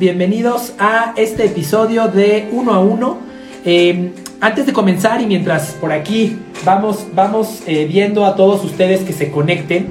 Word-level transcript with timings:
Bienvenidos 0.00 0.72
a 0.78 1.12
este 1.18 1.44
episodio 1.44 2.08
de 2.08 2.48
Uno 2.52 2.72
a 2.72 2.80
Uno. 2.80 3.18
Eh, 3.66 4.12
antes 4.40 4.64
de 4.64 4.72
comenzar 4.72 5.20
y 5.20 5.26
mientras 5.26 5.72
por 5.72 5.92
aquí 5.92 6.38
vamos, 6.64 7.08
vamos 7.12 7.62
eh, 7.66 7.84
viendo 7.84 8.24
a 8.24 8.34
todos 8.34 8.64
ustedes 8.64 9.02
que 9.02 9.12
se 9.12 9.30
conecten, 9.30 9.88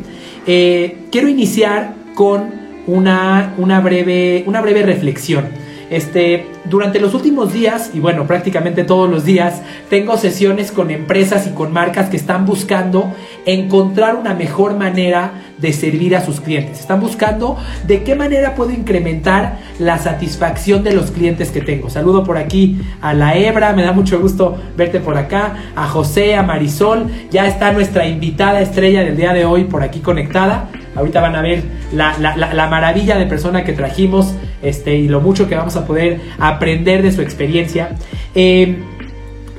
eh, 0.48 0.98
quiero 1.12 1.28
iniciar 1.28 1.94
con 2.16 2.50
una, 2.88 3.54
una, 3.60 3.82
breve, 3.82 4.46
una 4.48 4.62
breve 4.62 4.82
reflexión. 4.82 5.46
Este, 5.90 6.48
durante 6.66 7.00
los 7.00 7.14
últimos 7.14 7.52
días, 7.52 7.92
y 7.94 8.00
bueno, 8.00 8.28
prácticamente 8.28 8.84
todos 8.84 9.10
los 9.10 9.26
días, 9.26 9.62
tengo 9.90 10.18
sesiones 10.18 10.72
con 10.72 10.92
empresas 10.92 11.48
y 11.48 11.52
con 11.52 11.74
marcas 11.74 12.10
que 12.10 12.18
están 12.18 12.46
buscando 12.46 13.12
encontrar 13.46 14.16
una 14.16 14.34
mejor 14.34 14.76
manera 14.76 15.32
de 15.58 15.74
servir 15.74 16.16
a 16.16 16.24
sus 16.24 16.40
clientes. 16.40 16.80
Están 16.80 17.00
buscando 17.00 17.58
de 17.86 18.04
qué 18.04 18.16
manera 18.16 18.56
puedo 18.56 18.72
incrementar 18.72 19.58
la 19.80 19.98
satisfacción 19.98 20.84
de 20.84 20.94
los 20.94 21.12
clientes 21.12 21.52
que 21.52 21.62
tengo. 21.62 21.90
Saludo 21.90 22.24
por 22.24 22.38
aquí 22.38 22.80
a 23.02 23.14
la 23.14 23.36
Ebra, 23.36 23.74
me 23.74 23.84
da 23.84 23.92
mucho 23.92 24.20
gusto 24.20 24.58
verte 24.78 25.00
por 25.00 25.18
acá, 25.18 25.72
a 25.76 25.88
José, 25.88 26.36
a 26.36 26.44
Marisol, 26.44 27.08
ya 27.32 27.48
está 27.48 27.72
nuestra 27.72 28.08
invitada 28.08 28.62
estrella 28.62 29.04
del 29.04 29.18
día 29.18 29.34
de 29.34 29.46
hoy 29.46 29.66
por 29.66 29.84
aquí 29.84 30.00
conectada. 30.00 30.70
Ahorita 30.96 31.22
van 31.22 31.36
a 31.36 31.42
ver 31.42 31.64
la, 31.94 32.68
maravilla 32.70 33.18
de 33.18 33.26
persona 33.26 33.64
que 33.64 33.74
trajimos 33.74 34.34
este, 34.62 34.96
y 34.96 35.08
lo 35.08 35.22
mucho 35.22 35.48
que 35.48 35.56
vamos 35.56 35.76
a 35.76 35.86
poder 35.86 36.22
aprender 36.40 37.02
de 37.02 37.12
su 37.12 37.22
experiencia. 37.22 37.96
Eh, 38.36 38.78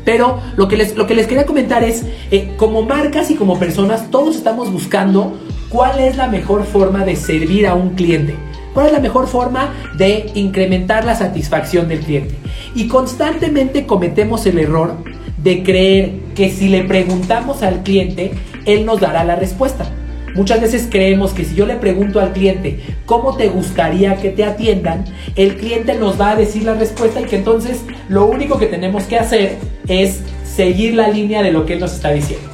pero 0.05 0.41
lo 0.57 0.67
que, 0.69 0.77
les, 0.77 0.97
lo 0.97 1.07
que 1.07 1.15
les 1.15 1.27
quería 1.27 1.47
comentar 1.47 1.85
es, 1.85 2.05
eh, 2.31 2.53
como 2.57 2.83
marcas 2.83 3.31
y 3.31 3.35
como 3.35 3.59
personas, 3.59 4.11
todos 4.11 4.37
estamos 4.37 4.73
buscando 4.73 5.39
cuál 5.69 6.01
es 6.01 6.17
la 6.17 6.27
mejor 6.27 6.65
forma 6.65 7.05
de 7.05 7.17
servir 7.17 7.67
a 7.67 7.75
un 7.75 7.91
cliente. 7.91 8.35
¿Cuál 8.75 8.87
es 8.87 8.93
la 8.93 9.01
mejor 9.01 9.27
forma 9.27 9.75
de 9.97 10.31
incrementar 10.35 11.05
la 11.05 11.17
satisfacción 11.17 11.89
del 11.89 12.01
cliente? 12.01 12.35
Y 12.75 12.87
constantemente 12.87 13.85
cometemos 13.85 14.47
el 14.47 14.59
error 14.59 14.95
de 15.43 15.63
creer 15.63 16.13
que 16.35 16.51
si 16.51 16.69
le 16.69 16.85
preguntamos 16.85 17.63
al 17.63 17.83
cliente, 17.83 18.33
él 18.67 18.87
nos 18.87 19.01
dará 19.01 19.25
la 19.25 19.37
respuesta. 19.37 19.91
Muchas 20.35 20.61
veces 20.61 20.89
creemos 20.91 21.33
que 21.33 21.45
si 21.45 21.55
yo 21.55 21.67
le 21.67 21.77
pregunto 21.77 22.21
al 22.21 22.33
cliente 22.33 22.81
cómo 23.07 23.37
te 23.37 23.49
gustaría 23.49 24.17
que 24.17 24.31
te 24.31 24.45
atiendan, 24.45 25.05
el 25.37 25.57
cliente 25.57 25.95
nos 25.95 26.21
va 26.21 26.31
a 26.31 26.37
decir 26.37 26.63
la 26.63 26.75
respuesta 26.75 27.21
y 27.21 27.25
que 27.25 27.37
entonces 27.37 27.83
lo 28.09 28.27
único 28.27 28.59
que 28.59 28.67
tenemos 28.67 29.05
que 29.05 29.19
hacer 29.19 29.57
es 29.89 30.23
seguir 30.45 30.95
la 30.95 31.09
línea 31.09 31.43
de 31.43 31.53
lo 31.53 31.67
que 31.67 31.75
él 31.75 31.81
nos 31.81 31.93
está 31.93 32.13
diciendo. 32.13 32.49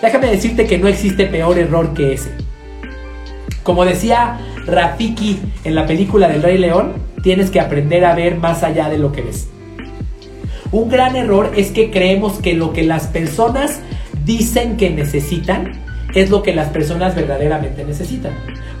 Déjame 0.00 0.28
decirte 0.28 0.66
que 0.66 0.78
no 0.78 0.88
existe 0.88 1.26
peor 1.26 1.58
error 1.58 1.92
que 1.92 2.14
ese. 2.14 2.30
Como 3.62 3.84
decía 3.84 4.38
Rafiki 4.66 5.38
en 5.64 5.74
la 5.74 5.86
película 5.86 6.28
del 6.28 6.42
Rey 6.42 6.56
León, 6.56 6.94
tienes 7.22 7.50
que 7.50 7.60
aprender 7.60 8.06
a 8.06 8.14
ver 8.14 8.36
más 8.36 8.62
allá 8.62 8.88
de 8.88 8.98
lo 8.98 9.12
que 9.12 9.20
ves. 9.20 9.48
Un 10.72 10.88
gran 10.88 11.16
error 11.16 11.52
es 11.56 11.70
que 11.70 11.90
creemos 11.90 12.38
que 12.38 12.54
lo 12.54 12.72
que 12.72 12.84
las 12.84 13.08
personas 13.08 13.80
dicen 14.24 14.76
que 14.76 14.88
necesitan 14.90 15.72
es 16.14 16.30
lo 16.30 16.42
que 16.42 16.54
las 16.54 16.68
personas 16.68 17.14
verdaderamente 17.14 17.84
necesitan. 17.84 18.32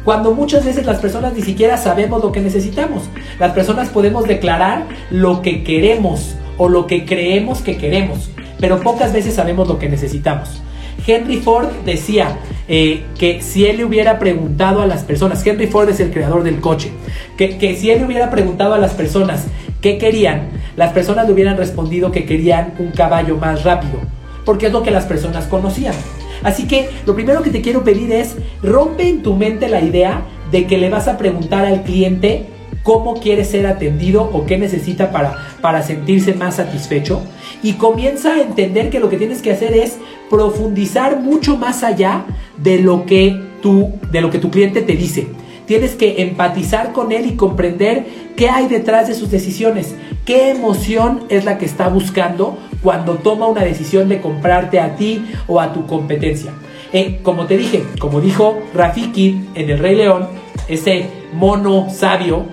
Cuando 0.04 0.32
muchas 0.32 0.64
veces 0.64 0.86
las 0.86 0.98
personas 0.98 1.34
ni 1.34 1.42
siquiera 1.42 1.76
sabemos 1.76 2.22
lo 2.22 2.32
que 2.32 2.40
necesitamos. 2.40 3.04
Las 3.38 3.52
personas 3.52 3.88
podemos 3.90 4.26
declarar 4.26 4.86
lo 5.10 5.42
que 5.42 5.62
queremos 5.62 6.36
o 6.56 6.68
lo 6.68 6.86
que 6.86 7.04
creemos 7.04 7.60
que 7.60 7.76
queremos, 7.76 8.30
pero 8.58 8.80
pocas 8.80 9.12
veces 9.12 9.34
sabemos 9.34 9.68
lo 9.68 9.78
que 9.78 9.88
necesitamos. 9.88 10.62
Henry 11.06 11.38
Ford 11.38 11.68
decía 11.84 12.38
eh, 12.68 13.04
que 13.18 13.40
si 13.40 13.64
él 13.64 13.78
le 13.78 13.84
hubiera 13.84 14.18
preguntado 14.18 14.82
a 14.82 14.86
las 14.86 15.02
personas, 15.02 15.44
Henry 15.46 15.66
Ford 15.66 15.88
es 15.88 16.00
el 16.00 16.10
creador 16.10 16.42
del 16.42 16.60
coche, 16.60 16.90
que, 17.36 17.56
que 17.56 17.76
si 17.76 17.90
él 17.90 18.00
le 18.00 18.06
hubiera 18.06 18.30
preguntado 18.30 18.74
a 18.74 18.78
las 18.78 18.92
personas 18.92 19.46
qué 19.80 19.96
querían, 19.96 20.48
las 20.76 20.92
personas 20.92 21.26
le 21.26 21.32
hubieran 21.32 21.56
respondido 21.56 22.12
que 22.12 22.26
querían 22.26 22.74
un 22.78 22.90
caballo 22.90 23.36
más 23.38 23.64
rápido, 23.64 23.98
porque 24.44 24.66
es 24.66 24.72
lo 24.72 24.82
que 24.82 24.90
las 24.90 25.06
personas 25.06 25.46
conocían. 25.46 25.94
Así 26.42 26.66
que 26.66 26.88
lo 27.06 27.14
primero 27.14 27.42
que 27.42 27.50
te 27.50 27.60
quiero 27.60 27.84
pedir 27.84 28.12
es 28.12 28.36
rompe 28.62 29.08
en 29.08 29.22
tu 29.22 29.34
mente 29.34 29.68
la 29.68 29.80
idea 29.80 30.22
de 30.50 30.66
que 30.66 30.78
le 30.78 30.90
vas 30.90 31.08
a 31.08 31.18
preguntar 31.18 31.64
al 31.64 31.82
cliente 31.82 32.46
cómo 32.82 33.14
quiere 33.14 33.44
ser 33.44 33.66
atendido 33.66 34.30
o 34.32 34.46
qué 34.46 34.58
necesita 34.58 35.10
para, 35.12 35.36
para 35.60 35.82
sentirse 35.82 36.34
más 36.34 36.56
satisfecho 36.56 37.22
y 37.62 37.74
comienza 37.74 38.34
a 38.34 38.40
entender 38.40 38.90
que 38.90 39.00
lo 39.00 39.08
que 39.08 39.18
tienes 39.18 39.42
que 39.42 39.52
hacer 39.52 39.74
es 39.74 39.98
profundizar 40.30 41.20
mucho 41.20 41.56
más 41.56 41.82
allá 41.82 42.24
de 42.56 42.78
lo 42.78 43.04
que 43.04 43.38
tu, 43.60 43.92
de 44.10 44.20
lo 44.20 44.30
que 44.30 44.38
tu 44.38 44.50
cliente 44.50 44.82
te 44.82 44.94
dice. 44.94 45.28
Tienes 45.66 45.94
que 45.94 46.22
empatizar 46.22 46.92
con 46.92 47.12
él 47.12 47.26
y 47.26 47.36
comprender 47.36 48.04
qué 48.34 48.48
hay 48.48 48.66
detrás 48.66 49.06
de 49.06 49.14
sus 49.14 49.30
decisiones, 49.30 49.94
qué 50.24 50.50
emoción 50.50 51.24
es 51.28 51.44
la 51.44 51.58
que 51.58 51.64
está 51.64 51.88
buscando 51.88 52.58
cuando 52.82 53.14
toma 53.14 53.46
una 53.46 53.62
decisión 53.62 54.08
de 54.08 54.20
comprarte 54.20 54.80
a 54.80 54.96
ti 54.96 55.24
o 55.46 55.60
a 55.60 55.72
tu 55.72 55.86
competencia. 55.86 56.52
Eh, 56.92 57.20
como 57.22 57.46
te 57.46 57.56
dije, 57.56 57.84
como 57.98 58.20
dijo 58.20 58.58
Rafiki 58.74 59.40
en 59.54 59.70
El 59.70 59.78
Rey 59.78 59.96
León, 59.96 60.28
ese 60.68 61.06
mono 61.32 61.88
sabio, 61.90 62.46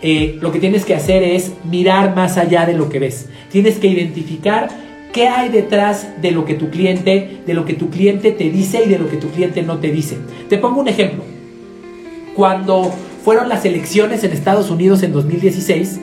eh, 0.00 0.38
lo 0.40 0.50
que 0.50 0.58
tienes 0.58 0.84
que 0.84 0.94
hacer 0.94 1.22
es 1.22 1.52
mirar 1.64 2.14
más 2.16 2.38
allá 2.38 2.66
de 2.66 2.72
lo 2.74 2.88
que 2.88 2.98
ves. 2.98 3.28
Tienes 3.50 3.78
que 3.78 3.88
identificar 3.88 4.68
qué 5.12 5.28
hay 5.28 5.50
detrás 5.50 6.08
de 6.20 6.30
lo 6.30 6.44
que 6.44 6.54
tu 6.54 6.70
cliente, 6.70 7.40
de 7.46 7.54
lo 7.54 7.64
que 7.64 7.74
tu 7.74 7.90
cliente 7.90 8.32
te 8.32 8.50
dice 8.50 8.82
y 8.84 8.88
de 8.88 8.98
lo 8.98 9.08
que 9.08 9.18
tu 9.18 9.28
cliente 9.28 9.62
no 9.62 9.78
te 9.78 9.92
dice. 9.92 10.16
Te 10.48 10.58
pongo 10.58 10.80
un 10.80 10.88
ejemplo. 10.88 11.22
Cuando 12.34 12.92
fueron 13.24 13.48
las 13.48 13.64
elecciones 13.64 14.24
en 14.24 14.32
Estados 14.32 14.70
Unidos 14.70 15.02
en 15.02 15.12
2016, 15.12 16.00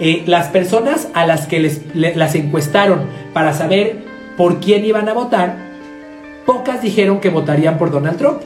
eh, 0.00 0.22
las 0.26 0.48
personas 0.48 1.08
a 1.14 1.26
las 1.26 1.46
que 1.46 1.60
les, 1.60 1.82
las 1.94 2.34
encuestaron 2.34 3.02
para 3.32 3.52
saber 3.52 4.02
por 4.36 4.60
quién 4.60 4.84
iban 4.84 5.08
a 5.08 5.12
votar, 5.12 5.56
pocas 6.46 6.82
dijeron 6.82 7.20
que 7.20 7.30
votarían 7.30 7.78
por 7.78 7.90
Donald 7.90 8.18
Trump. 8.18 8.40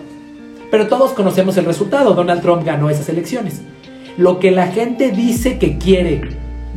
Pero 0.70 0.86
todos 0.88 1.12
conocemos 1.12 1.56
el 1.56 1.64
resultado, 1.64 2.14
Donald 2.14 2.42
Trump 2.42 2.64
ganó 2.64 2.90
esas 2.90 3.08
elecciones. 3.08 3.62
Lo 4.18 4.38
que 4.38 4.50
la 4.50 4.66
gente 4.66 5.10
dice 5.10 5.58
que 5.58 5.78
quiere 5.78 6.20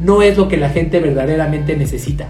no 0.01 0.21
es 0.21 0.37
lo 0.37 0.47
que 0.47 0.57
la 0.57 0.69
gente 0.69 0.99
verdaderamente 0.99 1.75
necesita. 1.75 2.27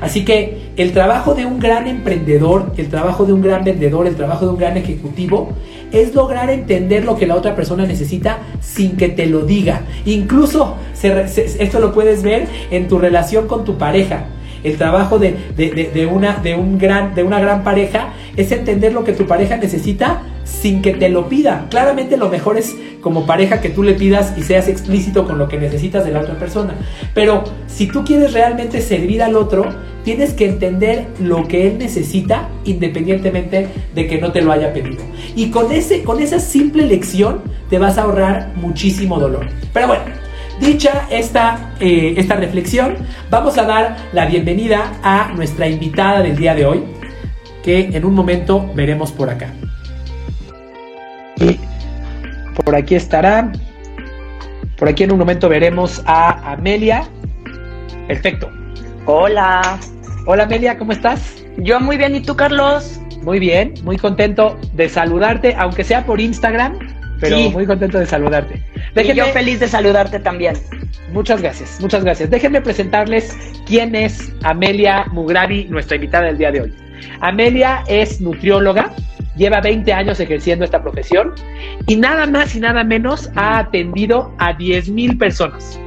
Así 0.00 0.24
que 0.24 0.72
el 0.76 0.92
trabajo 0.92 1.34
de 1.34 1.46
un 1.46 1.58
gran 1.58 1.86
emprendedor, 1.86 2.72
el 2.76 2.88
trabajo 2.88 3.24
de 3.24 3.32
un 3.32 3.42
gran 3.42 3.64
vendedor, 3.64 4.06
el 4.06 4.16
trabajo 4.16 4.46
de 4.46 4.52
un 4.52 4.58
gran 4.58 4.76
ejecutivo 4.76 5.52
es 5.92 6.14
lograr 6.14 6.50
entender 6.50 7.04
lo 7.04 7.16
que 7.16 7.26
la 7.26 7.36
otra 7.36 7.54
persona 7.54 7.86
necesita 7.86 8.40
sin 8.60 8.96
que 8.96 9.08
te 9.08 9.26
lo 9.26 9.42
diga. 9.42 9.82
Incluso 10.04 10.76
esto 11.02 11.80
lo 11.80 11.92
puedes 11.92 12.22
ver 12.22 12.46
en 12.70 12.88
tu 12.88 12.98
relación 12.98 13.46
con 13.46 13.64
tu 13.64 13.78
pareja. 13.78 14.26
El 14.64 14.76
trabajo 14.76 15.18
de, 15.18 15.36
una, 16.10 16.36
de, 16.38 16.54
un 16.54 16.78
gran, 16.78 17.14
de 17.14 17.22
una 17.22 17.38
gran 17.38 17.62
pareja 17.62 18.14
es 18.36 18.50
entender 18.50 18.92
lo 18.92 19.04
que 19.04 19.12
tu 19.12 19.26
pareja 19.26 19.56
necesita 19.56 20.22
sin 20.44 20.82
que 20.82 20.92
te 20.92 21.08
lo 21.08 21.28
pida. 21.28 21.66
Claramente 21.70 22.16
lo 22.16 22.28
mejor 22.28 22.56
es 22.58 22.76
como 23.00 23.26
pareja 23.26 23.60
que 23.60 23.68
tú 23.68 23.82
le 23.82 23.94
pidas 23.94 24.34
y 24.36 24.42
seas 24.42 24.68
explícito 24.68 25.26
con 25.26 25.38
lo 25.38 25.48
que 25.48 25.58
necesitas 25.58 26.04
de 26.04 26.12
la 26.12 26.20
otra 26.20 26.38
persona. 26.38 26.74
Pero 27.12 27.44
si 27.66 27.86
tú 27.86 28.04
quieres 28.04 28.32
realmente 28.32 28.80
servir 28.80 29.22
al 29.22 29.36
otro, 29.36 29.66
tienes 30.04 30.32
que 30.32 30.46
entender 30.46 31.08
lo 31.18 31.48
que 31.48 31.66
él 31.66 31.78
necesita 31.78 32.48
independientemente 32.64 33.68
de 33.94 34.06
que 34.06 34.20
no 34.20 34.32
te 34.32 34.42
lo 34.42 34.52
haya 34.52 34.72
pedido. 34.72 35.02
Y 35.34 35.50
con, 35.50 35.72
ese, 35.72 36.02
con 36.02 36.22
esa 36.22 36.38
simple 36.38 36.86
lección 36.86 37.42
te 37.68 37.78
vas 37.78 37.98
a 37.98 38.02
ahorrar 38.02 38.52
muchísimo 38.56 39.18
dolor. 39.18 39.46
Pero 39.72 39.88
bueno, 39.88 40.04
dicha 40.60 41.06
esta, 41.10 41.74
eh, 41.80 42.14
esta 42.16 42.36
reflexión, 42.36 42.96
vamos 43.30 43.58
a 43.58 43.64
dar 43.64 43.96
la 44.12 44.26
bienvenida 44.26 44.92
a 45.02 45.32
nuestra 45.34 45.68
invitada 45.68 46.22
del 46.22 46.36
día 46.36 46.54
de 46.54 46.66
hoy, 46.66 46.84
que 47.62 47.80
en 47.80 48.04
un 48.04 48.14
momento 48.14 48.70
veremos 48.74 49.10
por 49.10 49.30
acá. 49.30 49.52
Por 52.54 52.74
aquí 52.74 52.94
estará. 52.94 53.52
Por 54.76 54.88
aquí 54.88 55.04
en 55.04 55.12
un 55.12 55.18
momento 55.18 55.48
veremos 55.48 56.02
a 56.06 56.52
Amelia. 56.52 57.08
Perfecto. 58.06 58.50
Hola. 59.06 59.78
Hola 60.26 60.44
Amelia, 60.44 60.78
¿cómo 60.78 60.92
estás? 60.92 61.44
Yo 61.58 61.80
muy 61.80 61.96
bien, 61.96 62.14
¿y 62.14 62.20
tú 62.20 62.34
Carlos? 62.34 63.00
Muy 63.22 63.38
bien, 63.38 63.74
muy 63.84 63.98
contento 63.98 64.58
de 64.72 64.88
saludarte, 64.88 65.54
aunque 65.58 65.84
sea 65.84 66.04
por 66.04 66.20
Instagram, 66.20 66.78
pero 67.20 67.38
muy 67.50 67.66
contento 67.66 67.98
de 67.98 68.06
saludarte. 68.06 68.62
y 68.96 69.14
yo 69.14 69.26
feliz 69.26 69.60
de 69.60 69.68
saludarte 69.68 70.18
también. 70.18 70.56
Muchas 71.12 71.42
gracias, 71.42 71.78
muchas 71.80 72.04
gracias. 72.04 72.30
Déjenme 72.30 72.60
presentarles 72.60 73.36
quién 73.66 73.94
es 73.94 74.32
Amelia 74.42 75.06
Mugravi, 75.12 75.66
nuestra 75.66 75.96
invitada 75.96 76.26
del 76.26 76.38
día 76.38 76.50
de 76.50 76.62
hoy. 76.62 76.74
Amelia 77.20 77.84
es 77.86 78.20
nutrióloga, 78.20 78.92
lleva 79.36 79.60
20 79.60 79.92
años 79.92 80.20
ejerciendo 80.20 80.64
esta 80.64 80.82
profesión 80.82 81.34
y 81.86 81.96
nada 81.96 82.26
más 82.26 82.54
y 82.54 82.60
nada 82.60 82.84
menos 82.84 83.30
ha 83.34 83.58
atendido 83.58 84.32
a 84.38 84.52
10 84.52 84.90
mil 84.90 85.18
personas. 85.18 85.78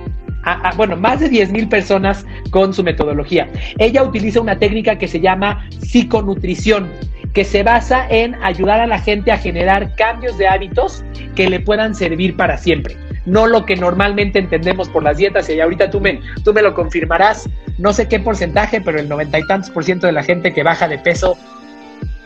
bueno, 0.75 0.95
más 0.95 1.19
de 1.19 1.29
10 1.29 1.51
mil 1.51 1.67
personas 1.67 2.25
con 2.51 2.73
su 2.73 2.83
metodología. 2.83 3.49
Ella 3.79 4.03
utiliza 4.03 4.39
una 4.39 4.57
técnica 4.57 4.97
que 4.97 5.07
se 5.07 5.19
llama 5.19 5.67
psiconutrición, 5.81 6.89
que 7.33 7.43
se 7.43 7.63
basa 7.63 8.07
en 8.09 8.35
ayudar 8.43 8.79
a 8.79 8.87
la 8.87 8.99
gente 8.99 9.31
a 9.31 9.37
generar 9.37 9.93
cambios 9.95 10.37
de 10.37 10.47
hábitos 10.47 11.03
que 11.35 11.49
le 11.49 11.59
puedan 11.59 11.93
servir 11.93 12.35
para 12.35 12.57
siempre. 12.57 12.95
no 13.25 13.45
lo 13.45 13.65
que 13.65 13.75
normalmente 13.75 14.39
entendemos 14.39 14.87
por 14.87 15.03
las 15.03 15.17
dietas, 15.17 15.49
y 15.49 15.59
ahorita 15.59 15.89
tú 15.89 15.99
me, 15.99 16.21
tú 16.45 16.53
me 16.53 16.61
lo 16.61 16.73
confirmarás, 16.73 17.49
no 17.77 17.91
sé 17.91 18.07
qué 18.07 18.21
porcentaje, 18.21 18.79
pero 18.79 19.01
el 19.01 19.09
noventa 19.09 19.37
y 19.37 19.45
tantos 19.47 19.69
por 19.69 19.83
ciento 19.83 20.07
de 20.07 20.13
la 20.13 20.23
gente 20.23 20.53
que 20.53 20.63
baja 20.63 20.87
de 20.87 20.97
peso 20.97 21.37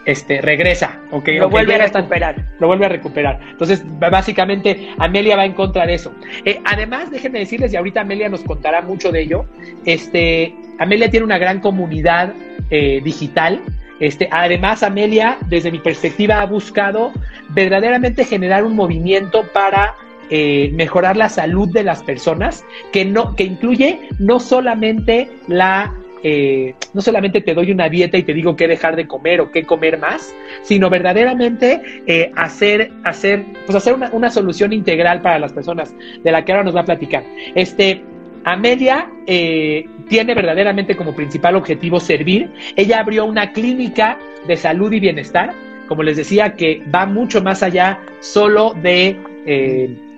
este, 0.05 0.41
regresa, 0.41 0.99
okay, 1.11 1.37
lo 1.37 1.49
vuelve 1.49 1.75
a 1.75 1.87
recuperar. 1.87 2.45
lo 2.59 2.67
vuelve 2.67 2.85
a 2.85 2.89
recuperar. 2.89 3.39
Entonces, 3.51 3.83
básicamente, 3.99 4.89
Amelia 4.97 5.35
va 5.35 5.45
en 5.45 5.53
contra 5.53 5.85
de 5.85 5.95
eso. 5.95 6.13
Eh, 6.45 6.59
además, 6.65 7.11
déjenme 7.11 7.39
decirles, 7.39 7.73
y 7.73 7.77
ahorita 7.77 8.01
Amelia 8.01 8.29
nos 8.29 8.43
contará 8.43 8.81
mucho 8.81 9.11
de 9.11 9.21
ello, 9.21 9.45
este, 9.85 10.55
Amelia 10.79 11.09
tiene 11.09 11.25
una 11.25 11.37
gran 11.37 11.59
comunidad 11.59 12.33
eh, 12.69 13.01
digital. 13.03 13.61
Este, 13.99 14.27
además, 14.31 14.81
Amelia, 14.81 15.37
desde 15.47 15.71
mi 15.71 15.79
perspectiva, 15.79 16.41
ha 16.41 16.45
buscado 16.45 17.11
verdaderamente 17.49 18.25
generar 18.25 18.63
un 18.63 18.75
movimiento 18.75 19.43
para 19.53 19.93
eh, 20.31 20.71
mejorar 20.73 21.17
la 21.17 21.29
salud 21.29 21.69
de 21.69 21.83
las 21.83 22.01
personas, 22.01 22.65
que, 22.91 23.05
no, 23.05 23.35
que 23.35 23.43
incluye 23.43 24.07
no 24.17 24.39
solamente 24.39 25.29
la 25.47 25.93
eh, 26.23 26.75
no 26.93 27.01
solamente 27.01 27.41
te 27.41 27.53
doy 27.53 27.71
una 27.71 27.89
dieta 27.89 28.17
y 28.17 28.23
te 28.23 28.33
digo 28.33 28.55
qué 28.55 28.67
dejar 28.67 28.95
de 28.95 29.07
comer 29.07 29.41
o 29.41 29.51
qué 29.51 29.63
comer 29.63 29.97
más, 29.97 30.33
sino 30.61 30.89
verdaderamente 30.89 31.81
eh, 32.07 32.31
hacer, 32.35 32.91
hacer, 33.03 33.45
pues 33.65 33.75
hacer 33.75 33.95
una, 34.11 34.29
solución 34.29 34.71
integral 34.71 35.21
para 35.21 35.39
las 35.39 35.51
personas, 35.51 35.93
de 36.23 36.31
la 36.31 36.45
que 36.45 36.51
ahora 36.51 36.63
nos 36.63 36.75
va 36.75 36.81
a 36.81 36.85
platicar. 36.85 37.23
Este, 37.55 38.01
Amelia 38.43 39.09
eh, 39.27 39.85
tiene 40.07 40.33
verdaderamente 40.33 40.95
como 40.95 41.13
principal 41.13 41.55
objetivo 41.55 41.99
servir. 41.99 42.49
Ella 42.75 42.99
abrió 42.99 43.25
una 43.25 43.51
clínica 43.51 44.17
de 44.47 44.55
salud 44.57 44.91
y 44.93 44.99
bienestar, 44.99 45.53
como 45.87 46.03
les 46.03 46.17
decía, 46.17 46.53
que 46.53 46.81
va 46.93 47.05
mucho 47.05 47.41
más 47.41 47.61
allá 47.63 47.99
solo 48.19 48.73
de 48.81 49.17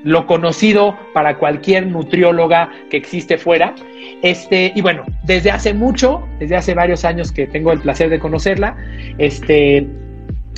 lo 0.04 0.28
conocido 0.28 0.98
para 1.14 1.38
cualquier 1.38 1.88
nutrióloga 1.88 2.70
que 2.90 2.98
existe 2.98 3.38
fuera. 3.38 3.74
Este, 4.22 4.72
y 4.76 4.82
bueno, 4.82 5.04
desde 5.24 5.52
hace 5.52 5.74
mucho, 5.74 6.28
desde 6.40 6.56
hace 6.56 6.74
varios 6.74 7.06
años 7.06 7.32
que 7.32 7.48
tengo 7.48 7.72
el 7.72 7.80
placer 7.80 8.10
de 8.10 8.20
conocerla, 8.20 8.76
este, 9.18 9.88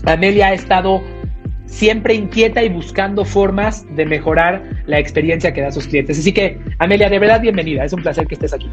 Amelia 0.06 0.48
ha 0.48 0.54
estado 0.54 1.02
siempre 1.68 2.14
inquieta 2.14 2.64
y 2.64 2.70
buscando 2.70 3.26
formas 3.26 3.86
de 3.96 4.06
mejorar 4.06 4.64
la 4.86 5.00
experiencia 5.00 5.54
que 5.54 5.62
da 5.62 5.68
a 5.68 5.72
sus 5.72 5.88
clientes. 5.88 6.20
Así 6.20 6.32
que, 6.32 6.60
Amelia, 6.80 7.10
de 7.10 7.20
verdad, 7.20 7.42
bienvenida. 7.42 7.84
Es 7.84 7.94
un 7.94 8.02
placer 8.02 8.28
que 8.28 8.36
estés 8.36 8.54
aquí. 8.54 8.70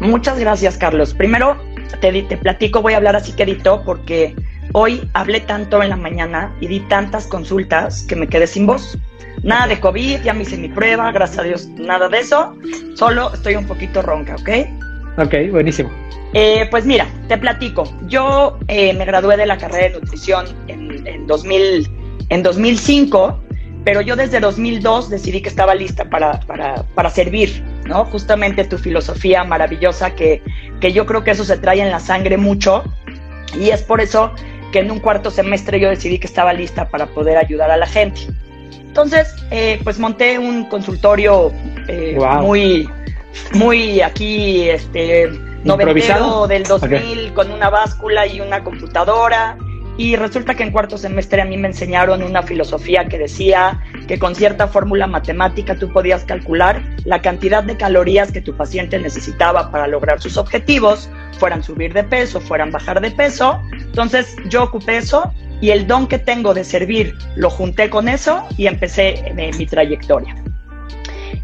Muchas 0.00 0.38
gracias, 0.38 0.78
Carlos. 0.78 1.14
Primero, 1.14 1.56
te, 2.00 2.22
te 2.22 2.36
platico, 2.36 2.82
voy 2.82 2.94
a 2.94 2.96
hablar 2.96 3.16
así 3.16 3.32
quedito, 3.32 3.82
porque 3.84 4.34
hoy 4.72 5.08
hablé 5.12 5.40
tanto 5.40 5.82
en 5.82 5.90
la 5.90 5.96
mañana 5.96 6.54
y 6.60 6.66
di 6.66 6.80
tantas 6.80 7.26
consultas 7.26 8.02
que 8.04 8.16
me 8.16 8.26
quedé 8.26 8.46
sin 8.46 8.66
voz. 8.66 8.98
Nada 9.42 9.68
de 9.68 9.80
COVID, 9.80 10.22
ya 10.22 10.34
me 10.34 10.42
hice 10.42 10.56
mi 10.58 10.68
prueba, 10.68 11.10
gracias 11.12 11.38
a 11.38 11.42
Dios, 11.42 11.68
nada 11.78 12.08
de 12.08 12.18
eso. 12.18 12.54
Solo 12.94 13.32
estoy 13.32 13.56
un 13.56 13.66
poquito 13.66 14.02
ronca, 14.02 14.36
¿ok? 14.36 14.50
Ok, 15.18 15.34
buenísimo. 15.50 15.90
Eh, 16.34 16.66
pues 16.70 16.84
mira, 16.84 17.06
te 17.28 17.38
platico. 17.38 17.84
Yo 18.06 18.58
eh, 18.68 18.92
me 18.94 19.04
gradué 19.04 19.36
de 19.36 19.46
la 19.46 19.58
carrera 19.58 19.88
de 19.88 20.00
nutrición 20.00 20.46
en, 20.68 21.06
en, 21.06 21.26
2000, 21.26 21.90
en 22.28 22.42
2005, 22.42 23.40
pero 23.84 24.00
yo 24.00 24.14
desde 24.14 24.40
2002 24.40 25.10
decidí 25.10 25.40
que 25.40 25.48
estaba 25.48 25.74
lista 25.74 26.04
para, 26.04 26.40
para, 26.40 26.84
para 26.94 27.10
servir, 27.10 27.64
¿no? 27.86 28.04
Justamente 28.04 28.64
tu 28.64 28.78
filosofía 28.78 29.42
maravillosa 29.42 30.14
que, 30.14 30.42
que 30.80 30.92
yo 30.92 31.06
creo 31.06 31.24
que 31.24 31.32
eso 31.32 31.44
se 31.44 31.56
trae 31.56 31.80
en 31.80 31.90
la 31.90 31.98
sangre 31.98 32.36
mucho 32.36 32.84
y 33.58 33.70
es 33.70 33.82
por 33.82 34.00
eso 34.00 34.32
que 34.70 34.80
en 34.80 34.90
un 34.90 35.00
cuarto 35.00 35.30
semestre 35.30 35.80
yo 35.80 35.88
decidí 35.88 36.18
que 36.18 36.26
estaba 36.26 36.52
lista 36.52 36.88
para 36.88 37.06
poder 37.06 37.38
ayudar 37.38 37.70
a 37.70 37.76
la 37.76 37.86
gente. 37.86 38.20
Entonces, 38.90 39.36
eh, 39.52 39.78
pues 39.84 40.00
monté 40.00 40.36
un 40.36 40.64
consultorio 40.64 41.52
eh, 41.86 42.18
muy, 42.40 42.90
muy 43.54 44.00
aquí, 44.00 44.68
este, 44.68 45.30
noventero 45.62 46.48
del 46.48 46.64
2000 46.64 47.32
con 47.32 47.52
una 47.52 47.70
báscula 47.70 48.26
y 48.26 48.40
una 48.40 48.64
computadora. 48.64 49.56
Y 49.96 50.16
resulta 50.16 50.56
que 50.56 50.64
en 50.64 50.72
cuarto 50.72 50.98
semestre 50.98 51.40
a 51.40 51.44
mí 51.44 51.56
me 51.56 51.68
enseñaron 51.68 52.24
una 52.24 52.42
filosofía 52.42 53.04
que 53.04 53.16
decía 53.16 53.80
que 54.08 54.18
con 54.18 54.34
cierta 54.34 54.66
fórmula 54.66 55.06
matemática 55.06 55.76
tú 55.76 55.92
podías 55.92 56.24
calcular 56.24 56.82
la 57.04 57.22
cantidad 57.22 57.62
de 57.62 57.76
calorías 57.76 58.32
que 58.32 58.40
tu 58.40 58.56
paciente 58.56 58.98
necesitaba 58.98 59.70
para 59.70 59.86
lograr 59.86 60.20
sus 60.20 60.36
objetivos, 60.36 61.08
fueran 61.38 61.62
subir 61.62 61.92
de 61.92 62.02
peso, 62.02 62.40
fueran 62.40 62.72
bajar 62.72 63.00
de 63.00 63.12
peso. 63.12 63.60
Entonces 63.70 64.34
yo 64.48 64.64
ocupé 64.64 64.96
eso 64.96 65.32
y 65.60 65.70
el 65.70 65.86
don 65.86 66.06
que 66.06 66.18
tengo 66.18 66.54
de 66.54 66.64
servir 66.64 67.16
lo 67.36 67.50
junté 67.50 67.90
con 67.90 68.08
eso 68.08 68.42
y 68.56 68.66
empecé 68.66 69.22
eh, 69.26 69.50
mi 69.58 69.66
trayectoria. 69.66 70.34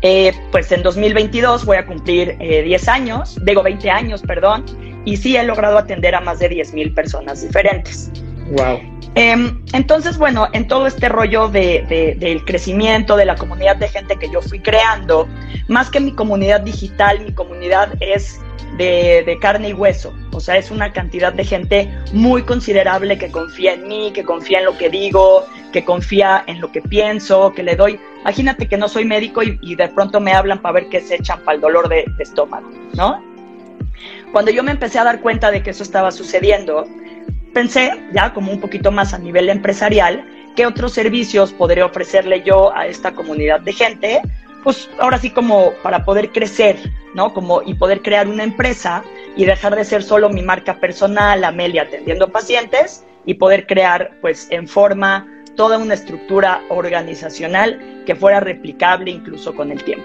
Eh, 0.03 0.33
pues 0.53 0.71
en 0.73 0.83
2022 0.83 1.65
voy 1.65 1.79
a 1.79 1.87
cumplir 1.87 2.37
10 2.39 2.41
eh, 2.41 2.91
años, 2.91 3.39
digo 3.43 3.63
20 3.63 3.91
años, 3.91 4.23
perdón, 4.23 4.65
y 5.05 5.17
sí 5.17 5.37
he 5.37 5.43
logrado 5.43 5.79
atender 5.79 6.15
a 6.15 6.21
más 6.21 6.39
de 6.39 6.49
10 6.49 6.75
mil 6.75 6.93
personas 6.93 7.43
diferentes. 7.43 8.11
Wow. 8.51 8.81
Em, 9.15 9.65
entonces, 9.73 10.19
bueno, 10.19 10.47
en 10.53 10.69
todo 10.69 10.87
este 10.87 11.09
rollo 11.09 11.49
de, 11.49 12.17
del 12.19 12.45
crecimiento 12.45 13.17
de 13.17 13.25
la 13.25 13.35
comunidad 13.35 13.77
de 13.77 13.89
gente 13.89 14.17
que 14.17 14.31
yo 14.31 14.43
fui 14.43 14.61
creando, 14.61 15.27
más 15.69 15.91
que 15.91 16.01
mi 16.01 16.13
comunidad 16.13 16.61
digital, 16.61 17.21
mi 17.21 17.33
comunidad 17.33 17.95
es 18.01 18.39
de, 18.77 19.39
carne 19.41 19.71
y 19.71 19.73
hueso. 19.73 20.13
O 20.33 20.41
sea, 20.41 20.59
es 20.59 20.71
una 20.71 20.93
cantidad 20.93 21.33
de 21.33 21.45
gente 21.45 21.91
muy 22.13 22.43
considerable 22.43 23.17
que 23.17 23.31
confía 23.31 23.73
en 23.73 23.89
mí, 23.89 24.13
que 24.13 24.23
confía 24.23 24.59
en 24.59 24.67
lo 24.67 24.77
que 24.77 24.91
digo, 24.91 25.47
que 25.73 25.83
confía 25.83 26.45
en 26.47 26.61
lo 26.61 26.71
que 26.71 26.83
pienso, 26.83 27.53
que 27.55 27.63
le 27.63 27.75
doy. 27.75 27.99
Imagínate 28.21 28.69
que 28.69 28.77
no 28.77 28.87
soy 28.87 29.07
médico 29.07 29.43
y, 29.43 29.75
de 29.77 29.89
pronto 29.89 30.21
me 30.21 30.33
hablan 30.33 30.61
para 30.61 30.75
ver 30.75 30.89
qué 30.91 31.01
se 31.01 31.15
echan 31.15 31.41
para 31.41 31.55
el 31.55 31.63
dolor 31.63 31.89
de, 31.89 32.05
de 32.19 32.23
estómago, 32.23 32.69
¿no? 32.93 33.25
Cuando 34.31 34.51
yo 34.51 34.63
me 34.63 34.73
empecé 34.73 34.99
a 34.99 35.05
dar 35.05 35.23
cuenta 35.23 35.51
de 35.51 35.63
que 35.63 35.71
eso 35.71 35.83
estaba 35.83 36.11
sucediendo, 36.11 36.87
pensé, 37.57 37.91
ya 38.13 38.35
como 38.35 38.53
un 38.53 38.61
poquito 38.61 38.93
más 38.93 39.15
a 39.15 39.19
nivel 39.19 39.49
empresarial, 39.49 40.23
qué 40.55 40.67
otros 40.67 40.93
servicios 40.93 41.55
podría 41.55 41.87
ofrecerle 41.87 42.43
yo 42.43 42.77
a 42.77 42.87
esta 42.87 43.13
comunidad 43.13 43.61
de 43.61 43.73
gente 43.73 44.21
pues 44.63 44.91
ahora 44.99 45.17
sí 45.17 45.31
como 45.31 45.73
para 45.83 46.05
poder 46.05 46.33
crecer, 46.33 46.77
¿no? 47.15 47.33
Como 47.33 47.63
y 47.63 47.73
poder 47.73 48.03
crear 48.03 48.29
una 48.29 48.45
empresa 48.45 49.03
y 49.37 49.47
dejar 49.47 49.75
de 49.75 49.87
ser 49.87 50.03
solo 50.03 50.29
mi 50.29 50.43
marca 50.43 50.79
personal, 50.79 51.45
Amelia 51.45 51.83
atendiendo 51.83 52.31
pacientes 52.31 53.07
y 53.25 53.35
poder 53.35 53.67
crear 53.67 54.11
pues 54.21 54.49
en 54.51 54.69
forma 54.69 55.27
toda 55.57 55.79
una 55.79 55.95
estructura 55.95 56.61
organizacional 56.69 58.03
que 58.05 58.15
fuera 58.15 58.41
replicable 58.41 59.11
incluso 59.11 59.55
con 59.55 59.73
el 59.73 59.83
tiempo. 59.83 60.05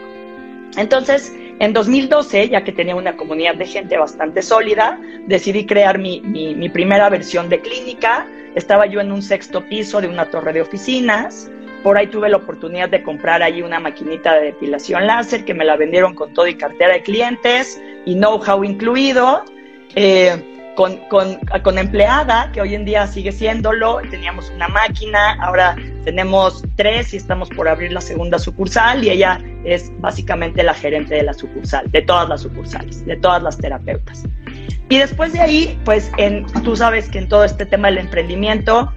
Entonces, 0.77 1.33
en 1.61 1.73
2012, 1.73 2.49
ya 2.49 2.63
que 2.63 2.71
tenía 2.71 2.95
una 2.95 3.15
comunidad 3.15 3.53
de 3.53 3.67
gente 3.67 3.95
bastante 3.95 4.41
sólida, 4.41 4.99
decidí 5.27 5.67
crear 5.67 5.99
mi, 5.99 6.19
mi, 6.21 6.69
primera 6.69 7.07
versión 7.07 7.49
de 7.49 7.61
clínica. 7.61 8.27
Estaba 8.55 8.87
yo 8.87 8.99
en 8.99 9.11
un 9.11 9.21
sexto 9.21 9.63
piso 9.69 10.01
de 10.01 10.07
una 10.07 10.25
torre 10.31 10.53
de 10.53 10.61
oficinas 10.61 11.51
por 11.83 11.97
ahí 11.97 12.07
tuve 12.07 12.29
la 12.29 12.37
oportunidad 12.37 12.89
de 12.89 13.01
comprar 13.01 13.41
ahí 13.41 13.61
una 13.63 13.79
maquinita 13.79 14.35
de 14.35 14.45
depilación 14.45 15.07
láser 15.07 15.45
que 15.45 15.55
me 15.55 15.65
la 15.65 15.77
vendieron 15.77 16.13
con 16.13 16.31
todo 16.31 16.47
y 16.47 16.55
cartera 16.55 16.93
de 16.93 17.01
clientes 17.01 17.81
y 18.05 18.13
know-how 18.13 18.63
incluido. 18.63 19.43
Eh, 19.95 20.50
con, 20.75 20.97
con, 21.09 21.37
con, 21.63 21.77
empleada, 21.77 22.51
que 22.51 22.61
hoy 22.61 22.75
en 22.75 22.85
día 22.85 23.05
sigue 23.07 23.31
siéndolo, 23.31 23.99
teníamos 24.09 24.49
una 24.49 24.67
máquina, 24.67 25.33
ahora 25.41 25.75
tenemos 26.03 26.63
tres 26.75 27.13
y 27.13 27.17
estamos 27.17 27.49
por 27.49 27.67
abrir 27.67 27.91
la 27.91 28.01
segunda 28.01 28.39
sucursal 28.39 29.03
y 29.03 29.09
ella 29.09 29.39
es 29.63 29.91
básicamente 29.99 30.63
la 30.63 30.73
gerente 30.73 31.15
de 31.15 31.23
la 31.23 31.33
sucursal, 31.33 31.89
de 31.91 32.01
todas 32.01 32.29
las 32.29 32.41
sucursales, 32.41 33.05
de 33.05 33.17
todas 33.17 33.43
las 33.43 33.57
terapeutas. 33.57 34.23
Y 34.89 34.97
después 34.97 35.33
de 35.33 35.39
ahí, 35.39 35.79
pues 35.85 36.11
en, 36.17 36.45
tú 36.63 36.75
sabes 36.75 37.09
que 37.09 37.19
en 37.19 37.29
todo 37.29 37.43
este 37.43 37.65
tema 37.65 37.87
del 37.89 37.99
emprendimiento, 37.99 38.91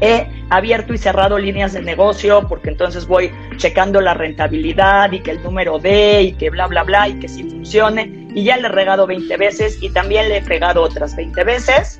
he 0.00 0.26
abierto 0.50 0.92
y 0.94 0.98
cerrado 0.98 1.38
líneas 1.38 1.72
de 1.72 1.82
negocio 1.82 2.46
porque 2.48 2.68
entonces 2.68 3.06
voy 3.06 3.32
checando 3.56 4.00
la 4.00 4.14
rentabilidad 4.14 5.10
y 5.12 5.20
que 5.20 5.32
el 5.32 5.42
número 5.42 5.78
de 5.78 6.22
y 6.22 6.32
que 6.32 6.50
bla, 6.50 6.66
bla, 6.66 6.82
bla 6.82 7.08
y 7.08 7.18
que 7.18 7.28
sí 7.28 7.44
funcione. 7.44 8.25
Y 8.36 8.44
ya 8.44 8.58
le 8.58 8.68
he 8.68 8.70
regado 8.70 9.06
20 9.06 9.34
veces 9.38 9.78
y 9.80 9.88
también 9.88 10.28
le 10.28 10.36
he 10.36 10.42
pegado 10.42 10.82
otras 10.82 11.16
20 11.16 11.42
veces. 11.42 11.98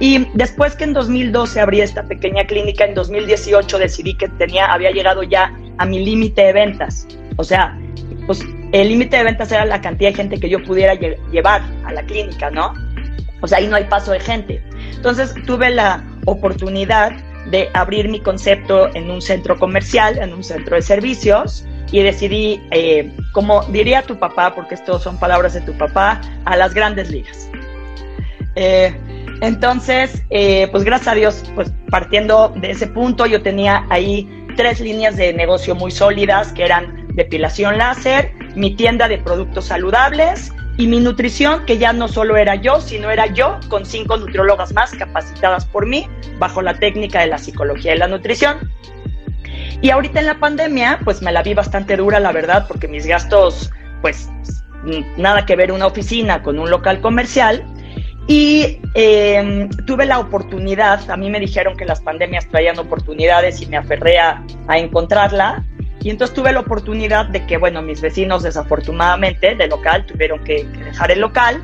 Y 0.00 0.26
después 0.34 0.74
que 0.74 0.82
en 0.82 0.92
2012 0.92 1.60
abrí 1.60 1.80
esta 1.80 2.02
pequeña 2.02 2.44
clínica, 2.44 2.84
en 2.84 2.94
2018 2.94 3.78
decidí 3.78 4.14
que 4.14 4.26
tenía, 4.30 4.66
había 4.66 4.90
llegado 4.90 5.22
ya 5.22 5.54
a 5.78 5.86
mi 5.86 6.04
límite 6.04 6.42
de 6.42 6.52
ventas. 6.52 7.06
O 7.36 7.44
sea, 7.44 7.78
pues 8.26 8.44
el 8.72 8.88
límite 8.88 9.18
de 9.18 9.22
ventas 9.22 9.52
era 9.52 9.64
la 9.64 9.80
cantidad 9.80 10.10
de 10.10 10.16
gente 10.16 10.40
que 10.40 10.48
yo 10.48 10.60
pudiera 10.64 10.94
llevar 10.94 11.62
a 11.84 11.92
la 11.92 12.02
clínica, 12.02 12.50
¿no? 12.50 12.74
O 13.42 13.46
sea, 13.46 13.58
ahí 13.58 13.68
no 13.68 13.76
hay 13.76 13.84
paso 13.84 14.10
de 14.10 14.18
gente. 14.18 14.64
Entonces 14.92 15.34
tuve 15.46 15.70
la 15.70 16.02
oportunidad 16.24 17.12
de 17.52 17.70
abrir 17.74 18.08
mi 18.08 18.18
concepto 18.18 18.92
en 18.96 19.08
un 19.08 19.22
centro 19.22 19.56
comercial, 19.56 20.18
en 20.18 20.32
un 20.32 20.42
centro 20.42 20.74
de 20.74 20.82
servicios, 20.82 21.64
y 21.90 22.02
decidí, 22.02 22.60
eh, 22.70 23.12
como 23.32 23.62
diría 23.64 24.02
tu 24.02 24.18
papá, 24.18 24.54
porque 24.54 24.74
esto 24.74 24.98
son 24.98 25.18
palabras 25.18 25.54
de 25.54 25.60
tu 25.60 25.72
papá, 25.76 26.20
a 26.44 26.56
las 26.56 26.74
grandes 26.74 27.10
ligas. 27.10 27.48
Eh, 28.54 28.94
entonces, 29.42 30.22
eh, 30.30 30.68
pues 30.72 30.84
gracias 30.84 31.08
a 31.08 31.14
Dios, 31.14 31.44
pues 31.54 31.72
partiendo 31.90 32.52
de 32.56 32.70
ese 32.70 32.86
punto, 32.86 33.26
yo 33.26 33.42
tenía 33.42 33.86
ahí 33.90 34.28
tres 34.56 34.80
líneas 34.80 35.16
de 35.16 35.34
negocio 35.34 35.74
muy 35.74 35.90
sólidas, 35.90 36.52
que 36.52 36.64
eran 36.64 37.06
depilación 37.14 37.78
láser, 37.78 38.32
mi 38.54 38.74
tienda 38.74 39.08
de 39.08 39.18
productos 39.18 39.66
saludables 39.66 40.52
y 40.78 40.86
mi 40.86 41.00
nutrición, 41.00 41.64
que 41.66 41.78
ya 41.78 41.92
no 41.92 42.08
solo 42.08 42.36
era 42.36 42.54
yo, 42.54 42.80
sino 42.80 43.10
era 43.10 43.26
yo 43.26 43.58
con 43.68 43.84
cinco 43.84 44.16
nutriólogas 44.16 44.72
más 44.72 44.92
capacitadas 44.92 45.66
por 45.66 45.86
mí 45.86 46.08
bajo 46.38 46.62
la 46.62 46.74
técnica 46.74 47.20
de 47.20 47.28
la 47.28 47.38
psicología 47.38 47.94
y 47.94 47.98
la 47.98 48.08
nutrición. 48.08 48.70
Y 49.82 49.90
ahorita 49.90 50.20
en 50.20 50.26
la 50.26 50.38
pandemia, 50.38 51.00
pues 51.04 51.22
me 51.22 51.32
la 51.32 51.42
vi 51.42 51.54
bastante 51.54 51.96
dura, 51.96 52.18
la 52.20 52.32
verdad, 52.32 52.66
porque 52.66 52.88
mis 52.88 53.06
gastos, 53.06 53.70
pues 54.00 54.28
nada 55.16 55.44
que 55.44 55.56
ver 55.56 55.72
una 55.72 55.86
oficina 55.86 56.42
con 56.42 56.58
un 56.58 56.70
local 56.70 57.00
comercial. 57.00 57.64
Y 58.28 58.80
em, 58.94 59.68
tuve 59.86 60.04
la 60.04 60.18
oportunidad, 60.18 61.08
a 61.10 61.16
mí 61.16 61.30
me 61.30 61.38
dijeron 61.38 61.76
que 61.76 61.84
las 61.84 62.00
pandemias 62.00 62.48
traían 62.48 62.78
oportunidades 62.78 63.60
y 63.62 63.66
me 63.66 63.76
aferré 63.76 64.18
a, 64.18 64.42
encontrarla. 64.68 65.64
Y 66.00 66.10
entonces 66.10 66.34
tuve 66.34 66.52
la 66.52 66.60
oportunidad 66.60 67.26
de 67.26 67.46
que, 67.46 67.56
bueno, 67.56 67.82
mis 67.82 68.00
vecinos 68.00 68.42
desafortunadamente 68.42 69.54
de 69.54 69.68
local 69.68 70.06
tuvieron 70.06 70.42
que, 70.42 70.64
dejar 70.64 71.10
el 71.10 71.20
local 71.20 71.62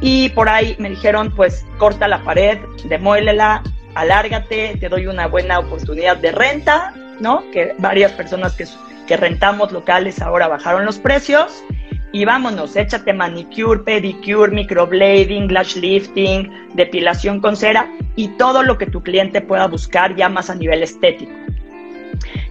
y 0.00 0.30
por 0.30 0.48
ahí 0.48 0.76
me 0.78 0.90
dijeron, 0.90 1.32
pues 1.34 1.64
corta 1.78 2.08
la 2.08 2.22
pared, 2.24 2.58
demuélela, 2.84 3.62
alárgate, 3.94 4.76
te 4.80 4.88
doy 4.88 5.06
una 5.06 5.28
buena 5.28 5.60
oportunidad 5.60 6.16
de 6.16 6.32
renta, 6.32 6.94
¿no? 7.22 7.42
Que 7.52 7.74
varias 7.78 8.12
personas 8.12 8.54
que, 8.54 8.66
que 9.06 9.16
rentamos 9.16 9.72
locales 9.72 10.20
ahora 10.20 10.48
bajaron 10.48 10.84
los 10.84 10.98
precios 10.98 11.64
y 12.12 12.26
vámonos, 12.26 12.76
échate 12.76 13.14
manicure, 13.14 13.80
pedicure, 13.80 14.52
microblading, 14.52 15.50
lash 15.50 15.76
lifting, 15.76 16.52
depilación 16.74 17.40
con 17.40 17.56
cera 17.56 17.90
y 18.16 18.28
todo 18.36 18.62
lo 18.62 18.76
que 18.76 18.86
tu 18.86 19.02
cliente 19.02 19.40
pueda 19.40 19.66
buscar 19.66 20.14
ya 20.14 20.28
más 20.28 20.50
a 20.50 20.54
nivel 20.54 20.82
estético. 20.82 21.32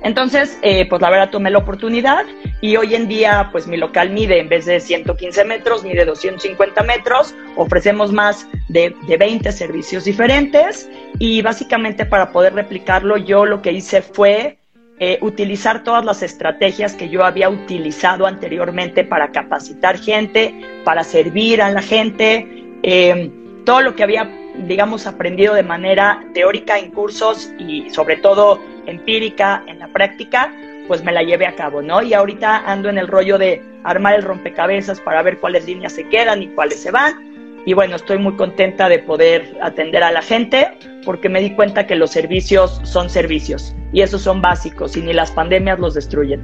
Entonces, 0.04 0.58
eh, 0.64 0.88
pues 0.90 1.00
la 1.02 1.12
verdad 1.12 1.30
tomé 1.30 1.52
la 1.52 1.60
oportunidad 1.60 2.26
y 2.60 2.76
hoy 2.76 2.96
en 2.96 3.08
día, 3.08 3.50
pues 3.52 3.68
mi 3.68 3.78
local 3.78 4.10
mide, 4.10 4.40
en 4.40 4.50
vez 4.50 4.66
de 4.66 4.80
115 4.80 5.46
metros, 5.46 5.84
mide 5.84 6.06
250 6.06 6.82
metros, 6.84 7.36
ofrecemos 7.56 8.12
más 8.12 8.48
de, 8.68 8.96
de 9.08 9.18
20 9.18 9.52
servicios 9.52 10.06
diferentes 10.06 10.90
y 11.20 11.44
básicamente 11.44 12.06
para 12.06 12.32
poder 12.32 12.56
replicarlo, 12.56 13.18
yo 13.18 13.46
lo 13.46 13.62
que 13.62 13.72
hice 13.72 14.02
fue 14.02 14.58
eh, 15.04 15.18
utilizar 15.22 15.84
todas 15.84 16.06
las 16.06 16.22
estrategias 16.22 16.94
que 16.94 17.10
yo 17.10 17.26
había 17.26 17.50
utilizado 17.50 18.28
anteriormente 18.28 19.04
para 19.04 19.32
capacitar 19.32 19.98
gente, 19.98 20.54
para 20.84 21.04
servir 21.04 21.60
a 21.60 21.72
la 21.72 21.82
gente, 21.82 22.68
eh, 22.84 23.32
todo 23.66 23.82
lo 23.82 23.96
que 23.96 24.04
había, 24.04 24.30
digamos, 24.68 25.08
aprendido 25.08 25.56
de 25.56 25.64
manera 25.64 26.24
teórica 26.36 26.78
en 26.78 26.92
cursos 26.92 27.52
y 27.58 27.90
sobre 27.90 28.18
todo 28.18 28.62
empírica 28.86 29.64
en 29.66 29.80
la 29.80 29.88
práctica, 29.88 30.54
pues 30.88 31.04
me 31.04 31.12
la 31.12 31.24
llevé 31.24 31.48
a 31.48 31.56
cabo, 31.56 31.82
¿no? 31.82 32.04
Y 32.04 32.14
ahorita 32.14 32.58
ando 32.72 32.88
en 32.88 33.00
el 33.00 33.08
rollo 33.08 33.40
de 33.40 33.60
armar 33.84 34.14
el 34.14 34.22
rompecabezas 34.22 35.02
para 35.02 35.24
ver 35.24 35.40
cuáles 35.40 35.66
líneas 35.66 35.94
se 35.94 36.08
quedan 36.10 36.44
y 36.44 36.50
cuáles 36.50 36.80
se 36.80 36.92
van 36.92 37.31
y 37.66 37.74
bueno, 37.74 37.96
estoy 37.96 38.18
muy 38.18 38.36
contenta 38.36 38.90
de 38.90 39.00
poder 39.00 39.58
atender 39.62 40.04
a 40.04 40.12
la 40.12 40.22
gente 40.22 40.68
porque 41.06 41.30
me 41.30 41.42
di 41.42 41.52
cuenta 41.52 41.86
que 41.86 41.96
los 41.96 42.12
servicios 42.12 42.80
son 42.84 43.10
servicios 43.10 43.76
y 43.94 44.02
esos 44.02 44.22
son 44.22 44.42
básicos 44.42 44.96
y 44.98 45.02
ni 45.02 45.14
las 45.14 45.32
pandemias 45.32 45.80
los 45.80 45.94
destruyen. 45.94 46.42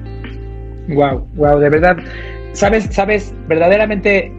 Wow, 0.89 1.27
wow, 1.35 1.59
de 1.59 1.69
verdad. 1.69 1.97
Sabes, 2.53 2.87
sabes, 2.91 3.33
verdaderamente 3.47 4.31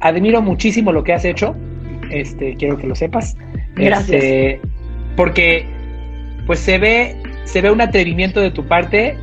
admiro 0.00 0.42
muchísimo 0.42 0.92
lo 0.92 1.04
que 1.04 1.12
has 1.12 1.24
hecho. 1.24 1.54
Este, 2.10 2.54
quiero 2.56 2.76
que 2.76 2.86
lo 2.86 2.94
sepas. 2.94 3.36
Gracias. 3.74 4.22
Este, 4.22 4.60
porque 5.16 5.66
pues 6.46 6.58
se 6.58 6.78
ve 6.78 7.16
se 7.44 7.60
ve 7.60 7.70
un 7.70 7.80
atrevimiento 7.80 8.40
de 8.40 8.50
tu 8.50 8.66
parte 8.66 9.16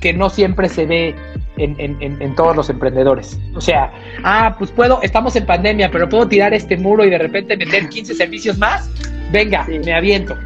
que 0.00 0.12
no 0.12 0.28
siempre 0.30 0.68
se 0.68 0.86
ve 0.86 1.14
en, 1.58 2.34
todos 2.36 2.56
los 2.56 2.70
emprendedores. 2.70 3.38
O 3.54 3.60
sea, 3.60 3.92
ah, 4.24 4.54
pues 4.58 4.70
puedo, 4.70 5.00
estamos 5.02 5.36
en 5.36 5.46
pandemia, 5.46 5.90
pero 5.90 6.08
puedo 6.08 6.28
tirar 6.28 6.54
este 6.54 6.76
muro 6.76 7.04
y 7.04 7.10
de 7.10 7.18
repente 7.18 7.56
meter 7.56 7.88
15 7.88 8.14
servicios 8.14 8.58
más. 8.58 8.90
Venga, 9.32 9.66
me 9.84 9.92
aviento. 9.92 10.36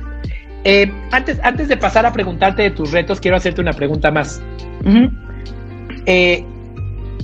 Eh, 0.65 0.91
antes, 1.11 1.41
antes 1.43 1.69
de 1.69 1.77
pasar 1.77 2.07
a 2.07 2.13
preguntarte 2.13 2.63
de 2.63 2.71
tus 2.71 2.93
retos, 2.93 3.21
quiero 3.21 3.37
hacerte 3.37 3.61
una 3.61 3.73
pregunta 3.73 4.11
más. 4.11 4.43
Eh, 6.07 6.45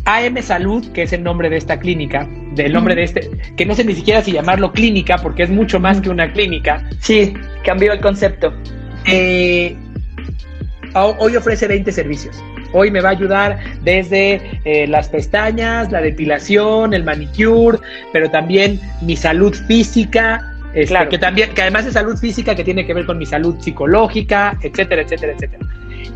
AM 0.05 0.43
Salud, 0.43 0.91
que 0.93 1.03
es 1.03 1.13
el 1.13 1.23
nombre 1.23 1.51
de 1.51 1.57
esta 1.59 1.79
clínica, 1.79 2.27
del 2.55 2.73
nombre 2.73 2.95
de 2.95 3.05
este, 3.05 3.31
que 3.57 3.67
no 3.67 3.75
sé 3.75 3.85
ni 3.85 3.95
siquiera 3.95 4.23
si 4.23 4.33
llamarlo 4.33 4.73
clínica, 4.73 5.19
porque 5.19 5.43
es 5.43 5.51
mucho 5.51 5.79
más 5.79 6.01
que 6.01 6.11
una 6.11 6.33
clínica. 6.33 6.89
Sí, 7.01 7.35
cambió 7.65 7.93
el 7.93 8.01
concepto. 8.01 8.53
Eh, 9.07 9.77
hoy 10.95 11.37
ofrece 11.37 11.69
20 11.69 11.93
servicios. 11.93 12.43
Hoy 12.73 12.91
me 12.91 13.01
va 13.01 13.11
a 13.11 13.13
ayudar 13.13 13.59
desde 13.83 14.41
eh, 14.65 14.87
las 14.87 15.09
pestañas, 15.09 15.91
la 15.91 16.01
depilación, 16.01 16.93
el 16.93 17.05
manicure, 17.05 17.79
pero 18.13 18.31
también 18.31 18.81
mi 19.03 19.17
salud 19.17 19.55
física, 19.67 20.55
este, 20.75 20.89
claro. 20.89 21.11
que 21.11 21.19
también, 21.19 21.55
que 21.55 21.63
además 21.63 21.87
de 21.87 21.93
salud 21.93 22.17
física, 22.17 22.55
que 22.55 22.65
tiene 22.65 22.87
que 22.87 22.95
ver 22.95 23.07
con 23.07 23.19
mi 23.19 23.27
salud 23.27 23.59
psicológica, 23.61 24.57
etcétera, 24.63 25.03
etcétera, 25.03 25.33
etcétera. 25.33 25.67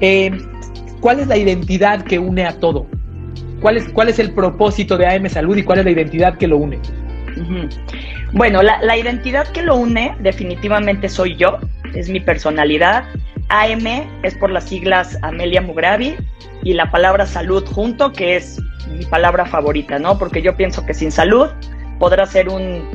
Eh, 0.00 0.30
¿Cuál 1.00 1.20
es 1.20 1.26
la 1.26 1.36
identidad 1.36 2.02
que 2.04 2.18
une 2.18 2.44
a 2.44 2.52
todo? 2.52 2.86
¿Cuál 3.60 3.78
es, 3.78 3.88
¿Cuál 3.88 4.08
es 4.08 4.18
el 4.18 4.32
propósito 4.32 4.98
de 4.98 5.06
AM 5.06 5.28
Salud 5.28 5.56
y 5.56 5.62
cuál 5.62 5.80
es 5.80 5.84
la 5.84 5.90
identidad 5.90 6.36
que 6.36 6.46
lo 6.46 6.58
une? 6.58 6.78
Bueno, 8.32 8.62
la, 8.62 8.80
la 8.82 8.96
identidad 8.96 9.48
que 9.48 9.62
lo 9.62 9.76
une 9.76 10.14
definitivamente 10.20 11.08
soy 11.08 11.36
yo, 11.36 11.58
es 11.94 12.08
mi 12.08 12.20
personalidad, 12.20 13.04
AM 13.52 14.08
es 14.22 14.34
por 14.34 14.50
las 14.50 14.64
siglas 14.64 15.18
Amelia 15.20 15.60
Mugravi 15.60 16.16
y 16.62 16.72
la 16.72 16.90
palabra 16.90 17.26
salud 17.26 17.66
junto, 17.66 18.10
que 18.10 18.36
es 18.36 18.58
mi 18.88 19.04
palabra 19.04 19.44
favorita, 19.44 19.98
¿no? 19.98 20.18
Porque 20.18 20.40
yo 20.40 20.56
pienso 20.56 20.86
que 20.86 20.94
sin 20.94 21.12
salud 21.12 21.48
podrás 21.98 22.30
ser 22.30 22.48
un 22.48 22.88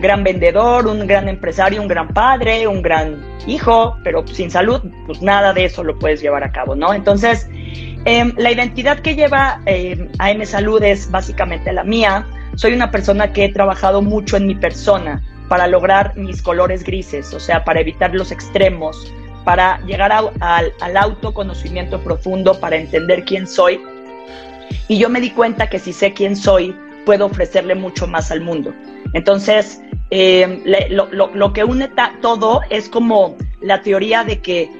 gran 0.00 0.24
vendedor, 0.24 0.86
un 0.86 1.06
gran 1.06 1.28
empresario, 1.28 1.82
un 1.82 1.88
gran 1.88 2.08
padre, 2.08 2.66
un 2.66 2.80
gran 2.80 3.22
hijo, 3.46 3.98
pero 4.02 4.26
sin 4.26 4.50
salud, 4.50 4.80
pues 5.04 5.20
nada 5.20 5.52
de 5.52 5.66
eso 5.66 5.84
lo 5.84 5.98
puedes 5.98 6.22
llevar 6.22 6.42
a 6.42 6.52
cabo, 6.52 6.74
¿no? 6.74 6.94
Entonces, 6.94 7.46
em, 8.06 8.32
la 8.38 8.50
identidad 8.50 9.00
que 9.00 9.14
lleva 9.14 9.60
eh, 9.66 10.08
AM 10.20 10.42
Salud 10.46 10.82
es 10.82 11.10
básicamente 11.10 11.70
la 11.70 11.84
mía. 11.84 12.26
Soy 12.54 12.72
una 12.72 12.90
persona 12.90 13.34
que 13.34 13.44
he 13.44 13.52
trabajado 13.52 14.00
mucho 14.00 14.38
en 14.38 14.46
mi 14.46 14.54
persona 14.54 15.22
para 15.50 15.66
lograr 15.66 16.16
mis 16.16 16.40
colores 16.40 16.82
grises, 16.82 17.34
o 17.34 17.40
sea, 17.40 17.62
para 17.64 17.80
evitar 17.80 18.14
los 18.14 18.32
extremos, 18.32 19.12
para 19.48 19.80
llegar 19.86 20.12
al 20.12 20.96
autoconocimiento 20.98 21.98
profundo, 22.04 22.60
para 22.60 22.76
entender 22.76 23.24
quién 23.24 23.46
soy. 23.46 23.80
Y 24.88 24.98
yo 24.98 25.08
me 25.08 25.22
di 25.22 25.30
cuenta 25.30 25.70
que 25.70 25.78
si 25.78 25.94
sé 25.94 26.12
quién 26.12 26.36
soy, 26.36 26.76
puedo 27.06 27.24
ofrecerle 27.24 27.74
mucho 27.74 28.06
más 28.06 28.30
al 28.30 28.42
mundo. 28.42 28.74
Entonces, 29.14 29.80
eh, 30.10 30.90
lo, 30.90 31.52
que 31.54 31.64
une 31.64 31.90
todo 32.20 32.60
es 32.68 32.90
como 32.90 33.38
la 33.62 33.80
teoría 33.80 34.22
de 34.22 34.38
que 34.40 34.70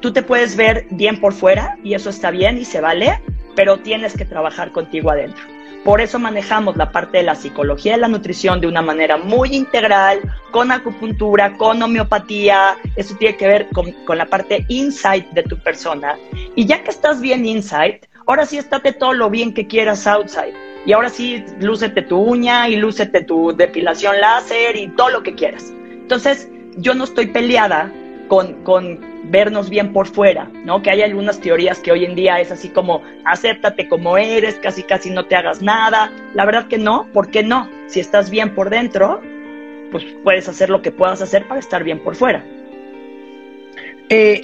tú 0.00 0.12
te 0.12 0.22
puedes 0.22 0.54
ver 0.54 0.86
bien 0.90 1.18
por 1.20 1.32
fuera 1.32 1.76
y 1.82 1.94
eso 1.94 2.10
está 2.10 2.30
bien 2.30 2.56
y 2.56 2.64
se 2.64 2.80
vale, 2.80 3.20
pero 3.56 3.78
tienes 3.78 4.16
que 4.16 4.24
trabajar 4.24 4.70
contigo 4.70 5.10
adentro. 5.10 5.42
Por 5.84 6.00
eso 6.00 6.18
manejamos 6.18 6.78
la 6.78 6.90
parte 6.90 7.18
de 7.18 7.24
la 7.24 7.34
psicología 7.34 7.96
y 7.96 8.00
la 8.00 8.08
nutrición 8.08 8.58
de 8.58 8.66
una 8.66 8.80
manera 8.80 9.18
muy 9.18 9.54
integral, 9.54 10.20
con 10.50 10.72
acupuntura, 10.72 11.58
con 11.58 11.82
homeopatía. 11.82 12.76
Eso 12.96 13.14
tiene 13.16 13.36
que 13.36 13.46
ver 13.46 13.68
con, 13.68 13.94
la 14.16 14.24
parte 14.24 14.64
insight 14.68 15.28
de 15.32 15.42
tu 15.42 15.58
persona. 15.58 16.16
Y 16.56 16.64
ya 16.64 16.82
que 16.82 16.90
estás 16.90 17.20
bien 17.20 17.44
inside, 17.44 18.00
ahora 18.26 18.46
sí 18.46 18.56
estate 18.56 18.92
todo 18.92 19.12
lo 19.12 19.28
bien 19.28 19.52
que 19.52 19.66
quieras 19.66 20.06
outside. 20.06 20.54
Y 20.86 20.92
ahora 20.92 21.10
sí, 21.10 21.44
lúcete 21.60 22.00
tu 22.00 22.18
uña 22.18 22.66
y 22.68 22.76
lúcete 22.76 23.22
tu 23.22 23.54
depilación 23.54 24.18
láser 24.20 24.76
y 24.76 24.88
todo 24.88 25.10
lo 25.10 25.22
que 25.22 25.34
quieras. 25.34 25.70
Entonces, 25.90 26.48
yo 26.78 26.94
no 26.94 27.04
estoy 27.04 27.26
peleada 27.26 27.92
con, 28.28 28.64
con 28.64 29.13
vernos 29.30 29.70
bien 29.70 29.92
por 29.92 30.06
fuera, 30.06 30.50
¿no? 30.64 30.82
Que 30.82 30.90
hay 30.90 31.02
algunas 31.02 31.40
teorías 31.40 31.78
que 31.80 31.92
hoy 31.92 32.04
en 32.04 32.14
día 32.14 32.40
es 32.40 32.50
así 32.50 32.68
como, 32.68 33.02
acéptate 33.24 33.88
como 33.88 34.16
eres, 34.18 34.56
casi 34.56 34.82
casi 34.82 35.10
no 35.10 35.26
te 35.26 35.36
hagas 35.36 35.62
nada. 35.62 36.12
La 36.34 36.44
verdad 36.44 36.68
que 36.68 36.78
no, 36.78 37.08
¿por 37.12 37.30
qué 37.30 37.42
no? 37.42 37.68
Si 37.86 38.00
estás 38.00 38.30
bien 38.30 38.54
por 38.54 38.70
dentro, 38.70 39.20
pues 39.90 40.04
puedes 40.22 40.48
hacer 40.48 40.70
lo 40.70 40.82
que 40.82 40.90
puedas 40.90 41.22
hacer 41.22 41.46
para 41.46 41.60
estar 41.60 41.84
bien 41.84 42.00
por 42.00 42.16
fuera. 42.16 42.44
Eh, 44.08 44.42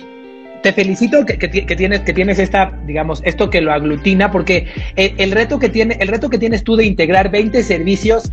te 0.62 0.72
felicito 0.72 1.24
que, 1.24 1.36
tienes, 1.48 2.00
que 2.00 2.12
tienes 2.12 2.38
esta, 2.38 2.78
digamos, 2.86 3.22
esto 3.24 3.48
que 3.48 3.60
lo 3.60 3.72
aglutina, 3.72 4.30
porque 4.30 4.66
el, 4.96 5.30
reto 5.30 5.58
que 5.58 5.68
tiene, 5.68 5.96
el 6.00 6.08
reto 6.08 6.28
que 6.28 6.38
tienes 6.38 6.64
tú 6.64 6.76
de 6.76 6.84
integrar 6.84 7.30
20 7.30 7.62
servicios 7.62 8.30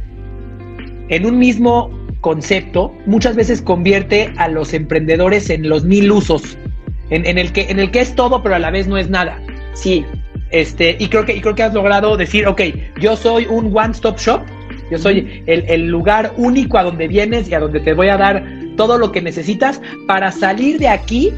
en 1.10 1.26
un 1.26 1.40
mismo 1.40 1.90
concepto 2.22 2.94
muchas 3.06 3.36
veces 3.36 3.62
convierte 3.62 4.34
a 4.38 4.48
los 4.48 4.74
emprendedores 4.74 5.50
en 5.50 5.70
los 5.70 5.84
mil 5.84 6.12
usos, 6.12 6.58
en, 7.10 7.38
el, 7.38 7.52
que, 7.52 7.70
en 7.70 7.80
el 7.80 7.92
que 7.92 8.02
es 8.02 8.16
todo, 8.16 8.44
pero 8.44 8.56
a 8.56 8.60
la 8.60 8.72
vez 8.72 8.88
no 8.88 8.98
es 8.98 9.10
nada. 9.10 9.40
Sí. 9.74 10.06
Este, 10.50 10.96
y 11.00 11.08
creo 11.08 11.26
que, 11.26 11.36
y 11.36 11.42
creo 11.42 11.56
que 11.56 11.64
has 11.64 11.74
logrado 11.74 12.16
decir, 12.16 12.48
ok, 12.48 12.62
yo 13.00 13.16
soy 13.18 13.46
un 13.46 13.76
one-stop 13.76 14.18
shop, 14.18 14.42
yo 14.90 14.98
soy 14.98 15.44
el, 15.46 15.66
el, 15.68 15.88
lugar 15.88 16.34
único 16.38 16.78
a 16.78 16.84
donde 16.84 17.08
vienes 17.08 17.50
y 17.50 17.54
a 17.54 17.60
donde 17.60 17.82
te 17.82 17.94
voy 17.94 18.08
a 18.08 18.18
dar 18.18 18.46
todo 18.78 18.98
lo 18.98 19.12
que 19.12 19.22
necesitas 19.22 19.82
para 20.08 20.32
salir 20.32 20.80
de 20.80 20.88
aquí 20.88 21.34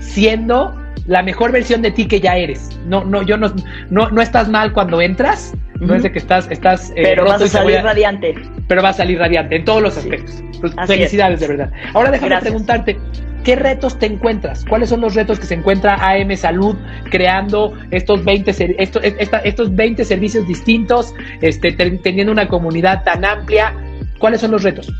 siendo 0.00 0.74
la 1.06 1.22
mejor 1.22 1.52
versión 1.52 1.82
de 1.82 1.90
ti 1.90 2.06
que 2.06 2.20
ya 2.20 2.36
eres. 2.36 2.70
No, 2.86 3.04
no, 3.04 3.22
yo 3.22 3.36
no, 3.36 3.52
no, 3.90 4.10
no 4.10 4.22
estás 4.22 4.48
mal 4.48 4.72
cuando 4.72 5.00
entras, 5.00 5.52
no 5.80 5.94
es 5.94 6.02
de 6.02 6.12
que 6.12 6.18
estás, 6.18 6.48
estás. 6.50 6.90
Eh, 6.90 7.02
pero 7.02 7.24
vas 7.24 7.42
a 7.42 7.48
salir 7.48 7.80
radiante. 7.82 8.34
Pero 8.66 8.82
vas 8.82 8.96
a 8.96 8.98
salir 8.98 9.18
radiante 9.18 9.56
en 9.56 9.64
todos 9.64 9.82
los 9.82 9.96
aspectos. 9.96 10.42
Pues, 10.60 10.74
felicidades, 10.86 11.40
de 11.40 11.48
verdad. 11.48 11.70
Ahora 11.94 12.10
déjame 12.10 12.38
preguntarte, 12.40 12.98
¿qué 13.44 13.56
retos 13.56 13.98
te 13.98 14.06
encuentras? 14.06 14.64
¿Cuáles 14.64 14.88
son 14.88 15.00
los 15.00 15.14
retos 15.14 15.38
que 15.38 15.46
se 15.46 15.54
encuentra 15.54 15.94
AM 15.94 16.36
Salud 16.36 16.76
creando 17.10 17.74
estos 17.90 18.24
20, 18.24 18.54
estos, 18.78 19.02
estos 19.04 19.74
20 19.74 20.04
servicios 20.04 20.46
distintos, 20.46 21.14
este, 21.40 21.72
teniendo 21.72 22.32
una 22.32 22.48
comunidad 22.48 23.04
tan 23.04 23.24
amplia? 23.24 23.74
¿Cuáles 24.18 24.40
son 24.40 24.50
los 24.50 24.64
retos? 24.64 24.92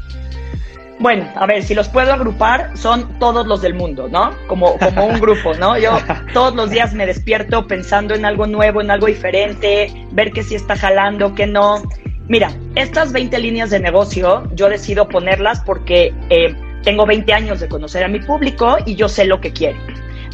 Bueno, 1.00 1.30
a 1.36 1.46
ver, 1.46 1.62
si 1.62 1.74
los 1.74 1.88
puedo 1.88 2.12
agrupar, 2.12 2.76
son 2.76 3.18
todos 3.20 3.46
los 3.46 3.62
del 3.62 3.74
mundo, 3.74 4.08
¿no? 4.08 4.32
Como, 4.48 4.76
como 4.78 5.06
un 5.06 5.20
grupo, 5.20 5.54
¿no? 5.54 5.78
Yo 5.78 5.92
todos 6.34 6.54
los 6.56 6.70
días 6.70 6.92
me 6.92 7.06
despierto 7.06 7.66
pensando 7.68 8.14
en 8.14 8.24
algo 8.24 8.46
nuevo, 8.46 8.80
en 8.80 8.90
algo 8.90 9.06
diferente, 9.06 9.92
ver 10.10 10.32
que 10.32 10.42
sí 10.42 10.56
está 10.56 10.76
jalando, 10.76 11.34
que 11.34 11.46
no. 11.46 11.82
Mira, 12.26 12.50
estas 12.74 13.12
20 13.12 13.38
líneas 13.38 13.70
de 13.70 13.78
negocio, 13.78 14.48
yo 14.54 14.68
decido 14.68 15.08
ponerlas 15.08 15.60
porque 15.60 16.12
eh, 16.30 16.54
tengo 16.82 17.06
20 17.06 17.32
años 17.32 17.60
de 17.60 17.68
conocer 17.68 18.02
a 18.02 18.08
mi 18.08 18.18
público 18.18 18.76
y 18.84 18.96
yo 18.96 19.08
sé 19.08 19.24
lo 19.24 19.40
que 19.40 19.52
quiere. 19.52 19.78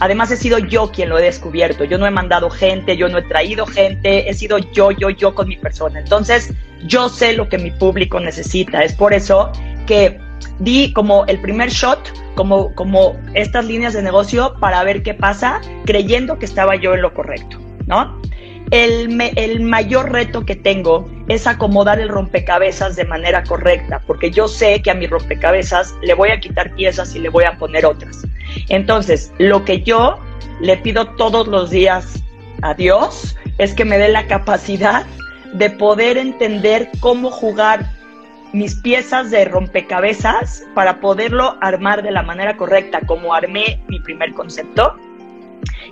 Además, 0.01 0.31
he 0.31 0.37
sido 0.37 0.59
yo 0.59 0.91
quien 0.91 1.11
lo 1.11 1.19
he 1.19 1.23
descubierto. 1.23 1.85
Yo 1.85 1.99
no 1.99 2.07
he 2.07 2.11
mandado 2.11 2.51
gente, 2.51 2.97
yo 2.97 3.09
no 3.09 3.19
he 3.19 3.23
traído 3.23 3.67
gente, 3.67 4.29
he 4.29 4.35
sido 4.35 4.59
yo, 4.59 4.91
yo, 4.91 5.11
yo 5.11 5.35
con 5.35 5.47
mi 5.47 5.57
persona. 5.57 6.01
Entonces, 6.01 6.53
yo 6.87 7.09
sé 7.09 7.35
lo 7.35 7.49
que 7.49 7.59
mi 7.59 7.71
público 7.71 8.19
necesita. 8.19 8.83
Es 8.83 8.95
por 8.95 9.15
eso 9.15 9.53
que 9.87 10.19
di 10.59 10.93
como 10.93 11.25
el 11.27 11.41
primer 11.41 11.71
shot, 11.71 12.13
como, 12.35 12.75
como 12.75 13.17
estas 13.35 13.65
líneas 13.65 13.95
de 13.95 14.03
negocio 14.03 14.55
para 14.61 14.83
ver 14.85 15.03
qué 15.03 15.15
pasa, 15.15 15.61
creyendo 15.85 16.39
que 16.39 16.47
estaba 16.47 16.77
yo 16.77 16.95
en 16.95 17.03
lo 17.03 17.15
correcto, 17.15 17.59
¿no? 17.87 18.21
El, 18.71 19.21
el, 19.37 19.61
mayor 19.61 20.11
reto 20.11 20.45
que 20.45 20.57
tengo 20.57 21.09
es 21.29 21.47
acomodar 21.47 22.01
el 22.01 22.09
rompecabezas 22.09 22.97
de 22.97 23.05
manera 23.05 23.45
correcta, 23.45 24.01
porque 24.07 24.31
yo 24.31 24.49
sé 24.49 24.81
que 24.83 24.91
a 24.91 24.95
mi 24.95 25.07
rompecabezas 25.07 25.95
le 26.03 26.15
voy 26.15 26.31
a 26.31 26.41
quitar 26.41 26.75
piezas 26.75 27.15
y 27.15 27.21
le 27.21 27.29
voy 27.29 27.45
a 27.45 27.59
poner 27.59 27.85
otras. 27.85 28.27
Entonces, 28.71 29.33
lo 29.39 29.65
que 29.65 29.83
yo 29.83 30.19
le 30.61 30.77
pido 30.79 31.07
todos 31.15 31.47
los 31.47 31.71
días 31.71 32.25
a 32.63 32.75
Dios 32.75 33.37
es 33.59 33.75
que 33.75 33.85
me 33.85 33.99
dé 33.99 34.09
la 34.09 34.27
capacidad 34.27 35.07
de 35.53 35.71
poder 35.71 36.17
entender 36.19 36.91
cómo 37.01 37.31
jugar 37.31 37.89
mis 38.55 38.77
piezas 38.77 39.33
de 39.33 39.45
rompecabezas 39.47 40.65
para 40.75 41.01
poderlo 41.01 41.59
armar 41.61 42.05
de 42.05 42.13
la 42.13 42.23
manera 42.23 42.57
correcta, 42.57 43.01
como 43.05 43.35
armé 43.35 43.81
mi 43.89 43.99
primer 43.99 44.33
concepto. 44.33 44.95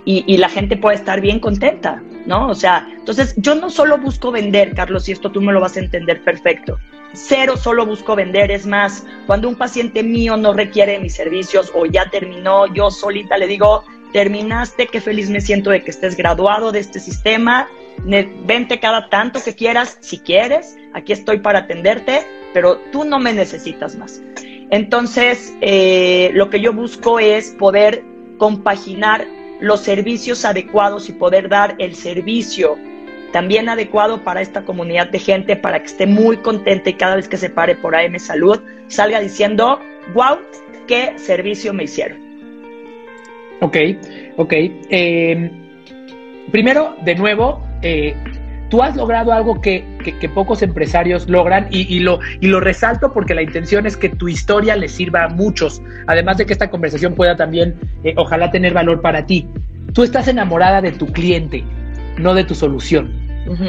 Y, 0.05 0.37
la 0.37 0.49
gente 0.49 0.77
puede 0.77 0.95
estar 0.95 1.19
bien 1.21 1.39
contenta, 1.39 2.01
¿no? 2.25 2.49
O 2.49 2.55
sea, 2.55 2.87
entonces 2.89 3.33
yo 3.37 3.55
no 3.55 3.69
solo 3.69 3.97
busco 3.97 4.31
vender, 4.31 4.73
Carlos, 4.75 5.07
y 5.07 5.11
esto 5.11 5.31
tú 5.31 5.41
me 5.41 5.51
lo 5.51 5.59
vas 5.59 5.75
a 5.75 5.79
entender 5.79 6.21
perfecto. 6.23 6.77
Cero 7.13 7.57
solo 7.57 7.85
busco 7.85 8.15
vender, 8.15 8.51
es 8.51 8.65
más, 8.65 9.05
cuando 9.27 9.49
un 9.49 9.55
paciente 9.55 10.03
mío 10.03 10.37
no 10.37 10.53
requiere 10.53 10.99
mis 10.99 11.15
servicios 11.15 11.71
o 11.73 11.85
ya 11.85 12.09
terminó, 12.09 12.73
yo 12.73 12.91
solita 12.91 13.37
le 13.37 13.47
digo, 13.47 13.83
terminaste, 14.13 14.87
qué 14.87 15.01
feliz 15.01 15.29
me 15.29 15.41
siento 15.41 15.69
de 15.69 15.83
que 15.83 15.91
estés 15.91 16.15
graduado 16.15 16.71
de 16.71 16.79
este 16.79 16.99
sistema, 16.99 17.67
vente 18.05 18.79
cada 18.79 19.09
tanto 19.09 19.39
que 19.43 19.53
quieras, 19.53 19.97
si 20.01 20.19
quieres, 20.19 20.75
aquí 20.93 21.13
estoy 21.13 21.39
para 21.39 21.59
atenderte, 21.59 22.21
pero 22.53 22.77
tú 22.91 23.03
no 23.03 23.19
me 23.19 23.33
necesitas 23.33 23.95
más. 23.95 24.21
Entonces, 24.69 25.53
eh, 25.61 26.31
lo 26.33 26.49
que 26.49 26.59
yo 26.59 26.73
busco 26.73 27.19
es 27.19 27.51
poder 27.51 28.03
compaginar 28.37 29.25
los 29.59 29.81
servicios 29.81 30.45
adecuados 30.45 31.09
y 31.09 31.13
poder 31.13 31.47
dar 31.47 31.75
el 31.77 31.95
servicio 31.95 32.77
también 33.31 33.67
adecuado 33.67 34.23
para 34.23 34.41
esta 34.41 34.63
comunidad 34.63 35.09
de 35.09 35.19
gente, 35.19 35.55
para 35.55 35.79
que 35.79 35.87
esté 35.87 36.05
muy 36.05 36.37
contenta 36.37 36.89
y 36.89 36.93
cada 36.93 37.15
vez 37.15 37.27
que 37.27 37.37
se 37.37 37.49
pare 37.49 37.75
por 37.75 37.95
AM 37.95 38.17
Salud 38.19 38.61
salga 38.87 39.19
diciendo, 39.19 39.79
wow, 40.13 40.37
qué 40.87 41.13
servicio 41.17 41.73
me 41.73 41.85
hicieron. 41.85 42.21
Ok, 43.61 43.77
ok. 44.37 44.53
Eh, 44.53 45.51
primero, 46.51 46.95
de 47.03 47.15
nuevo, 47.15 47.63
eh, 47.83 48.15
tú 48.69 48.81
has 48.81 48.95
logrado 48.95 49.31
algo 49.31 49.61
que, 49.61 49.85
pocos 50.33 50.63
empresarios 50.63 51.29
logran 51.29 51.67
y, 51.69 51.99
lo, 51.99 52.19
y 52.41 52.47
lo 52.47 52.59
resalto 52.59 53.13
porque 53.13 53.35
la 53.35 53.43
intención 53.43 53.85
es 53.85 53.95
que 53.95 54.09
tu 54.09 54.27
historia 54.27 54.75
les 54.75 54.93
sirva 54.93 55.25
a 55.25 55.29
muchos, 55.29 55.79
además 56.07 56.37
de 56.37 56.47
que 56.47 56.53
esta 56.53 56.71
conversación 56.71 57.13
pueda 57.13 57.35
también, 57.35 57.79
eh, 58.03 58.15
ojalá, 58.17 58.49
tener 58.49 58.73
valor 58.73 59.01
para 59.01 59.27
ti. 59.27 59.47
Tú 59.93 60.01
estás 60.01 60.27
enamorada 60.27 60.81
de 60.81 60.91
tu 60.91 61.05
cliente, 61.05 61.63
no 62.17 62.33
de 62.33 62.45
tu 62.45 62.55
solución. 62.55 63.21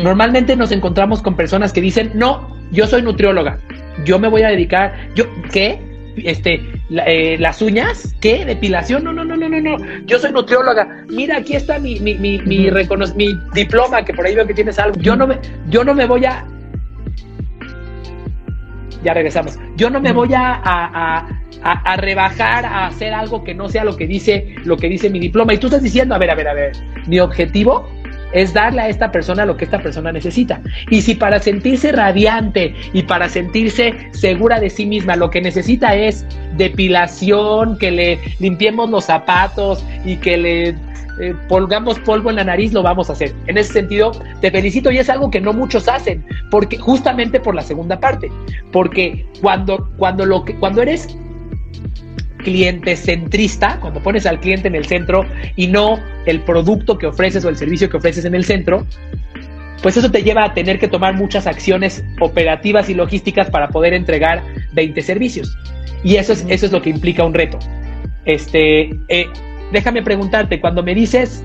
Normalmente 0.03 0.57
nos 0.57 0.70
encontramos 0.70 1.20
con 1.20 1.37
personas 1.37 1.72
que 1.72 1.83
dicen, 1.83 2.12
no, 2.14 2.57
yo 2.70 2.87
soy 2.87 3.03
nutrióloga, 3.03 3.59
yo 4.07 4.18
me 4.18 4.29
voy 4.29 4.42
a 4.42 4.48
dedicar, 4.48 4.94
yo, 5.14 5.24
¿qué? 5.53 5.93
Este, 6.16 6.61
eh, 6.90 7.37
las 7.38 7.61
uñas, 7.62 8.14
¿qué? 8.20 8.44
Depilación, 8.44 9.05
no, 9.05 9.12
no, 9.12 9.24
no, 9.24 9.37
no, 9.37 9.48
no, 9.48 9.61
no. 9.61 9.77
Yo 10.07 10.18
soy 10.18 10.33
nutrióloga. 10.33 11.05
Mira, 11.09 11.38
aquí 11.38 11.55
está 11.55 11.79
mi, 11.79 11.98
mi, 12.00 12.14
mi, 12.14 12.38
mi, 12.38 12.70
mi 13.16 13.38
diploma, 13.53 14.05
que 14.05 14.14
por 14.14 14.27
ahí 14.27 14.35
veo 14.35 14.46
que 14.46 14.55
tienes 14.55 14.79
algo. 14.79 14.98
Yo 15.00 15.16
no 15.16 15.27
me, 15.27 15.38
yo 15.68 15.85
no 15.85 15.94
me 15.94 16.07
voy 16.07 16.24
a. 16.24 16.46
Ya 19.03 19.12
regresamos. 19.12 19.59
Yo 19.77 19.90
no 19.90 20.00
me 20.00 20.12
voy 20.12 20.33
a, 20.33 20.55
a, 20.55 21.29
a, 21.62 21.72
a, 21.72 21.96
rebajar 21.96 22.64
a 22.64 22.87
hacer 22.87 23.12
algo 23.12 23.44
que 23.44 23.55
no 23.55 23.68
sea 23.68 23.85
lo 23.85 23.96
que 23.96 24.07
dice, 24.07 24.55
lo 24.64 24.77
que 24.77 24.88
dice 24.88 25.11
mi 25.11 25.18
diploma. 25.18 25.53
Y 25.53 25.59
tú 25.59 25.66
estás 25.66 25.83
diciendo, 25.83 26.14
a 26.14 26.18
ver, 26.18 26.31
a 26.31 26.35
ver, 26.35 26.48
a 26.48 26.55
ver, 26.55 26.72
mi 27.07 27.20
objetivo 27.20 27.87
es 28.34 28.52
darle 28.52 28.82
a 28.82 28.88
esta 28.88 29.10
persona 29.10 29.46
lo 29.46 29.56
que 29.56 29.64
esta 29.64 29.82
persona 29.82 30.12
necesita. 30.12 30.60
Y 30.90 31.00
si 31.00 31.14
para 31.14 31.38
sentirse 31.38 31.92
radiante 31.92 32.74
y 32.92 33.02
para 33.04 33.28
sentirse 33.28 33.94
segura 34.12 34.60
de 34.60 34.68
sí 34.68 34.84
misma 34.84 35.16
lo 35.16 35.30
que 35.30 35.40
necesita 35.40 35.94
es 35.94 36.26
depilación, 36.56 37.78
que 37.78 37.90
le 37.90 38.18
limpiemos 38.40 38.90
los 38.90 39.04
zapatos 39.04 39.84
y 40.04 40.16
que 40.16 40.36
le 40.36 40.68
eh, 41.20 41.32
polgamos 41.48 41.98
polvo 42.00 42.30
en 42.30 42.36
la 42.36 42.44
nariz, 42.44 42.72
lo 42.72 42.82
vamos 42.82 43.08
a 43.08 43.12
hacer. 43.12 43.32
En 43.46 43.56
ese 43.56 43.72
sentido, 43.72 44.10
te 44.40 44.50
felicito 44.50 44.90
y 44.90 44.98
es 44.98 45.08
algo 45.08 45.30
que 45.30 45.40
no 45.40 45.52
muchos 45.52 45.88
hacen, 45.88 46.24
porque 46.50 46.76
justamente 46.76 47.38
por 47.38 47.54
la 47.54 47.62
segunda 47.62 48.00
parte, 48.00 48.30
porque 48.72 49.24
cuando, 49.40 49.88
cuando, 49.96 50.26
lo 50.26 50.44
que, 50.44 50.56
cuando 50.56 50.82
eres 50.82 51.16
cliente 52.44 52.94
centrista, 52.94 53.80
cuando 53.80 54.00
pones 54.00 54.26
al 54.26 54.38
cliente 54.38 54.68
en 54.68 54.76
el 54.76 54.85
centro 54.85 55.24
y 55.57 55.66
no 55.66 55.98
el 56.26 56.42
producto 56.42 56.96
que 56.96 57.07
ofreces 57.07 57.44
o 57.44 57.48
el 57.48 57.57
servicio 57.57 57.90
que 57.90 57.96
ofreces 57.96 58.24
en 58.24 58.37
el 58.37 58.44
centro, 58.44 58.87
pues 59.83 59.96
eso 59.96 60.11
te 60.11 60.22
lleva 60.22 60.44
a 60.44 60.54
tener 60.54 60.78
que 60.78 60.88
tomar 60.88 61.14
muchas 61.14 61.46
acciones 61.48 62.04
operativas 62.20 62.88
y 62.88 62.94
logísticas 62.94 63.50
para 63.50 63.68
poder 63.68 63.92
entregar 63.92 64.42
20 64.72 65.02
servicios. 65.02 65.59
Y 66.04 66.16
eso 66.16 66.33
es, 66.33 66.46
eso 66.48 66.66
es 66.66 66.72
lo 66.72 66.80
que 66.80 66.90
implica 66.90 67.24
un 67.24 67.35
reto. 67.35 67.59
Este, 68.24 68.98
eh, 69.09 69.26
déjame 69.72 70.02
preguntarte, 70.02 70.61
cuando 70.61 70.83
me 70.83 70.94
dices, 70.94 71.44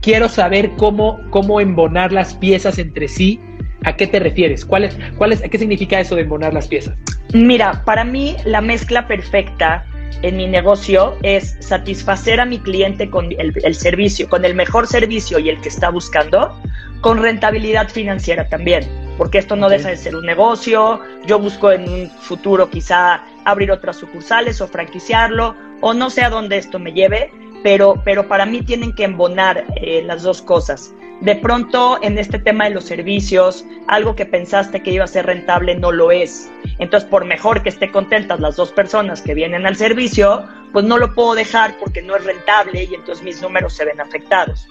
quiero 0.00 0.28
saber 0.28 0.70
cómo, 0.76 1.18
cómo 1.30 1.60
embonar 1.60 2.12
las 2.12 2.34
piezas 2.34 2.78
entre 2.78 3.08
sí, 3.08 3.40
¿a 3.84 3.96
qué 3.96 4.06
te 4.06 4.18
refieres? 4.18 4.64
¿Cuál 4.64 4.84
es, 4.84 4.98
cuál 5.16 5.32
es, 5.32 5.40
¿Qué 5.42 5.58
significa 5.58 6.00
eso 6.00 6.16
de 6.16 6.22
embonar 6.22 6.54
las 6.54 6.68
piezas? 6.68 6.94
Mira, 7.32 7.82
para 7.84 8.04
mí 8.04 8.36
la 8.44 8.60
mezcla 8.60 9.06
perfecta 9.06 9.86
en 10.22 10.36
mi 10.36 10.46
negocio 10.46 11.16
es 11.22 11.56
satisfacer 11.60 12.40
a 12.40 12.44
mi 12.44 12.58
cliente 12.58 13.08
con 13.08 13.28
el, 13.32 13.74
servicio, 13.74 14.28
con 14.28 14.44
el 14.44 14.54
mejor 14.54 14.86
servicio 14.86 15.38
y 15.38 15.48
el 15.48 15.60
que 15.60 15.68
está 15.68 15.90
buscando, 15.90 16.60
con 17.00 17.22
rentabilidad 17.22 17.88
financiera 17.88 18.48
también, 18.48 18.86
porque 19.16 19.38
esto 19.38 19.56
no 19.56 19.68
deja 19.68 19.88
de 19.88 19.96
ser 19.96 20.16
un 20.16 20.26
negocio, 20.26 21.00
yo 21.24 21.38
busco 21.38 21.72
en 21.72 21.88
un 21.88 22.10
futuro 22.10 22.68
quizá 22.68 23.24
abrir 23.44 23.70
otras 23.70 23.96
sucursales 23.96 24.60
o 24.60 24.68
franquiciarlo, 24.68 25.54
o 25.80 25.94
no 25.94 26.10
sé 26.10 26.22
a 26.22 26.30
dónde 26.30 26.58
esto 26.58 26.78
me 26.78 26.92
lleve, 26.92 27.30
pero, 27.62 28.02
pero 28.04 28.28
para 28.28 28.44
mí 28.44 28.62
tienen 28.62 28.94
que 28.94 29.04
embonar 29.04 29.64
eh, 29.76 30.02
las 30.04 30.22
dos 30.22 30.42
cosas. 30.42 30.92
De 31.20 31.36
pronto, 31.36 31.98
en 32.02 32.16
este 32.16 32.38
tema 32.38 32.64
de 32.64 32.70
los 32.70 32.84
servicios, 32.84 33.66
algo 33.88 34.16
que 34.16 34.24
pensaste 34.24 34.82
que 34.82 34.90
iba 34.92 35.04
a 35.04 35.06
ser 35.06 35.26
rentable 35.26 35.74
no 35.74 35.92
lo 35.92 36.10
es. 36.10 36.50
Entonces, 36.78 37.08
por 37.08 37.26
mejor 37.26 37.62
que 37.62 37.68
esté 37.68 37.90
contentas 37.90 38.40
las 38.40 38.56
dos 38.56 38.72
personas 38.72 39.20
que 39.20 39.34
vienen 39.34 39.66
al 39.66 39.76
servicio, 39.76 40.48
pues 40.72 40.86
no 40.86 40.96
lo 40.96 41.14
puedo 41.14 41.34
dejar 41.34 41.76
porque 41.78 42.00
no 42.00 42.16
es 42.16 42.24
rentable 42.24 42.84
y 42.84 42.94
entonces 42.94 43.22
mis 43.22 43.42
números 43.42 43.74
se 43.74 43.84
ven 43.84 44.00
afectados. 44.00 44.66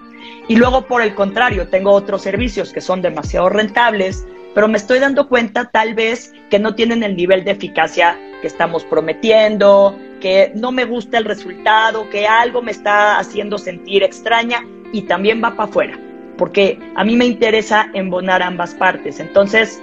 Y 0.47 0.55
luego, 0.55 0.88
por 0.88 1.03
el 1.03 1.13
contrario, 1.13 1.67
tengo 1.67 1.91
otros 1.91 2.23
servicios 2.23 2.73
que 2.73 2.81
son 2.81 3.03
demasiado 3.03 3.49
rentables, 3.49 4.25
pero 4.55 4.67
me 4.67 4.77
estoy 4.77 4.97
dando 4.97 5.29
cuenta 5.29 5.69
tal 5.69 5.93
vez 5.93 6.33
que 6.49 6.57
no 6.57 6.73
tienen 6.73 7.03
el 7.03 7.15
nivel 7.15 7.43
de 7.43 7.51
eficacia 7.51 8.17
que 8.41 8.47
estamos 8.47 8.83
prometiendo, 8.85 9.95
que 10.19 10.51
no 10.55 10.71
me 10.71 10.85
gusta 10.85 11.19
el 11.19 11.25
resultado, 11.25 12.09
que 12.09 12.25
algo 12.25 12.63
me 12.63 12.71
está 12.71 13.19
haciendo 13.19 13.59
sentir 13.59 14.01
extraña 14.01 14.65
y 14.91 15.03
también 15.03 15.43
va 15.43 15.55
para 15.55 15.69
afuera, 15.69 15.99
porque 16.39 16.80
a 16.95 17.04
mí 17.04 17.15
me 17.15 17.25
interesa 17.25 17.91
embonar 17.93 18.41
ambas 18.41 18.73
partes. 18.73 19.19
Entonces, 19.19 19.80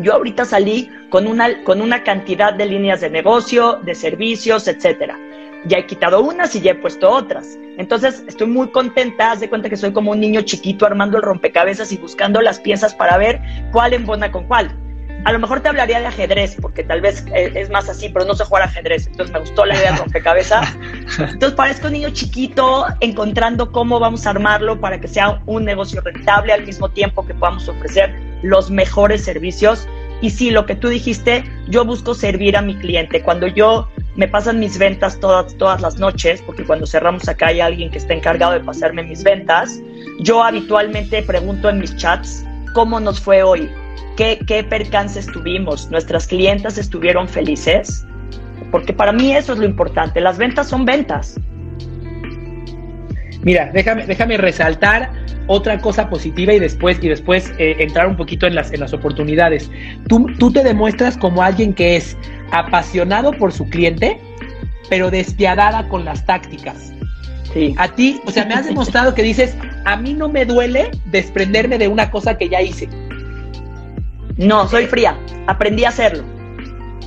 yo 0.00 0.14
ahorita 0.14 0.44
salí 0.44 0.88
con 1.10 1.26
una, 1.26 1.64
con 1.64 1.82
una 1.82 2.04
cantidad 2.04 2.54
de 2.54 2.66
líneas 2.66 3.00
de 3.00 3.10
negocio, 3.10 3.80
de 3.82 3.94
servicios, 3.94 4.68
etcétera. 4.68 5.18
ya 5.66 5.78
he 5.78 5.86
quitado 5.86 6.22
unas 6.22 6.54
y 6.54 6.60
ya 6.60 6.70
he 6.70 6.74
puesto 6.76 7.10
otras. 7.10 7.58
Entonces 7.78 8.24
estoy 8.28 8.46
muy 8.46 8.68
contenta, 8.68 9.32
haz 9.32 9.40
de 9.40 9.48
cuenta 9.48 9.68
que 9.68 9.76
soy 9.76 9.92
como 9.92 10.12
un 10.12 10.20
niño 10.20 10.42
chiquito 10.42 10.86
armando 10.86 11.16
el 11.16 11.24
rompecabezas 11.24 11.90
y 11.90 11.96
buscando 11.96 12.40
las 12.40 12.60
piezas 12.60 12.94
para 12.94 13.18
ver 13.18 13.40
cuál 13.72 13.92
embona 13.92 14.30
con 14.30 14.46
cuál. 14.46 14.70
A 15.24 15.32
lo 15.32 15.38
mejor 15.38 15.60
te 15.60 15.68
hablaría 15.68 16.00
de 16.00 16.06
ajedrez, 16.06 16.56
porque 16.60 16.84
tal 16.84 17.00
vez 17.00 17.24
eh, 17.34 17.52
es 17.54 17.70
más 17.70 17.88
así, 17.88 18.08
pero 18.08 18.24
no 18.24 18.34
sé 18.34 18.44
jugar 18.44 18.64
ajedrez. 18.64 19.06
Entonces 19.08 19.32
me 19.32 19.40
gustó 19.40 19.64
la 19.66 19.74
idea 19.74 19.90
del 19.90 20.00
rompecabezas. 20.00 20.76
Entonces 21.18 21.52
parezco 21.52 21.88
un 21.88 21.94
niño 21.94 22.10
chiquito 22.10 22.86
encontrando 23.00 23.70
cómo 23.72 23.98
vamos 23.98 24.26
a 24.26 24.30
armarlo 24.30 24.80
para 24.80 25.00
que 25.00 25.08
sea 25.08 25.40
un 25.46 25.64
negocio 25.64 26.00
rentable 26.00 26.52
al 26.52 26.64
mismo 26.64 26.88
tiempo 26.88 27.26
que 27.26 27.34
podamos 27.34 27.68
ofrecer 27.68 28.14
los 28.42 28.70
mejores 28.70 29.24
servicios. 29.24 29.88
Y 30.20 30.30
sí, 30.30 30.50
lo 30.50 30.66
que 30.66 30.74
tú 30.74 30.88
dijiste, 30.88 31.44
yo 31.68 31.84
busco 31.84 32.14
servir 32.14 32.56
a 32.56 32.62
mi 32.62 32.76
cliente. 32.76 33.22
Cuando 33.22 33.46
yo 33.46 33.88
me 34.16 34.26
pasan 34.26 34.58
mis 34.58 34.78
ventas 34.78 35.20
todas, 35.20 35.56
todas 35.58 35.80
las 35.80 35.98
noches, 35.98 36.42
porque 36.42 36.64
cuando 36.64 36.86
cerramos 36.86 37.28
acá 37.28 37.48
hay 37.48 37.60
alguien 37.60 37.90
que 37.90 37.98
está 37.98 38.14
encargado 38.14 38.52
de 38.52 38.60
pasarme 38.60 39.04
mis 39.04 39.22
ventas, 39.22 39.80
yo 40.20 40.42
habitualmente 40.42 41.22
pregunto 41.22 41.68
en 41.68 41.78
mis 41.78 41.96
chats 41.96 42.44
cómo 42.74 42.98
nos 42.98 43.20
fue 43.20 43.44
hoy, 43.44 43.70
qué, 44.18 44.40
qué 44.46 44.64
percances 44.64 45.26
tuvimos, 45.26 45.90
nuestras 45.92 46.26
clientas 46.26 46.76
estuvieron 46.76 47.28
felices, 47.28 48.04
porque 48.72 48.92
para 48.92 49.12
mí 49.12 49.32
eso 49.32 49.52
es 49.52 49.60
lo 49.60 49.64
importante, 49.64 50.20
las 50.20 50.36
ventas 50.36 50.68
son 50.68 50.84
ventas. 50.84 51.40
Mira, 53.42 53.70
déjame, 53.72 54.06
déjame 54.06 54.36
resaltar 54.36 55.12
otra 55.46 55.78
cosa 55.78 56.10
positiva 56.10 56.52
y 56.52 56.58
después, 56.58 56.98
y 57.00 57.08
después 57.08 57.52
eh, 57.58 57.76
entrar 57.78 58.08
un 58.08 58.16
poquito 58.16 58.48
en 58.48 58.56
las, 58.56 58.72
en 58.72 58.80
las 58.80 58.92
oportunidades. 58.92 59.70
Tú, 60.08 60.26
tú 60.40 60.52
te 60.52 60.64
demuestras 60.64 61.16
como 61.16 61.40
alguien 61.40 61.72
que 61.72 61.94
es 61.94 62.16
apasionado 62.50 63.30
por 63.30 63.52
su 63.52 63.68
cliente, 63.68 64.20
pero 64.90 65.12
despiadada 65.12 65.88
con 65.88 66.04
las 66.04 66.26
tácticas. 66.26 66.92
Sí. 67.54 67.72
A 67.78 67.86
ti, 67.94 68.20
o 68.26 68.32
sea, 68.32 68.44
me 68.44 68.54
has 68.54 68.66
demostrado 68.66 69.14
que 69.14 69.22
dices, 69.22 69.56
a 69.84 69.96
mí 69.96 70.12
no 70.12 70.28
me 70.28 70.44
duele 70.44 70.90
desprenderme 71.06 71.78
de 71.78 71.86
una 71.86 72.10
cosa 72.10 72.36
que 72.36 72.48
ya 72.48 72.60
hice. 72.60 72.88
No, 74.38 74.68
soy 74.68 74.86
fría. 74.86 75.18
Aprendí 75.48 75.84
a 75.84 75.88
hacerlo. 75.88 76.24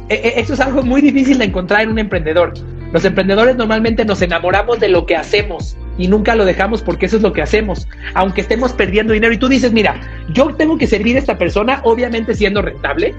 E, 0.09 0.15
e, 0.15 0.39
eso 0.41 0.53
es 0.53 0.59
algo 0.59 0.83
muy 0.83 1.01
difícil 1.01 1.37
de 1.37 1.45
encontrar 1.45 1.81
en 1.81 1.89
un 1.89 1.99
emprendedor. 1.99 2.53
Los 2.91 3.05
emprendedores 3.05 3.55
normalmente 3.55 4.03
nos 4.03 4.21
enamoramos 4.21 4.79
de 4.81 4.89
lo 4.89 5.05
que 5.05 5.15
hacemos 5.15 5.77
y 5.97 6.09
nunca 6.09 6.35
lo 6.35 6.43
dejamos 6.43 6.81
porque 6.81 7.05
eso 7.05 7.15
es 7.17 7.23
lo 7.23 7.31
que 7.31 7.41
hacemos, 7.41 7.87
aunque 8.15 8.41
estemos 8.41 8.73
perdiendo 8.73 9.13
dinero. 9.13 9.33
Y 9.33 9.37
tú 9.37 9.47
dices, 9.47 9.71
mira, 9.71 10.01
yo 10.33 10.53
tengo 10.55 10.77
que 10.77 10.87
servir 10.87 11.15
a 11.15 11.19
esta 11.19 11.37
persona, 11.37 11.79
obviamente 11.83 12.35
siendo 12.35 12.61
rentable, 12.61 13.15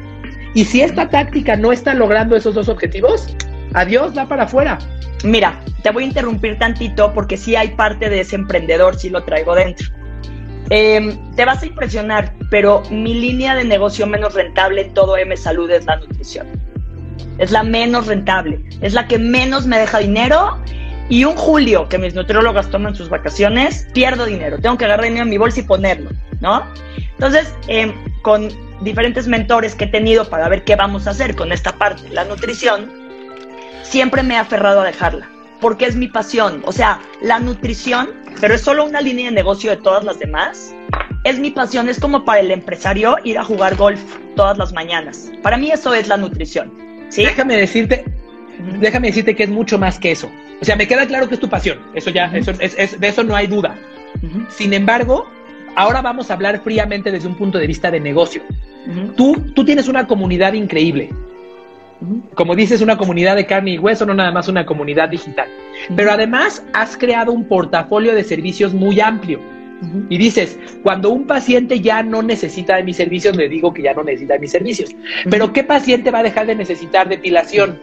y 0.55 0.66
si 0.66 0.83
esta 0.83 1.09
táctica 1.09 1.57
no 1.57 1.72
está 1.72 1.94
logrando 1.94 2.37
esos 2.37 2.55
dos 2.55 2.68
objetivos, 2.68 3.35
adiós, 3.72 4.16
va 4.16 4.29
para 4.29 4.42
afuera. 4.42 4.79
Mira, 5.25 5.59
te 5.83 5.90
voy 5.90 6.05
a 6.05 6.07
interrumpir 6.09 6.59
tantito 6.59 7.14
porque 7.14 7.38
sí 7.38 7.57
hay 7.57 7.68
parte 7.68 8.11
de 8.11 8.20
ese 8.20 8.37
emprendedor, 8.37 8.96
sí 8.96 9.09
lo 9.09 9.25
traigo 9.25 9.55
dentro. 9.55 9.88
Em, 10.70 11.18
te 11.35 11.44
vas 11.44 11.62
a 11.62 11.66
impresionar, 11.66 12.35
pero 12.51 12.83
mi 12.90 13.14
línea 13.14 13.55
de 13.55 13.64
negocio 13.64 14.07
menos 14.07 14.35
rentable 14.35 14.83
en 14.83 14.94
todo 14.94 15.16
M 15.16 15.37
Salud 15.37 15.70
es 15.70 15.85
la 15.85 15.96
nutrición. 15.96 16.46
Es 17.38 17.51
la 17.51 17.62
menos 17.62 18.07
rentable, 18.07 18.62
es 18.81 18.92
la 18.94 19.07
que 19.07 19.18
menos 19.18 19.66
me 19.66 19.79
deja 19.79 19.98
dinero 19.98 20.59
y 21.09 21.25
un 21.25 21.37
julio 21.37 21.88
que 21.88 21.98
mis 21.98 22.14
nutriólogas 22.14 22.70
toman 22.70 22.94
sus 22.94 23.09
vacaciones, 23.09 23.87
pierdo 23.92 24.25
dinero. 24.25 24.59
Tengo 24.59 24.79
que 24.79 24.85
agarrar 24.85 25.05
dinero 25.05 25.25
en 25.25 25.31
mi 25.31 25.38
bolsa 25.38 25.61
y 25.61 25.64
ponerlo, 25.64 26.11
¿no? 26.40 26.62
Entonces, 26.96 27.55
em, 27.66 27.92
con 28.22 28.48
diferentes 28.83 29.27
mentores 29.27 29.75
que 29.75 29.85
he 29.85 29.88
tenido 29.88 30.29
para 30.29 30.48
ver 30.48 30.64
qué 30.64 30.77
vamos 30.77 31.07
a 31.07 31.11
hacer 31.11 31.35
con 31.37 31.53
esta 31.53 31.72
parte, 31.72 32.09
la 32.11 32.25
nutrición, 32.25 32.90
siempre 33.83 34.22
me 34.22 34.35
he 34.35 34.38
aferrado 34.38 34.81
a 34.81 34.85
dejarla, 34.85 35.29
porque 35.62 35.87
es 35.87 35.96
mi 35.96 36.09
pasión. 36.09 36.61
O 36.66 36.72
sea, 36.72 37.01
la 37.22 37.38
nutrición, 37.38 38.11
pero 38.40 38.55
es 38.55 38.61
solo 38.61 38.85
una 38.85 39.01
línea 39.01 39.27
de 39.27 39.33
negocio 39.33 39.70
de 39.70 39.79
todas 39.79 40.05
las 40.05 40.18
demás, 40.18 40.75
es 41.25 41.38
mi 41.38 41.53
pasión, 41.53 41.88
es 41.88 41.98
como 41.98 42.25
para 42.25 42.40
el 42.40 42.51
empresario 42.51 43.16
ir 43.25 43.38
a 43.38 43.44
jugar 43.44 43.77
golf 43.77 44.01
todas 44.37 44.59
las 44.59 44.72
mañanas. 44.72 45.31
Para 45.40 45.57
mí 45.57 45.70
eso 45.70 45.94
es 45.94 46.09
la 46.09 46.16
nutrición. 46.16 46.72
¿sí? 47.09 47.22
Déjame 47.22 47.57
decirte, 47.57 48.05
déjame 48.81 49.07
decirte 49.09 49.37
que 49.37 49.44
es 49.44 49.51
mucho 49.51 49.79
más 49.79 49.98
que 49.98 50.11
eso. 50.11 50.29
O 50.61 50.64
sea, 50.64 50.75
me 50.77 50.87
queda 50.87 51.07
claro 51.07 51.29
que 51.29 51.35
es 51.35 51.40
tu 51.40 51.48
pasión. 51.48 51.79
Eso 51.94 52.11
ya, 52.11 52.27
eso, 52.35 52.53
es, 52.59 53.01
de 53.01 53.09
eso 53.09 53.22
no 53.22 53.37
hay 53.37 53.46
duda. 53.46 53.79
Sin 54.48 54.72
embargo, 54.72 55.31
ahora 55.77 56.03
vamos 56.03 56.31
a 56.31 56.35
hablar 56.35 56.61
fríamente 56.62 57.11
desde 57.11 57.29
un 57.29 57.37
punto 57.37 57.59
de 57.59 57.66
vista 57.68 57.90
de 57.90 58.01
negocio. 58.01 58.42
tú, 59.16 59.53
tú 59.55 59.64
tienes 59.64 59.87
una 59.87 60.09
comunidad 60.09 60.55
increíble. 60.55 61.11
Como 62.34 62.54
dices, 62.56 62.80
una 62.80 62.96
comunidad 62.96 63.36
de 63.36 63.46
carne 63.46 63.72
y 63.72 63.78
hueso, 63.78 64.06
no 64.06 64.14
nada 64.14 64.32
más 64.32 64.48
una 64.48 64.66
comunidad 64.66 65.08
digital. 65.08 65.48
Pero 65.96 66.12
además 66.12 66.64
has 66.72 66.96
creado 66.96 67.32
un 67.32 67.44
portafolio 67.44 68.14
de 68.14 68.24
servicios 68.24 68.74
muy 68.74 69.00
amplio. 69.00 69.40
Y 70.08 70.16
dices, 70.16 70.58
cuando 70.84 71.10
un 71.10 71.26
paciente 71.26 71.80
ya 71.80 72.04
no 72.04 72.22
necesita 72.22 72.76
de 72.76 72.84
mis 72.84 72.96
servicios, 72.96 73.36
le 73.36 73.48
digo 73.48 73.74
que 73.74 73.82
ya 73.82 73.94
no 73.94 74.04
necesita 74.04 74.34
de 74.34 74.40
mis 74.40 74.52
servicios. 74.52 74.94
Pero 75.28 75.52
¿qué 75.52 75.64
paciente 75.64 76.12
va 76.12 76.20
a 76.20 76.22
dejar 76.22 76.46
de 76.46 76.54
necesitar 76.54 77.08
depilación? 77.08 77.80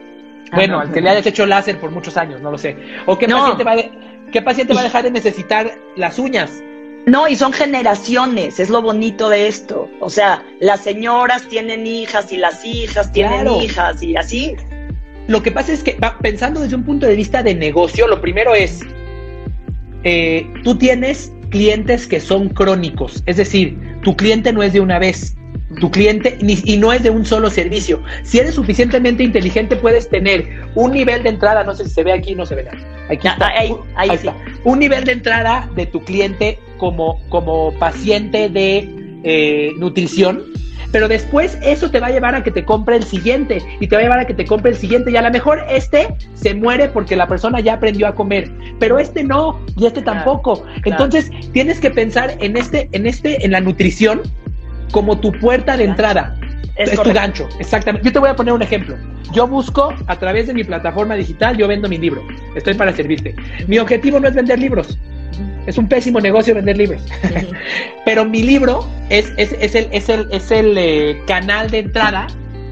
Bueno, 0.53 0.79
al 0.79 0.91
que 0.91 1.01
le 1.01 1.09
hayas 1.09 1.25
hecho 1.27 1.45
láser 1.45 1.77
por 1.77 1.91
muchos 1.91 2.15
años, 2.17 2.41
no 2.41 2.51
lo 2.51 2.57
sé. 2.57 2.75
¿O 3.05 3.17
qué, 3.17 3.27
paciente, 3.27 3.63
va 3.63 3.75
qué 4.31 4.41
paciente 4.41 4.73
va 4.73 4.81
a 4.81 4.83
dejar 4.85 5.03
de 5.03 5.11
necesitar 5.11 5.71
las 5.97 6.17
uñas? 6.17 6.63
No, 7.05 7.27
y 7.27 7.35
son 7.35 7.53
generaciones, 7.53 8.59
es 8.59 8.69
lo 8.69 8.81
bonito 8.81 9.29
de 9.29 9.47
esto. 9.47 9.89
O 9.99 10.09
sea, 10.09 10.43
las 10.59 10.81
señoras 10.81 11.47
tienen 11.47 11.87
hijas 11.87 12.31
y 12.31 12.37
las 12.37 12.63
hijas 12.63 13.11
tienen 13.11 13.47
hijas 13.47 14.03
y 14.03 14.15
así. 14.15 14.55
Lo 15.27 15.41
que 15.43 15.51
pasa 15.51 15.73
es 15.73 15.83
que, 15.83 15.97
pensando 16.21 16.59
desde 16.59 16.75
un 16.75 16.83
punto 16.83 17.05
de 17.05 17.15
vista 17.15 17.43
de 17.43 17.55
negocio, 17.55 18.07
lo 18.07 18.19
primero 18.21 18.53
es, 18.55 18.81
eh, 20.03 20.47
tú 20.63 20.75
tienes 20.75 21.31
clientes 21.49 22.07
que 22.07 22.19
son 22.19 22.49
crónicos, 22.49 23.23
es 23.25 23.37
decir, 23.37 23.77
tu 24.01 24.15
cliente 24.15 24.53
no 24.53 24.63
es 24.63 24.73
de 24.73 24.79
una 24.79 24.99
vez, 24.99 25.35
tu 25.79 25.91
cliente 25.91 26.37
y 26.41 26.77
no 26.77 26.93
es 26.93 27.03
de 27.03 27.09
un 27.09 27.25
solo 27.25 27.49
servicio. 27.49 28.01
Si 28.23 28.39
eres 28.39 28.55
suficientemente 28.55 29.23
inteligente, 29.23 29.75
puedes 29.75 30.09
tener 30.09 30.47
un 30.75 30.91
nivel 30.91 31.23
de 31.23 31.29
entrada, 31.29 31.63
no 31.63 31.75
sé 31.75 31.85
si 31.85 31.91
se 31.91 32.03
ve 32.03 32.13
aquí, 32.13 32.33
no 32.35 32.45
se 32.45 32.55
ve 32.55 32.63
nada. 32.63 32.77
Aquí 33.09 33.27
ahí, 33.95 34.09
está. 34.09 34.35
Un 34.63 34.79
nivel 34.79 35.03
de 35.03 35.13
entrada 35.13 35.69
de 35.75 35.85
tu 35.85 36.03
cliente 36.03 36.59
como, 36.79 37.19
como 37.29 37.71
paciente 37.77 38.49
de 38.49 38.89
eh, 39.23 39.73
nutrición, 39.77 40.43
pero 40.91 41.07
después 41.07 41.57
eso 41.61 41.91
te 41.91 41.99
va 41.99 42.07
a 42.07 42.09
llevar 42.09 42.33
a 42.33 42.43
que 42.43 42.51
te 42.51 42.65
compre 42.65 42.95
el 42.95 43.03
siguiente 43.03 43.61
y 43.79 43.87
te 43.87 43.95
va 43.95 43.99
a 43.99 44.03
llevar 44.03 44.19
a 44.19 44.25
que 44.25 44.33
te 44.33 44.45
compre 44.45 44.71
el 44.71 44.77
siguiente 44.77 45.11
y 45.11 45.17
a 45.17 45.21
lo 45.21 45.29
mejor 45.29 45.63
este 45.69 46.07
se 46.33 46.55
muere 46.55 46.89
porque 46.89 47.15
la 47.15 47.27
persona 47.27 47.59
ya 47.59 47.73
aprendió 47.75 48.07
a 48.07 48.15
comer, 48.15 48.51
pero 48.79 48.97
este 48.97 49.23
no 49.23 49.63
y 49.77 49.85
este 49.85 50.01
tampoco. 50.01 50.63
Entonces 50.85 51.29
tienes 51.53 51.79
que 51.79 51.91
pensar 51.91 52.35
en 52.39 52.57
este, 52.57 52.89
en 52.91 53.05
este, 53.05 53.45
en 53.45 53.51
la 53.51 53.61
nutrición 53.61 54.21
como 54.91 55.19
tu 55.19 55.31
puerta 55.33 55.77
de 55.77 55.83
entrada. 55.83 56.35
Es, 56.75 56.91
tu 56.91 57.11
gancho, 57.11 57.47
exactamente. 57.59 58.07
Yo 58.07 58.13
te 58.13 58.19
voy 58.19 58.29
a 58.29 58.35
poner 58.35 58.53
un 58.53 58.61
ejemplo. 58.61 58.95
Yo 59.33 59.45
busco 59.45 59.93
a 60.07 60.15
través 60.17 60.47
de 60.47 60.53
mi 60.53 60.63
plataforma 60.63 61.15
digital, 61.15 61.57
yo 61.57 61.67
vendo 61.67 61.89
mi 61.89 61.97
libro. 61.97 62.25
Estoy 62.55 62.73
para 62.73 62.93
servirte. 62.93 63.35
Mi 63.67 63.79
objetivo 63.79 64.17
no 64.19 64.29
es 64.29 64.33
vender 64.33 64.57
libros. 64.57 64.97
Es 65.69 65.77
un 65.77 65.87
pésimo 65.87 66.19
negocio 66.19 66.55
vender 66.55 66.79
libros. 66.79 67.03
Pero 68.05 68.25
mi 68.25 68.41
libro 68.41 68.87
es, 69.11 69.31
es, 69.37 69.55
es 69.59 69.75
el, 69.75 69.87
es 69.91 70.09
el, 70.09 70.27
es 70.31 70.49
el 70.49 70.75
eh, 70.75 71.21
canal 71.27 71.69
de 71.69 71.77
entrada 71.77 72.25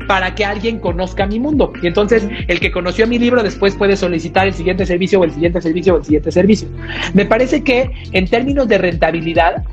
para 0.07 0.33
que 0.33 0.43
alguien 0.43 0.79
conozca 0.79 1.27
mi 1.27 1.39
mundo. 1.39 1.71
Y 1.83 1.85
entonces 1.85 2.27
el 2.47 2.59
que 2.59 2.71
conoció 2.71 3.05
mi 3.05 3.19
libro 3.19 3.43
después 3.43 3.75
puede 3.75 3.95
solicitar 3.95 4.47
el 4.47 4.53
siguiente 4.55 4.83
servicio 4.87 5.19
o 5.19 5.25
el 5.25 5.31
siguiente 5.31 5.61
servicio 5.61 5.93
o 5.93 5.97
el 5.97 6.05
siguiente 6.05 6.31
servicio. 6.31 6.67
Me 7.13 7.25
parece 7.25 7.61
que 7.63 7.91
en 8.13 8.27
términos 8.27 8.67
de 8.67 8.79
rentabilidad 8.79 9.63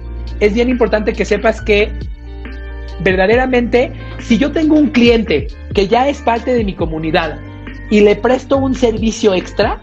es 0.40 0.52
bien 0.52 0.68
importante 0.68 1.14
que 1.14 1.24
sepas 1.24 1.62
que 1.62 1.90
verdaderamente, 3.00 3.90
si 4.18 4.36
yo 4.36 4.52
tengo 4.52 4.74
un 4.74 4.90
cliente 4.90 5.46
que 5.72 5.88
ya 5.88 6.10
es 6.10 6.20
parte 6.20 6.52
de 6.52 6.62
mi 6.62 6.74
comunidad 6.74 7.40
y 7.88 8.00
le 8.00 8.16
presto 8.16 8.58
un 8.58 8.74
servicio 8.74 9.32
extra, 9.32 9.80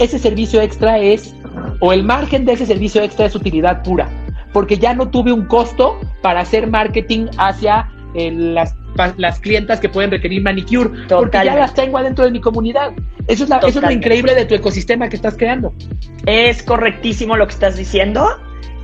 ese 0.00 0.18
servicio 0.18 0.60
extra 0.60 0.98
es, 0.98 1.36
o 1.80 1.92
el 1.92 2.02
margen 2.04 2.44
de 2.44 2.52
ese 2.52 2.66
servicio 2.66 3.02
extra 3.02 3.26
es 3.26 3.34
utilidad 3.34 3.82
pura, 3.82 4.08
porque 4.52 4.78
ya 4.78 4.94
no 4.94 5.08
tuve 5.08 5.32
un 5.32 5.46
costo 5.46 5.98
para 6.22 6.40
hacer 6.40 6.66
marketing 6.66 7.26
hacia 7.38 7.90
eh, 8.14 8.30
las, 8.32 8.74
las 9.16 9.40
clientas 9.40 9.80
que 9.80 9.88
pueden 9.88 10.10
requerir 10.10 10.42
manicure, 10.42 10.90
porque 11.08 11.38
ya 11.44 11.54
las 11.54 11.74
tengo 11.74 11.98
adentro 11.98 12.24
de 12.24 12.30
mi 12.30 12.40
comunidad. 12.40 12.92
Eso 13.26 13.44
es, 13.44 13.50
eso 13.50 13.78
es 13.78 13.82
lo 13.82 13.90
increíble 13.90 14.34
de 14.34 14.44
tu 14.44 14.54
ecosistema 14.54 15.08
que 15.08 15.16
estás 15.16 15.36
creando. 15.36 15.72
Es 16.26 16.62
correctísimo 16.62 17.36
lo 17.36 17.46
que 17.46 17.54
estás 17.54 17.76
diciendo. 17.76 18.28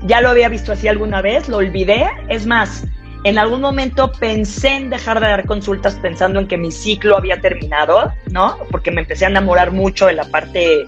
Ya 0.05 0.21
lo 0.21 0.29
había 0.29 0.49
visto 0.49 0.73
así 0.73 0.89
alguna 0.89 1.21
vez, 1.23 1.49
lo 1.49 1.57
olvidé. 1.57 2.07
Es 2.29 2.47
más, 2.47 2.87
en 3.25 3.39
algún 3.39 3.61
momento 3.61 4.13
pensé 4.13 4.69
en 4.69 4.91
dejar 4.91 5.19
de 5.19 5.27
dar 5.27 5.47
consultas 5.47 5.97
pensando 5.97 6.39
en 6.39 6.47
que 6.47 6.57
mi 6.57 6.71
ciclo 6.71 7.17
había 7.17 7.41
terminado, 7.41 8.13
¿no? 8.31 8.57
Porque 8.71 8.93
me 8.93 9.01
empecé 9.01 9.25
a 9.25 9.29
enamorar 9.29 9.73
mucho 9.73 10.07
de 10.07 10.13
la 10.13 10.25
parte, 10.25 10.87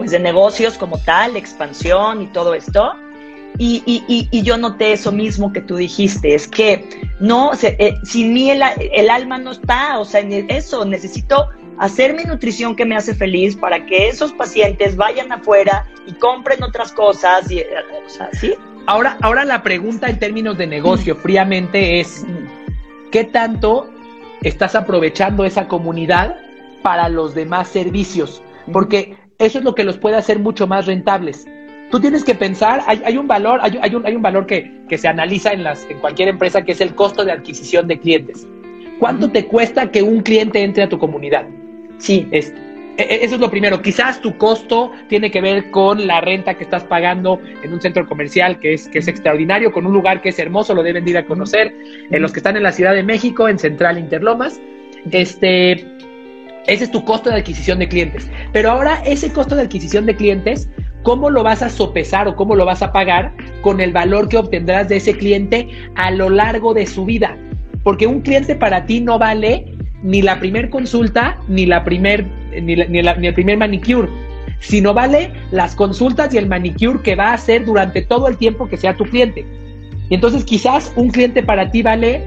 pues, 0.00 0.12
de 0.12 0.18
negocios 0.18 0.78
como 0.78 0.96
tal, 0.96 1.36
expansión 1.36 2.22
y 2.22 2.26
todo 2.28 2.54
esto. 2.54 2.94
Y, 3.58 3.82
y, 3.84 4.28
y, 4.30 4.42
yo 4.42 4.56
noté 4.56 4.94
eso 4.94 5.12
mismo 5.12 5.52
que 5.52 5.60
tú 5.60 5.76
dijiste, 5.76 6.34
es 6.34 6.48
que 6.48 6.88
no, 7.20 7.54
se, 7.54 7.76
eh, 7.78 7.98
sin 8.02 8.32
mí 8.32 8.50
el, 8.50 8.62
el, 8.92 9.10
alma 9.10 9.36
no 9.36 9.50
está, 9.50 9.98
o 9.98 10.06
sea, 10.06 10.20
en 10.20 10.50
eso 10.50 10.86
necesito 10.86 11.50
hacer 11.78 12.14
mi 12.14 12.24
nutrición 12.24 12.74
que 12.74 12.86
me 12.86 12.96
hace 12.96 13.14
feliz 13.14 13.54
para 13.56 13.84
que 13.84 14.08
esos 14.08 14.32
pacientes 14.32 14.96
vayan 14.96 15.30
afuera 15.32 15.86
y 16.06 16.14
compren 16.14 16.62
otras 16.62 16.92
cosas. 16.92 17.50
Y, 17.50 17.60
o 17.60 18.08
sea, 18.08 18.30
¿sí? 18.32 18.54
Ahora, 18.86 19.18
ahora 19.20 19.44
la 19.44 19.62
pregunta 19.62 20.08
en 20.08 20.18
términos 20.18 20.56
de 20.56 20.66
negocio 20.66 21.14
fríamente 21.14 22.00
es, 22.00 22.24
¿qué 23.12 23.24
tanto 23.24 23.90
estás 24.40 24.74
aprovechando 24.74 25.44
esa 25.44 25.68
comunidad 25.68 26.36
para 26.82 27.10
los 27.10 27.34
demás 27.34 27.68
servicios? 27.68 28.42
Porque 28.72 29.20
eso 29.40 29.58
es 29.58 29.64
lo 29.64 29.74
que 29.74 29.84
los 29.84 29.98
puede 29.98 30.16
hacer 30.16 30.38
mucho 30.38 30.66
más 30.66 30.86
rentables. 30.86 31.46
Tú 31.90 31.98
tienes 31.98 32.22
que 32.22 32.36
pensar, 32.36 32.82
hay, 32.86 33.16
un 33.16 33.26
valor, 33.26 33.58
hay, 33.62 33.76
hay, 33.82 33.94
un, 33.96 34.06
hay 34.06 34.14
un 34.14 34.22
valor 34.22 34.46
que, 34.46 34.70
que, 34.88 34.96
se 34.96 35.08
analiza 35.08 35.52
en, 35.52 35.64
las, 35.64 35.84
en 35.90 35.98
cualquier 35.98 36.28
empresa, 36.28 36.62
que 36.62 36.72
es 36.72 36.80
el 36.80 36.94
costo 36.94 37.24
de 37.24 37.32
adquisición 37.32 37.88
de 37.88 37.98
clientes. 37.98 38.46
¿Cuánto 39.00 39.28
te 39.30 39.46
cuesta 39.46 39.90
que 39.90 40.02
un 40.02 40.20
cliente 40.20 40.62
entre 40.62 40.84
a 40.84 40.88
tu 40.88 40.98
comunidad? 40.98 41.46
Sí, 41.98 42.28
es, 42.30 42.54
e, 42.96 43.02
e, 43.02 43.24
eso 43.24 43.34
es 43.36 43.40
lo 43.40 43.50
primero. 43.50 43.80
Quizás 43.82 44.20
tu 44.20 44.36
costo 44.36 44.92
tiene 45.08 45.30
que 45.30 45.40
ver 45.40 45.70
con 45.70 46.06
la 46.06 46.20
renta 46.20 46.54
que 46.54 46.64
estás 46.64 46.84
pagando 46.84 47.40
en 47.62 47.72
un 47.72 47.80
centro 47.80 48.06
comercial 48.06 48.58
que 48.58 48.74
es, 48.74 48.88
que 48.88 48.98
es 48.98 49.08
extraordinario, 49.08 49.72
con 49.72 49.86
un 49.86 49.92
lugar 49.92 50.20
que 50.20 50.28
es 50.28 50.38
hermoso, 50.38 50.74
lo 50.74 50.82
deben 50.82 51.08
ir 51.08 51.16
a 51.16 51.24
conocer. 51.24 51.74
En 52.10 52.22
los 52.22 52.32
que 52.32 52.40
están 52.40 52.56
en 52.56 52.62
la 52.62 52.72
Ciudad 52.72 52.94
de 52.94 53.02
México, 53.02 53.48
en 53.48 53.58
Central 53.58 53.98
Interlomas. 53.98 54.60
Este, 55.10 55.86
ese 56.66 56.84
es 56.84 56.90
tu 56.90 57.04
costo 57.04 57.30
de 57.30 57.36
adquisición 57.36 57.78
de 57.78 57.88
clientes. 57.88 58.30
Pero 58.52 58.70
ahora 58.70 59.02
ese 59.04 59.32
costo 59.32 59.56
de 59.56 59.62
adquisición 59.62 60.06
de 60.06 60.16
clientes, 60.16 60.68
¿cómo 61.02 61.30
lo 61.30 61.42
vas 61.42 61.62
a 61.62 61.70
sopesar 61.70 62.28
o 62.28 62.36
cómo 62.36 62.54
lo 62.54 62.64
vas 62.64 62.82
a 62.82 62.92
pagar 62.92 63.32
con 63.62 63.80
el 63.80 63.92
valor 63.92 64.28
que 64.28 64.38
obtendrás 64.38 64.88
de 64.88 64.96
ese 64.96 65.16
cliente 65.16 65.68
a 65.96 66.10
lo 66.10 66.30
largo 66.30 66.74
de 66.74 66.86
su 66.86 67.04
vida? 67.04 67.36
porque 67.82 68.06
un 68.06 68.20
cliente 68.20 68.54
para 68.54 68.86
ti 68.86 69.00
no 69.00 69.18
vale 69.18 69.72
ni 70.02 70.22
la 70.22 70.38
primer 70.38 70.70
consulta, 70.70 71.38
ni 71.48 71.66
la 71.66 71.84
primer, 71.84 72.26
ni, 72.62 72.74
el 72.74 73.34
primer 73.34 73.58
manicure, 73.58 74.08
sino 74.60 74.94
vale 74.94 75.32
las 75.50 75.74
consultas 75.74 76.32
y 76.34 76.38
el 76.38 76.46
manicure 76.46 77.00
que 77.02 77.14
va 77.14 77.28
a 77.28 77.34
hacer 77.34 77.64
durante 77.64 78.02
todo 78.02 78.28
el 78.28 78.36
tiempo 78.36 78.68
que 78.68 78.76
sea 78.76 78.96
tu 78.96 79.04
cliente. 79.04 79.44
Y 80.08 80.14
entonces 80.14 80.44
quizás 80.44 80.92
un 80.96 81.10
cliente 81.10 81.42
para 81.42 81.70
ti 81.70 81.82
vale 81.82 82.22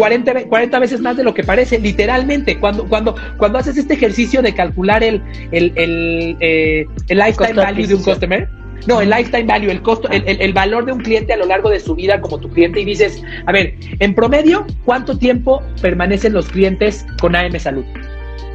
40, 0.00 0.46
40, 0.46 0.78
veces 0.78 1.00
más 1.02 1.14
de 1.18 1.24
lo 1.24 1.34
que 1.34 1.44
parece, 1.44 1.78
literalmente. 1.78 2.58
Cuando, 2.58 2.88
cuando, 2.88 3.14
cuando 3.36 3.58
haces 3.58 3.76
este 3.76 3.94
ejercicio 3.94 4.40
de 4.40 4.54
calcular 4.54 5.04
el, 5.04 5.22
el, 5.52 5.74
el, 5.76 6.36
eh, 6.40 6.86
el 7.08 7.18
lifetime 7.18 7.52
value 7.52 7.86
de 7.86 7.94
un 7.96 8.02
customer, 8.02 8.48
no, 8.86 9.02
el 9.02 9.10
lifetime 9.10 9.44
value, 9.44 9.70
el 9.70 9.82
costo, 9.82 10.08
el, 10.08 10.52
valor 10.54 10.86
de 10.86 10.92
un 10.92 11.00
cliente 11.00 11.34
a 11.34 11.36
lo 11.36 11.44
largo 11.44 11.68
de 11.68 11.80
su 11.80 11.94
vida 11.94 12.18
como 12.22 12.38
tu 12.38 12.48
cliente 12.48 12.80
y 12.80 12.86
dices, 12.86 13.22
a 13.44 13.52
ver, 13.52 13.74
en 13.98 14.14
promedio, 14.14 14.66
¿cuánto 14.86 15.18
tiempo 15.18 15.62
permanecen 15.82 16.32
los 16.32 16.48
clientes 16.48 17.04
con 17.20 17.36
AM 17.36 17.58
Salud? 17.58 17.84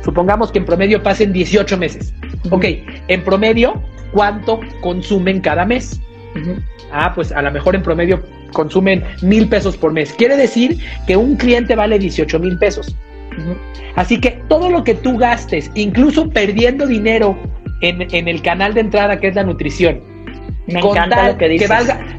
Supongamos 0.03 0.51
que 0.51 0.57
en 0.57 0.65
promedio 0.65 1.03
pasen 1.03 1.31
18 1.31 1.77
meses. 1.77 2.11
Ok, 2.49 2.65
en 3.07 3.23
promedio, 3.23 3.83
¿cuánto 4.13 4.61
consumen 4.81 5.41
cada 5.41 5.63
mes? 5.63 6.01
Ah, 6.91 7.13
pues 7.13 7.31
a 7.31 7.43
lo 7.43 7.51
mejor 7.51 7.75
en 7.75 7.83
promedio 7.83 8.23
consumen 8.55 9.03
mil 9.21 9.47
pesos 9.47 9.77
por 9.77 9.93
mes. 9.93 10.11
Quiere 10.13 10.35
decir 10.35 10.79
que 11.05 11.15
un 11.15 11.35
cliente 11.35 11.75
vale 11.75 11.99
18 11.99 12.39
mil 12.39 12.57
pesos. 12.57 12.95
Así 13.95 14.19
que 14.19 14.39
todo 14.47 14.69
lo 14.69 14.83
que 14.83 14.95
tú 14.95 15.17
gastes, 15.17 15.69
incluso 15.75 16.29
perdiendo 16.29 16.87
dinero 16.87 17.37
en, 17.81 18.01
en, 18.01 18.27
el 18.27 18.41
canal 18.41 18.73
de 18.73 18.81
entrada 18.81 19.19
que 19.19 19.27
es 19.27 19.35
la 19.35 19.43
nutrición, 19.43 19.99
me 20.67 20.79
encanta 20.79 21.31
lo 21.31 21.37
que 21.37 21.49
dices. 21.49 21.69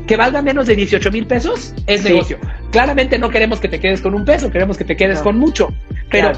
Que 0.06 0.16
valga, 0.16 0.42
menos 0.42 0.66
de 0.66 0.76
18 0.76 1.10
mil 1.10 1.26
pesos, 1.26 1.74
es 1.86 2.04
negocio. 2.04 2.38
Claramente 2.70 3.18
no 3.18 3.28
queremos 3.28 3.60
que 3.60 3.68
te 3.68 3.80
quedes 3.80 4.00
con 4.00 4.14
un 4.14 4.24
peso, 4.24 4.50
queremos 4.50 4.76
que 4.76 4.84
te 4.84 4.96
quedes 4.96 5.20
con 5.20 5.38
mucho. 5.38 5.68
Pero, 6.10 6.32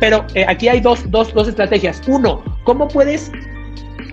pero, 0.00 0.26
eh, 0.34 0.44
aquí 0.48 0.68
hay 0.68 0.80
dos, 0.80 1.08
dos, 1.10 1.32
dos 1.32 1.46
estrategias. 1.46 2.02
Uno, 2.08 2.42
¿cómo 2.64 2.88
puedes, 2.88 3.30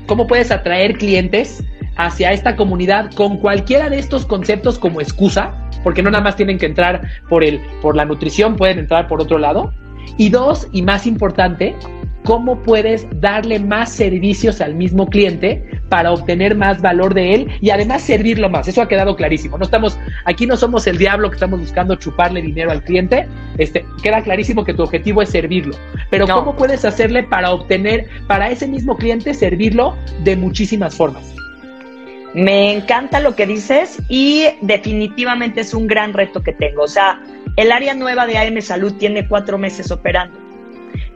¿cómo 0.06 0.28
puedes 0.28 0.52
atraer 0.52 0.94
clientes 0.98 1.63
hacia 2.06 2.32
esta 2.32 2.56
comunidad 2.56 3.12
con 3.14 3.38
cualquiera 3.38 3.90
de 3.90 4.00
estos 4.00 4.26
conceptos 4.26 4.80
como 4.80 5.02
excusa? 5.02 5.54
Porque 5.84 6.02
no 6.02 6.12
nada 6.12 6.24
más 6.24 6.36
tienen 6.36 6.58
que 6.58 6.66
entrar 6.66 7.02
por, 7.30 7.44
el, 7.44 7.60
por 7.82 7.96
la 7.96 8.06
nutrición, 8.06 8.56
pueden 8.56 8.80
entrar 8.80 9.08
por 9.08 9.22
otro 9.22 9.38
lado. 9.38 9.74
Y 10.18 10.30
dos, 10.30 10.68
y 10.72 10.82
más 10.82 11.08
importante, 11.08 11.76
cómo 12.24 12.62
puedes 12.62 13.08
darle 13.20 13.60
más 13.60 13.92
servicios 13.92 14.62
al 14.62 14.76
mismo 14.76 15.08
cliente 15.08 15.82
para 15.90 16.12
obtener 16.12 16.56
más 16.56 16.82
valor 16.82 17.14
de 17.14 17.34
él 17.34 17.48
y 17.62 17.70
además 17.70 18.04
servirlo 18.04 18.50
más. 18.50 18.68
Eso 18.68 18.82
ha 18.82 18.88
quedado 18.88 19.16
clarísimo. 19.16 19.58
No 19.58 19.66
estamos, 19.66 20.00
aquí 20.26 20.46
no 20.46 20.56
somos 20.58 20.88
el 20.88 20.98
diablo 20.98 21.30
que 21.30 21.36
estamos 21.36 21.60
buscando 21.60 21.96
chuparle 21.96 22.42
dinero 22.42 22.72
al 22.72 22.84
cliente. 22.84 23.28
Este, 23.58 23.86
queda 24.02 24.22
clarísimo 24.22 24.64
que 24.64 24.74
tu 24.74 24.84
objetivo 24.84 25.22
es 25.22 25.30
servirlo. 25.30 25.76
Pero 26.10 26.28
¿cómo 26.28 26.56
puedes 26.56 26.86
hacerle 26.86 27.24
para 27.24 27.52
obtener, 27.52 28.08
para 28.28 28.50
ese 28.50 28.68
mismo 28.68 28.98
cliente, 28.98 29.34
servirlo 29.34 29.96
de 30.24 30.36
muchísimas 30.36 30.96
formas? 30.96 31.40
Me 32.34 32.74
encanta 32.74 33.20
lo 33.20 33.36
que 33.36 33.46
dices 33.46 34.02
y 34.08 34.46
definitivamente 34.62 35.62
es 35.62 35.74
un 35.74 35.88
gran 35.88 36.13
reto 36.13 36.41
que 36.41 36.54
tengo. 36.54 36.84
O 36.84 36.88
sea, 36.88 37.22
el 37.58 37.72
área 37.72 37.94
nueva 37.94 38.26
de 38.26 38.38
AM 38.38 38.62
Salud 38.62 38.94
tiene 38.94 39.28
cuatro 39.28 39.58
meses 39.58 39.91
operando 39.91 40.41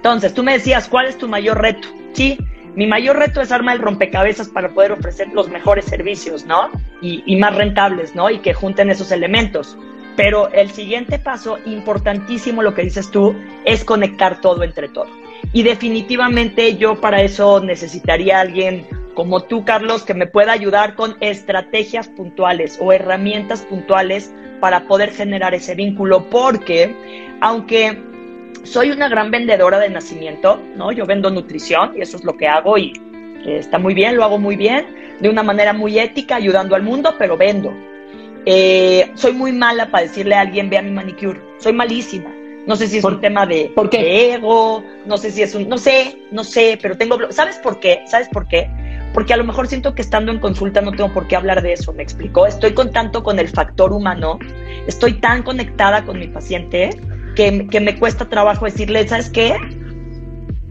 entonces, 0.05 0.35
tú 0.35 0.43
me 0.43 0.53
decías, 0.53 0.87
¿cuál 0.87 1.07
es 1.07 1.17
tu 1.17 1.27
mayor 1.27 1.59
reto? 1.59 1.87
Sí, 2.13 2.37
mi 2.75 2.85
mayor 2.85 3.17
reto 3.17 3.41
es 3.41 3.51
armar 3.51 3.77
el 3.77 3.81
rompecabezas 3.81 4.49
para 4.49 4.69
poder 4.69 4.91
ofrecer 4.91 5.29
los 5.33 5.49
mejores 5.49 5.85
servicios, 5.85 6.45
¿no? 6.45 6.69
Y, 7.01 7.35
más 7.37 7.55
rentables, 7.55 8.13
¿no? 8.13 8.29
Y 8.29 8.37
que 8.37 8.53
junten 8.53 8.91
esos 8.91 9.11
elementos. 9.11 9.75
Pero 10.15 10.49
el 10.53 10.69
siguiente 10.69 11.17
paso, 11.17 11.57
importantísimo 11.65 12.61
lo 12.61 12.75
que 12.75 12.83
dices 12.83 13.09
tú, 13.09 13.35
es 13.65 13.83
conectar 13.83 14.41
todo 14.41 14.63
entre 14.63 14.89
todo. 14.89 15.07
Y 15.53 15.63
definitivamente 15.63 16.77
yo 16.77 17.01
para 17.01 17.23
eso 17.23 17.59
necesitaría 17.59 18.37
a 18.37 18.41
alguien 18.41 18.85
como 19.15 19.43
tú, 19.43 19.65
Carlos, 19.65 20.03
que 20.03 20.13
me 20.13 20.27
pueda 20.27 20.51
ayudar 20.51 20.95
con 20.95 21.15
estrategias 21.21 22.07
puntuales 22.09 22.77
o 22.79 22.91
herramientas 22.91 23.61
puntuales 23.61 24.31
para 24.59 24.87
poder 24.87 25.11
generar 25.11 25.53
ese 25.55 25.73
vínculo, 25.73 26.29
porque 26.29 26.95
aunque 27.41 27.97
soy 28.63 28.91
una 28.91 29.07
gran 29.07 29.31
vendedora 29.31 29.79
de 29.79 29.89
nacimiento, 29.89 30.61
¿no? 30.75 30.91
Yo 30.91 31.05
vendo 31.05 31.29
nutrición 31.29 31.93
y 31.95 32.01
eso 32.01 32.17
es 32.17 32.23
lo 32.23 32.35
que 32.35 32.47
hago 32.47 32.77
y 32.77 32.93
está 33.45 33.79
muy 33.79 33.93
bien, 33.93 34.17
lo 34.17 34.23
hago 34.23 34.37
muy 34.37 34.55
bien, 34.55 35.17
de 35.19 35.29
una 35.29 35.43
manera 35.43 35.71
muy 35.71 35.97
ética, 35.99 36.35
ayudando 36.35 36.75
al 36.75 36.83
mundo, 36.83 37.15
pero 37.17 37.37
vendo. 37.37 37.71
Eh, 38.45 39.11
soy 39.15 39.33
muy 39.33 39.51
mala 39.51 39.89
para 39.89 40.03
decirle 40.03 40.35
a 40.35 40.41
alguien, 40.41 40.69
vea 40.69 40.81
mi 40.81 40.91
manicure. 40.91 41.39
Soy 41.59 41.73
malísima. 41.73 42.34
No 42.67 42.75
sé 42.75 42.87
si 42.87 42.97
es 42.97 43.03
un 43.03 43.21
tema 43.21 43.45
de, 43.45 43.71
¿por 43.75 43.89
qué? 43.89 44.33
ego, 44.33 44.83
no 45.05 45.17
sé 45.17 45.31
si 45.31 45.43
es 45.43 45.53
un, 45.53 45.69
no 45.69 45.77
sé, 45.77 46.17
no 46.31 46.43
sé, 46.43 46.79
pero 46.81 46.97
tengo, 46.97 47.17
¿sabes 47.31 47.57
por 47.57 47.79
qué? 47.79 48.01
¿Sabes 48.07 48.27
por 48.29 48.47
qué? 48.47 48.67
Porque 49.13 49.33
a 49.33 49.37
lo 49.37 49.43
mejor 49.43 49.67
siento 49.67 49.93
que 49.93 50.01
estando 50.01 50.31
en 50.31 50.39
consulta 50.39 50.81
no 50.81 50.91
tengo 50.91 51.13
por 51.13 51.27
qué 51.27 51.35
hablar 51.35 51.61
de 51.61 51.73
eso, 51.73 51.93
¿me 51.93 52.01
explico? 52.01 52.47
Estoy 52.47 52.73
con 52.73 52.91
tanto 52.91 53.23
con 53.23 53.37
el 53.37 53.49
factor 53.49 53.93
humano, 53.93 54.39
estoy 54.87 55.13
tan 55.13 55.43
conectada 55.43 56.03
con 56.05 56.19
mi 56.19 56.27
paciente 56.27 56.89
que, 57.35 57.79
me 57.81 57.95
cuesta 57.99 58.25
trabajo 58.25 58.65
decirle, 58.65 59.07
¿sabes 59.07 59.29
qué? 59.29 59.55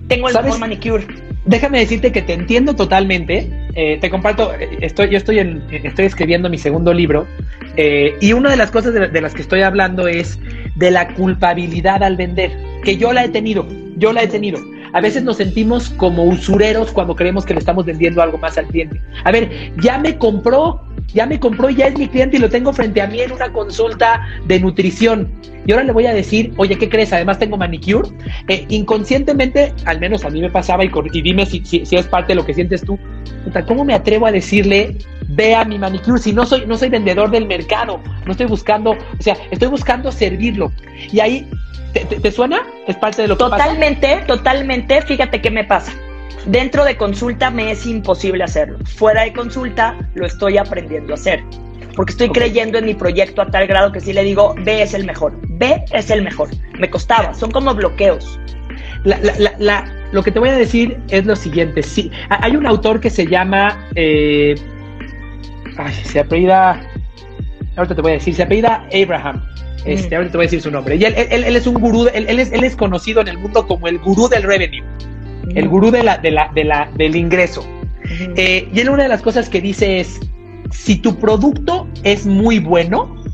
Tengo 0.09 0.29
el 0.29 0.35
mejor 0.35 0.59
manicure. 0.59 1.07
Déjame 1.47 1.79
decirte 1.79 2.11
que 2.11 2.23
te 2.23 2.33
entiendo 2.33 2.75
totalmente. 2.75 3.51
Eh, 3.75 3.99
te 4.01 4.11
comparto, 4.11 4.53
eh, 4.55 4.79
estoy, 4.81 5.11
yo 5.11 5.19
estoy, 5.19 5.39
en, 5.41 5.63
estoy 5.71 6.07
escribiendo 6.07 6.49
mi 6.49 6.59
segundo 6.59 6.93
libro 6.93 7.27
eh, 7.77 8.17
y 8.21 8.33
una 8.33 8.51
de 8.51 8.57
las 8.57 8.71
cosas 8.71 8.95
de, 8.95 9.21
las 9.21 9.35
que 9.35 9.43
estoy 9.43 9.63
hablando 9.63 10.07
es 10.07 10.39
de 10.77 10.91
la 10.91 11.15
culpabilidad 11.15 12.03
al 12.03 12.17
vender, 12.17 12.53
que 12.83 12.97
yo 12.97 13.13
la 13.13 13.25
he 13.25 13.29
tenido, 13.29 13.67
yo 13.97 14.13
la 14.13 14.23
he 14.23 14.29
tenido. 14.29 14.61
A 14.93 15.01
veces 15.01 15.25
nos 15.25 15.39
sentimos 15.39 15.91
como 15.91 16.23
usureros 16.25 16.93
cuando 16.93 17.17
creemos 17.17 17.45
que 17.45 17.53
le 17.53 17.59
estamos 17.59 17.85
vendiendo 17.85 18.23
algo 18.23 18.39
más 18.39 18.57
al 18.59 18.67
cliente. 18.67 19.01
A 19.25 19.33
ver, 19.33 19.73
ya 19.83 19.99
me 19.99 20.17
compró, 20.19 20.84
ya 21.13 21.27
me 21.27 21.39
compró 21.39 21.71
ya 21.71 21.87
es 21.87 21.99
mi 21.99 22.09
cliente 22.09 22.37
y 22.37 22.41
lo 22.41 22.49
tengo 22.49 22.73
frente 22.73 23.01
a 23.01 23.07
mí 23.07 23.21
en 23.21 23.33
una 23.33 23.53
consulta 23.53 24.27
de 24.47 24.61
nutrición. 24.61 25.31
Y 25.67 25.73
ahora 25.73 25.85
le 25.85 25.93
voy 25.93 26.07
a 26.07 26.13
decir, 26.13 26.53
oye, 26.57 26.77
¿qué 26.77 26.89
crees? 26.89 27.13
Además 27.13 27.39
tengo 27.39 27.57
manicure. 27.57 28.09
Eh, 28.49 28.67
inconscientemente, 28.69 29.73
al 29.87 29.99
menos 29.99 30.25
a 30.25 30.31
mí 30.31 30.41
me 30.41 30.51
pasaba, 30.51 30.85
y, 30.85 30.91
dime 31.23 31.47
si, 31.47 31.63
es 31.73 32.07
parte 32.07 32.33
de 32.33 32.35
lo 32.35 32.45
que 32.45 32.53
sientes 32.53 32.83
tú, 32.83 32.99
¿cómo 33.67 33.85
me 33.85 33.95
atrevo 33.95 34.27
a 34.27 34.33
decirle, 34.33 34.99
ve 35.29 35.55
a 35.55 35.65
mi 35.65 35.79
manicure 35.79 36.19
si 36.19 36.33
no 36.33 36.45
soy, 36.45 36.67
no 36.67 36.77
soy 36.77 36.91
vendedor 36.91 37.31
del 37.31 37.47
mercado? 37.47 38.01
No 38.27 38.33
estoy 38.33 38.47
buscando, 38.47 38.91
o 38.91 39.23
sea, 39.23 39.37
estoy 39.51 39.69
buscando 39.69 40.13
servirlo. 40.13 40.71
Y 41.11 41.21
ahí, 41.21 41.49
¿te, 41.93 42.31
suena? 42.31 42.61
Es 42.87 42.97
parte 42.97 43.23
de 43.23 43.29
lo 43.29 43.39
que 43.39 43.45
Totalmente, 43.45 44.23
totalmente. 44.27 45.01
Fíjate 45.03 45.41
qué 45.41 45.51
me 45.51 45.65
pasa. 45.65 45.93
Dentro 46.47 46.85
de 46.85 46.97
consulta 46.97 47.51
me 47.51 47.71
es 47.71 47.87
imposible 47.87 48.45
hacerlo. 48.45 48.79
Fuera 48.85 49.23
de 49.23 49.33
consulta 49.33 49.97
lo 50.15 50.27
estoy 50.27 50.59
aprendiendo 50.59 51.13
a 51.13 51.17
hacer. 51.17 51.43
Porque 51.97 52.13
estoy 52.13 52.31
creyendo 52.31 52.79
en 52.79 52.87
mi 52.87 52.95
proyecto 52.95 53.41
a 53.41 53.47
tal 53.47 53.67
grado 53.67 53.93
que 53.93 54.01
si 54.01 54.13
le 54.13 54.25
digo, 54.25 54.55
B 54.59 54.83
es 54.83 54.95
el 54.95 55.05
mejor. 55.05 55.33
B 55.49 55.85
es 55.93 56.11
el 56.11 56.23
mejor. 56.23 56.49
Me 56.79 56.91
costaba. 56.91 57.35
Son 57.35 57.51
como 57.51 57.75
bloqueos. 57.75 58.39
lo 60.13 60.23
que 60.23 60.31
te 60.31 60.39
voy 60.39 60.49
a 60.49 60.57
decir 60.57 60.99
es 61.09 61.25
lo 61.25 61.37
siguiente. 61.37 61.83
Sí, 61.83 62.11
hay 62.29 62.57
un 62.57 62.67
autor 62.67 63.01
que 63.01 63.11
se 63.11 63.27
llama. 63.27 63.89
Eh, 63.95 64.57
ay, 65.77 65.95
se 66.05 66.21
apellida. 66.21 66.81
Ahorita 67.77 67.95
te 67.95 68.03
voy 68.03 68.13
a 68.13 68.15
decir, 68.15 68.35
se 68.35 68.43
apellida 68.43 68.87
Abraham. 68.93 69.43
Este, 69.85 70.17
ahorita 70.17 70.33
te 70.33 70.39
voy 70.39 70.45
a 70.45 70.47
decir 70.47 70.63
su 70.63 70.71
nombre. 70.71 70.97
Y 70.97 71.05
él, 71.05 71.15
es 71.17 71.67
un 71.67 71.75
gurú, 71.75 72.09
él, 72.13 72.39
es, 72.39 72.53
él 72.53 72.65
es 72.65 72.75
conocido 72.75 73.21
en 73.21 73.29
el 73.29 73.39
mundo 73.39 73.67
como 73.67 73.87
el 73.87 73.99
gurú 73.99 74.29
del 74.29 74.43
revenue, 74.43 74.83
el 75.55 75.69
gurú 75.69 75.91
de 75.91 76.03
la, 76.03 76.19
de 76.19 76.31
la, 76.31 76.51
de 76.55 76.65
la, 76.65 76.91
del 76.97 77.17
ingreso. 77.17 77.67
Eh, 78.37 78.69
y 78.73 78.81
él 78.81 78.91
una 78.91 79.05
de 79.05 79.09
las 79.09 79.23
cosas 79.23 79.49
que 79.49 79.61
dice 79.61 80.01
es, 80.01 80.21
si 80.71 80.97
tu 80.97 81.19
producto 81.19 81.89
es 82.03 82.27
muy 82.27 82.59
bueno 82.59 83.25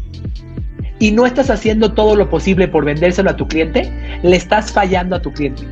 y 0.98 1.10
no 1.12 1.26
estás 1.26 1.50
haciendo 1.50 1.92
todo 1.92 2.14
lo 2.14 2.28
posible 2.28 2.68
por 2.68 2.84
vendérselo 2.84 3.30
a 3.30 3.36
tu 3.36 3.48
cliente, 3.48 3.90
le 4.22 4.36
estás 4.36 4.72
fallando 4.72 5.16
a 5.16 5.22
tu 5.22 5.32
cliente. 5.32 5.62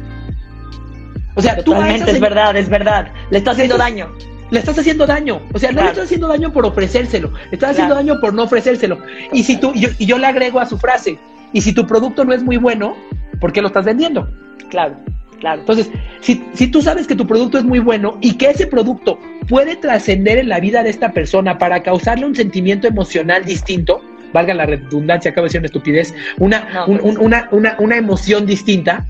O 1.34 1.42
sea, 1.42 1.56
Totalmente, 1.56 2.06
tú 2.06 2.10
es 2.10 2.20
verdad, 2.20 2.56
es 2.56 2.68
verdad. 2.68 3.12
Le 3.30 3.38
estás 3.38 3.54
haciendo 3.54 3.78
daño. 3.78 4.08
Le 4.50 4.58
estás 4.58 4.78
haciendo 4.78 5.06
daño. 5.06 5.40
O 5.52 5.58
sea, 5.58 5.70
no 5.70 5.82
le 5.82 5.88
estás 5.88 6.06
haciendo 6.06 6.26
daño 6.26 6.52
por 6.52 6.64
ofrecérselo. 6.64 7.30
Le 7.50 7.52
estás 7.52 7.72
haciendo 7.72 7.94
daño 7.94 8.18
por 8.20 8.34
no 8.34 8.44
ofrecérselo. 8.44 8.98
Y 9.32 9.44
si 9.44 9.58
tú, 9.58 9.72
y 9.74 10.06
yo, 10.06 10.18
le 10.18 10.26
agrego 10.26 10.58
a 10.58 10.66
su 10.66 10.78
frase, 10.78 11.18
y 11.52 11.60
si 11.60 11.72
tu 11.72 11.86
producto 11.86 12.24
no 12.24 12.32
es 12.32 12.42
muy 12.42 12.56
bueno, 12.56 12.96
¿por 13.40 13.52
qué 13.52 13.60
lo 13.60 13.68
estás 13.68 13.84
vendiendo? 13.84 14.28
Claro. 14.70 14.96
Claro. 15.40 15.60
Entonces, 15.60 15.90
si, 16.20 16.44
si, 16.52 16.66
tú 16.66 16.82
sabes 16.82 17.06
que 17.06 17.14
tu 17.14 17.26
producto 17.26 17.58
es 17.58 17.64
muy 17.64 17.78
bueno 17.78 18.18
y 18.20 18.34
que 18.34 18.50
ese 18.50 18.66
producto 18.66 19.18
puede 19.48 19.76
trascender 19.76 20.38
en 20.38 20.48
la 20.48 20.58
vida 20.58 20.82
de 20.82 20.90
esta 20.90 21.12
persona 21.12 21.58
para 21.58 21.82
causarle 21.82 22.26
un 22.26 22.34
sentimiento 22.34 22.88
emocional 22.88 23.44
distinto, 23.44 24.02
valga 24.32 24.54
la 24.54 24.66
redundancia, 24.66 25.30
acabo 25.30 25.44
de 25.44 25.48
decir 25.48 25.60
una 25.60 25.66
estupidez, 25.66 26.14
una, 26.38 26.86
una, 26.86 27.48
una, 27.52 27.76
una 27.78 27.96
emoción 27.96 28.46
distinta, 28.46 29.06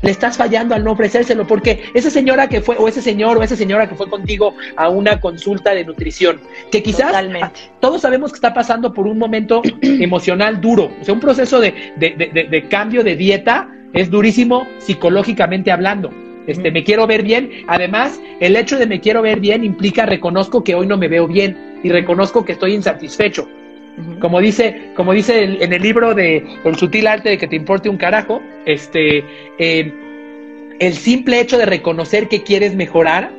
le 0.00 0.10
estás 0.10 0.36
fallando 0.36 0.74
al 0.74 0.84
no 0.84 0.92
ofrecérselo, 0.92 1.46
porque 1.46 1.84
esa 1.94 2.10
señora 2.10 2.48
que 2.48 2.60
fue, 2.60 2.76
o 2.76 2.88
ese 2.88 3.02
señor, 3.02 3.38
o 3.38 3.42
esa 3.42 3.56
señora 3.56 3.88
que 3.88 3.94
fue 3.94 4.08
contigo 4.08 4.54
a 4.76 4.88
una 4.88 5.20
consulta 5.20 5.74
de 5.74 5.84
nutrición, 5.84 6.40
que 6.70 6.82
quizás 6.82 7.14
todos 7.80 8.00
sabemos 8.02 8.32
que 8.32 8.36
está 8.36 8.54
pasando 8.54 8.92
por 8.92 9.06
un 9.06 9.18
momento 9.18 9.62
emocional 9.82 10.60
duro, 10.60 10.90
o 11.00 11.04
sea, 11.04 11.14
un 11.14 11.20
proceso 11.20 11.60
de, 11.60 11.92
de, 11.96 12.48
de, 12.50 12.68
cambio 12.68 13.04
de 13.04 13.16
dieta 13.16 13.68
es 13.92 14.10
durísimo 14.10 14.66
psicológicamente 14.78 15.70
hablando. 15.70 16.10
Este, 16.46 16.70
me 16.70 16.82
quiero 16.82 17.06
ver 17.06 17.22
bien. 17.22 17.64
Además, 17.66 18.20
el 18.40 18.56
hecho 18.56 18.78
de 18.78 18.86
me 18.86 19.00
quiero 19.00 19.22
ver 19.22 19.40
bien 19.40 19.64
implica 19.64 20.06
reconozco 20.06 20.64
que 20.64 20.74
hoy 20.74 20.86
no 20.86 20.96
me 20.96 21.08
veo 21.08 21.26
bien 21.26 21.80
y 21.82 21.88
reconozco 21.88 22.44
que 22.44 22.52
estoy 22.52 22.74
insatisfecho. 22.74 23.48
Como 24.20 24.40
dice, 24.40 24.92
como 24.96 25.12
dice 25.12 25.44
en 25.44 25.72
el 25.72 25.82
libro 25.82 26.14
de 26.14 26.42
El 26.64 26.76
sutil 26.76 27.06
arte 27.06 27.28
de 27.28 27.38
que 27.38 27.46
te 27.46 27.56
importe 27.56 27.90
un 27.90 27.98
carajo, 27.98 28.40
este, 28.64 29.22
eh, 29.58 29.92
el 30.78 30.94
simple 30.94 31.40
hecho 31.40 31.58
de 31.58 31.66
reconocer 31.66 32.26
que 32.28 32.42
quieres 32.42 32.74
mejorar 32.74 33.30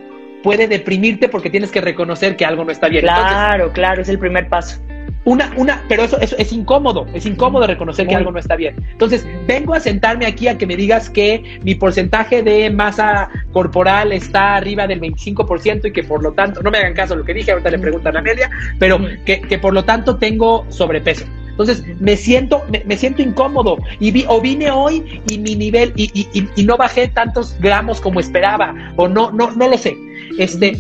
puede 0.43 0.67
deprimirte 0.67 1.27
porque 1.27 1.49
tienes 1.49 1.71
que 1.71 1.81
reconocer 1.81 2.35
que 2.35 2.45
algo 2.45 2.63
no 2.63 2.71
está 2.71 2.87
bien. 2.87 3.01
Claro, 3.01 3.71
claro, 3.71 4.03
es 4.03 4.09
el 4.09 4.19
primer 4.19 4.47
paso. 4.47 4.79
Una, 5.25 5.53
una, 5.55 5.83
pero 5.87 6.03
eso, 6.03 6.17
es 6.19 6.51
incómodo, 6.51 7.07
es 7.13 7.25
incómodo 7.25 7.65
reconocer 7.65 8.07
que 8.07 8.15
algo 8.15 8.31
no 8.31 8.39
está 8.39 8.57
bien. 8.57 8.75
Entonces, 8.91 9.25
vengo 9.47 9.73
a 9.73 9.79
sentarme 9.79 10.25
aquí 10.25 10.49
a 10.49 10.57
que 10.57 10.67
me 10.67 10.75
digas 10.75 11.09
que 11.09 11.59
mi 11.63 11.75
porcentaje 11.75 12.43
de 12.43 12.69
masa 12.69 13.29
corporal 13.53 14.11
está 14.11 14.55
arriba 14.55 14.85
del 14.85 14.99
25% 14.99 15.85
y 15.85 15.91
que 15.93 16.03
por 16.03 16.21
lo 16.21 16.33
tanto, 16.33 16.61
no 16.61 16.71
me 16.71 16.79
hagan 16.79 16.93
caso 16.93 17.15
lo 17.15 17.23
que 17.23 17.33
dije, 17.33 17.51
ahorita 17.51 17.71
le 17.71 17.79
preguntan 17.79 18.17
a 18.17 18.19
Amelia, 18.19 18.49
pero 18.79 18.99
que, 19.25 19.41
que 19.41 19.57
por 19.57 19.73
lo 19.73 19.85
tanto 19.85 20.17
tengo 20.17 20.65
sobrepeso. 20.69 21.25
Entonces 21.53 21.83
me 21.99 22.17
siento, 22.17 22.63
me, 22.85 22.97
siento 22.97 23.21
incómodo 23.21 23.77
y 23.99 24.09
vi, 24.09 24.25
o 24.27 24.41
vine 24.41 24.71
hoy 24.71 25.21
y 25.29 25.37
mi 25.37 25.55
nivel 25.55 25.93
y, 25.95 26.09
y, 26.13 26.49
y, 26.55 26.63
no 26.63 26.77
bajé 26.77 27.09
tantos 27.09 27.55
gramos 27.59 28.01
como 28.01 28.19
esperaba 28.19 28.73
o 28.95 29.07
no, 29.07 29.31
no, 29.31 29.51
no 29.51 29.67
lo 29.67 29.77
sé. 29.77 29.95
Este, 30.39 30.75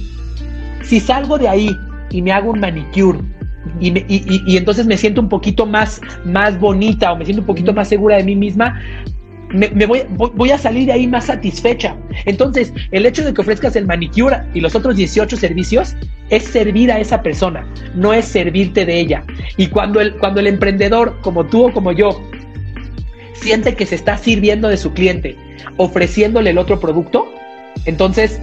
si 0.81 0.99
salgo 0.99 1.37
de 1.37 1.47
ahí 1.47 1.77
y 2.09 2.23
me 2.23 2.31
hago 2.31 2.49
un 2.49 2.59
manicure 2.59 3.19
y, 3.79 3.89
y, 3.89 4.43
y, 4.45 4.57
entonces 4.57 4.85
me 4.85 4.97
siento 4.97 5.21
un 5.21 5.29
poquito 5.29 5.65
más, 5.65 5.99
más 6.25 6.59
bonita 6.59 7.11
o 7.11 7.17
me 7.17 7.25
siento 7.25 7.41
un 7.41 7.47
poquito 7.47 7.73
más 7.73 7.87
segura 7.87 8.17
de 8.17 8.23
mí 8.23 8.35
misma, 8.35 8.79
me, 9.53 9.85
voy, 9.85 10.01
voy, 10.09 10.51
a 10.51 10.57
salir 10.57 10.87
de 10.87 10.93
ahí 10.93 11.07
más 11.07 11.25
satisfecha. 11.25 11.95
Entonces, 12.25 12.73
el 12.91 13.05
hecho 13.05 13.23
de 13.23 13.33
que 13.33 13.41
ofrezcas 13.41 13.75
el 13.75 13.85
manicure 13.85 14.37
y 14.53 14.61
los 14.61 14.75
otros 14.75 14.95
18 14.95 15.37
servicios 15.37 15.95
es 16.29 16.43
servir 16.43 16.91
a 16.91 16.99
esa 16.99 17.21
persona, 17.21 17.67
no 17.93 18.13
es 18.13 18.25
servirte 18.25 18.85
de 18.85 18.99
ella. 18.99 19.23
Y 19.57 19.67
cuando 19.67 20.01
el, 20.01 20.15
cuando 20.17 20.39
el 20.39 20.47
emprendedor, 20.47 21.19
como 21.21 21.45
tú 21.45 21.67
o 21.67 21.71
como 21.71 21.91
yo, 21.91 22.19
siente 23.33 23.75
que 23.75 23.85
se 23.85 23.95
está 23.95 24.17
sirviendo 24.17 24.69
de 24.69 24.77
su 24.77 24.91
cliente, 24.93 25.37
ofreciéndole 25.77 26.49
el 26.49 26.57
otro 26.57 26.79
producto, 26.79 27.31
entonces 27.85 28.39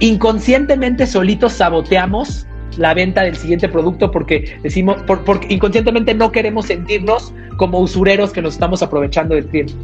inconscientemente 0.00 1.06
solitos 1.06 1.52
saboteamos 1.52 2.46
la 2.78 2.94
venta 2.94 3.22
del 3.22 3.36
siguiente 3.36 3.68
producto 3.68 4.10
porque 4.10 4.58
decimos, 4.62 5.02
porque 5.06 5.52
inconscientemente 5.52 6.14
no 6.14 6.32
queremos 6.32 6.66
sentirnos 6.66 7.34
como 7.56 7.80
usureros 7.80 8.32
que 8.32 8.40
nos 8.40 8.54
estamos 8.54 8.82
aprovechando 8.82 9.34
del 9.34 9.46
cliente. 9.46 9.74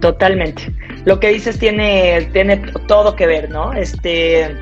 Totalmente. 0.00 0.72
Lo 1.04 1.20
que 1.20 1.28
dices 1.28 1.58
tiene, 1.58 2.28
tiene 2.32 2.56
todo 2.86 3.14
que 3.14 3.26
ver, 3.26 3.50
¿no? 3.50 3.72
Este, 3.72 4.56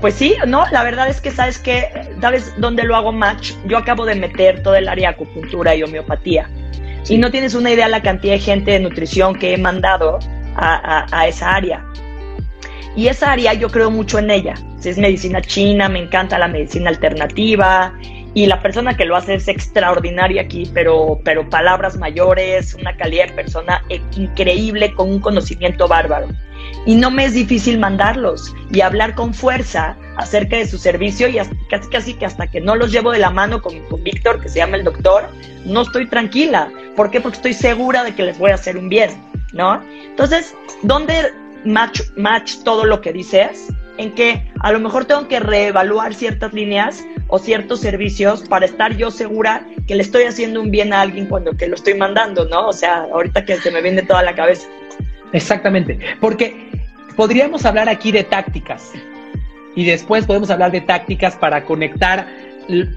pues 0.00 0.14
sí, 0.14 0.34
no, 0.46 0.64
la 0.70 0.82
verdad 0.82 1.08
es 1.08 1.20
que 1.20 1.30
sabes 1.30 1.58
que, 1.58 1.88
¿sabes 2.20 2.52
dónde 2.58 2.82
lo 2.82 2.96
hago 2.96 3.12
match? 3.12 3.52
Yo 3.66 3.78
acabo 3.78 4.04
de 4.04 4.14
meter 4.14 4.62
todo 4.62 4.74
el 4.74 4.88
área 4.88 5.10
de 5.10 5.14
acupuntura 5.14 5.74
y 5.74 5.82
homeopatía. 5.82 6.50
Y 7.08 7.18
no 7.18 7.30
tienes 7.30 7.54
una 7.54 7.70
idea 7.70 7.88
la 7.88 8.02
cantidad 8.02 8.34
de 8.34 8.40
gente 8.40 8.70
de 8.72 8.80
nutrición 8.80 9.34
que 9.34 9.54
he 9.54 9.58
mandado 9.58 10.18
a, 10.56 11.06
a 11.10 11.26
esa 11.26 11.54
área. 11.54 11.84
Y 12.96 13.08
esa 13.08 13.32
área 13.32 13.54
yo 13.54 13.68
creo 13.68 13.90
mucho 13.90 14.18
en 14.18 14.30
ella. 14.30 14.54
Es 14.84 14.98
medicina 14.98 15.40
china, 15.40 15.88
me 15.88 16.00
encanta 16.00 16.38
la 16.38 16.48
medicina 16.48 16.90
alternativa 16.90 17.94
y 18.34 18.46
la 18.46 18.60
persona 18.60 18.96
que 18.96 19.04
lo 19.04 19.14
hace 19.14 19.34
es 19.34 19.46
extraordinaria 19.46 20.42
aquí, 20.42 20.70
pero, 20.72 21.20
pero 21.24 21.48
palabras 21.48 21.96
mayores, 21.98 22.74
una 22.74 22.96
calidad 22.96 23.28
de 23.28 23.34
persona 23.34 23.84
increíble 24.16 24.92
con 24.94 25.10
un 25.10 25.20
conocimiento 25.20 25.86
bárbaro. 25.86 26.28
Y 26.86 26.94
no 26.94 27.10
me 27.10 27.26
es 27.26 27.34
difícil 27.34 27.78
mandarlos 27.78 28.54
y 28.70 28.80
hablar 28.80 29.14
con 29.14 29.34
fuerza 29.34 29.96
acerca 30.16 30.56
de 30.56 30.66
su 30.66 30.78
servicio 30.78 31.28
y 31.28 31.38
casi 31.68 31.88
casi 31.90 32.14
que 32.14 32.26
hasta 32.26 32.46
que 32.46 32.60
no 32.60 32.74
los 32.74 32.90
llevo 32.90 33.12
de 33.12 33.18
la 33.18 33.30
mano 33.30 33.60
con, 33.60 33.78
con 33.88 34.02
Víctor, 34.02 34.40
que 34.40 34.48
se 34.48 34.58
llama 34.58 34.76
el 34.76 34.84
doctor, 34.84 35.28
no 35.64 35.82
estoy 35.82 36.08
tranquila. 36.08 36.70
¿Por 36.96 37.10
qué? 37.10 37.20
Porque 37.20 37.36
estoy 37.36 37.54
segura 37.54 38.02
de 38.04 38.14
que 38.14 38.22
les 38.22 38.38
voy 38.38 38.50
a 38.50 38.54
hacer 38.54 38.76
un 38.76 38.88
bien, 38.88 39.10
¿no? 39.52 39.82
Entonces, 40.10 40.54
¿dónde 40.82 41.32
match, 41.64 42.00
match 42.16 42.56
todo 42.64 42.84
lo 42.84 43.00
que 43.00 43.12
dices, 43.12 43.68
en 43.98 44.12
que 44.14 44.50
a 44.60 44.72
lo 44.72 44.80
mejor 44.80 45.04
tengo 45.04 45.28
que 45.28 45.40
reevaluar 45.40 46.14
ciertas 46.14 46.52
líneas 46.52 47.04
o 47.28 47.38
ciertos 47.38 47.80
servicios 47.80 48.42
para 48.48 48.66
estar 48.66 48.96
yo 48.96 49.10
segura 49.10 49.66
que 49.86 49.94
le 49.94 50.02
estoy 50.02 50.24
haciendo 50.24 50.60
un 50.60 50.70
bien 50.70 50.92
a 50.92 51.00
alguien 51.00 51.26
cuando 51.26 51.52
que 51.56 51.68
lo 51.68 51.74
estoy 51.74 51.94
mandando, 51.94 52.44
¿no? 52.46 52.68
O 52.68 52.72
sea, 52.72 53.06
ahorita 53.12 53.44
que 53.44 53.56
se 53.56 53.70
me 53.70 53.82
viene 53.82 54.02
toda 54.02 54.22
la 54.22 54.34
cabeza. 54.34 54.66
Exactamente, 55.32 55.98
porque 56.20 56.70
podríamos 57.16 57.64
hablar 57.64 57.88
aquí 57.88 58.12
de 58.12 58.24
tácticas 58.24 58.92
y 59.74 59.84
después 59.84 60.26
podemos 60.26 60.50
hablar 60.50 60.72
de 60.72 60.82
tácticas 60.82 61.36
para 61.36 61.64
conectar 61.64 62.26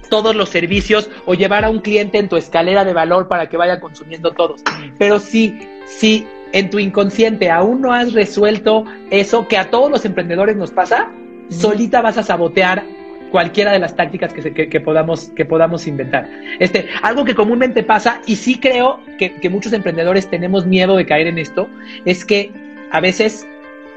todos 0.09 0.35
los 0.35 0.49
servicios 0.49 1.09
o 1.25 1.33
llevar 1.33 1.65
a 1.65 1.69
un 1.69 1.79
cliente 1.79 2.19
en 2.19 2.29
tu 2.29 2.35
escalera 2.37 2.85
de 2.85 2.93
valor 2.93 3.27
para 3.27 3.49
que 3.49 3.57
vaya 3.57 3.79
consumiendo 3.79 4.31
todos. 4.33 4.61
Pero 4.99 5.19
sí, 5.19 5.57
sí 5.85 6.27
en 6.53 6.69
tu 6.69 6.79
inconsciente 6.79 7.49
aún 7.49 7.81
no 7.81 7.93
has 7.93 8.13
resuelto 8.13 8.85
eso 9.11 9.47
que 9.47 9.57
a 9.57 9.69
todos 9.69 9.91
los 9.91 10.05
emprendedores 10.05 10.55
nos 10.55 10.71
pasa, 10.71 11.11
solita 11.49 12.01
vas 12.01 12.17
a 12.17 12.23
sabotear 12.23 12.83
cualquiera 13.31 13.73
de 13.73 13.79
las 13.79 13.95
tácticas 13.95 14.33
que, 14.33 14.79
podamos, 14.79 15.29
que 15.35 15.43
podamos 15.43 15.87
inventar. 15.87 16.29
Este, 16.59 16.87
algo 17.01 17.25
que 17.25 17.35
comúnmente 17.35 17.83
pasa, 17.83 18.21
y 18.25 18.37
sí 18.37 18.59
creo 18.59 19.01
que, 19.17 19.49
muchos 19.49 19.73
emprendedores 19.73 20.29
tenemos 20.29 20.65
miedo 20.65 20.95
de 20.95 21.05
caer 21.05 21.27
en 21.27 21.37
esto, 21.37 21.67
es 22.05 22.23
que 22.23 22.51
a 22.91 23.01
veces, 23.01 23.45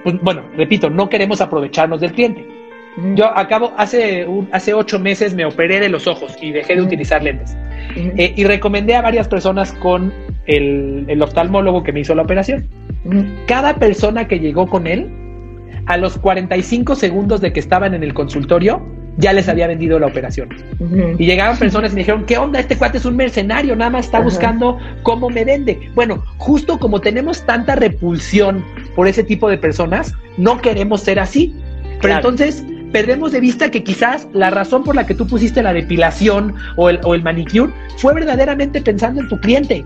pues, 0.03 0.21
bueno, 0.23 0.43
repito, 0.57 0.91
no 0.91 1.09
queremos 1.09 1.41
aprovecharnos 1.41 2.01
del 2.01 2.13
cliente. 2.13 2.58
Yo 3.15 3.27
acabo, 3.37 3.73
hace, 3.77 4.27
hace 4.53 4.75
ocho 4.75 4.99
meses 4.99 5.35
me 5.35 5.45
operé 5.45 5.81
de 5.81 5.89
los 5.89 6.07
ojos 6.07 6.37
y 6.41 6.53
dejé 6.53 6.77
de 6.77 6.83
utilizar 6.83 7.23
lentes. 7.23 7.57
Eh, 7.97 8.33
y 8.37 8.45
recomendé 8.45 8.95
a 8.95 9.03
varias 9.03 9.29
personas 9.29 9.73
con 9.73 10.13
el, 10.47 11.21
oftalmólogo 11.23 11.83
que 11.83 11.93
me 11.93 12.01
hizo 12.01 12.15
la 12.15 12.23
operación. 12.23 12.67
Cada 13.47 13.77
persona 13.77 14.27
que 14.29 14.39
llegó 14.39 14.67
con 14.67 14.87
él, 14.87 15.09
a 15.87 15.97
los 15.97 16.19
45 16.19 16.95
segundos 16.97 17.41
de 17.41 17.53
que 17.53 17.61
estaban 17.61 17.95
en 17.95 18.03
el 18.03 18.13
consultorio, 18.15 18.83
ya 19.17 19.33
les 19.33 19.49
había 19.49 19.67
vendido 19.67 19.99
la 19.99 20.07
operación. 20.07 20.49
Y 21.19 21.27
llegaban 21.27 21.59
personas 21.59 21.93
y 21.93 21.95
me 21.95 22.01
dijeron, 22.01 22.25
¿qué 22.25 22.39
onda? 22.39 22.61
Este 22.61 22.77
cuate 22.77 22.99
es 22.99 23.05
un 23.05 23.17
mercenario, 23.17 23.75
nada 23.75 23.91
más 23.91 24.07
está 24.07 24.21
buscando 24.21 24.79
cómo 25.03 25.29
me 25.29 25.45
vende. 25.45 25.91
Bueno, 25.95 26.23
justo 26.37 26.79
como 26.79 27.01
tenemos 27.01 27.45
tanta 27.45 27.75
repulsión 27.75 28.65
por 28.95 29.09
ese 29.09 29.25
tipo 29.25 29.49
de 29.49 29.59
personas, 29.59 30.15
no 30.37 30.61
queremos 30.61 31.01
ser 31.01 31.19
así. 31.19 31.55
Pero 32.01 32.15
entonces 32.15 32.65
perdemos 32.93 33.33
de 33.33 33.41
vista 33.41 33.71
que 33.71 33.83
quizás 33.85 34.29
la 34.33 34.51
razón 34.51 34.85
por 34.85 34.95
la 34.95 35.07
que 35.07 35.15
tú 35.15 35.27
pusiste 35.27 35.63
la 35.63 35.73
depilación 35.73 36.55
o 36.77 36.91
el, 36.91 37.01
o 37.05 37.15
el 37.15 37.23
manicure 37.23 37.73
fue 37.99 38.15
verdaderamente 38.15 38.81
pensando 38.81 39.21
en 39.21 39.29
tu 39.29 39.39
cliente. 39.41 39.85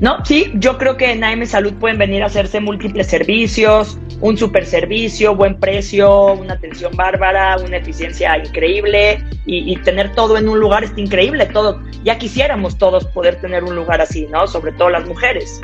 No, 0.00 0.24
sí, 0.24 0.52
yo 0.54 0.76
creo 0.76 0.96
que 0.96 1.12
en 1.12 1.24
AM 1.24 1.46
Salud 1.46 1.72
pueden 1.74 1.98
venir 1.98 2.22
a 2.22 2.26
hacerse 2.26 2.60
múltiples 2.60 3.06
servicios, 3.06 3.98
un 4.20 4.36
super 4.36 4.66
servicio, 4.66 5.34
buen 5.34 5.58
precio, 5.58 6.32
una 6.34 6.54
atención 6.54 6.92
bárbara, 6.94 7.56
una 7.58 7.78
eficiencia 7.78 8.36
increíble 8.38 9.22
y, 9.46 9.76
tener 9.78 10.14
todo 10.14 10.36
en 10.36 10.48
un 10.48 10.58
lugar 10.58 10.84
está 10.84 11.00
increíble, 11.00 11.46
todo. 11.46 11.80
Ya 12.02 12.18
quisiéramos 12.18 12.76
todos 12.78 13.06
poder 13.06 13.36
tener 13.40 13.64
un 13.64 13.76
lugar 13.76 14.00
así, 14.00 14.26
¿no? 14.30 14.46
Sobre 14.46 14.72
todo 14.72 14.90
las 14.90 15.06
mujeres. 15.06 15.60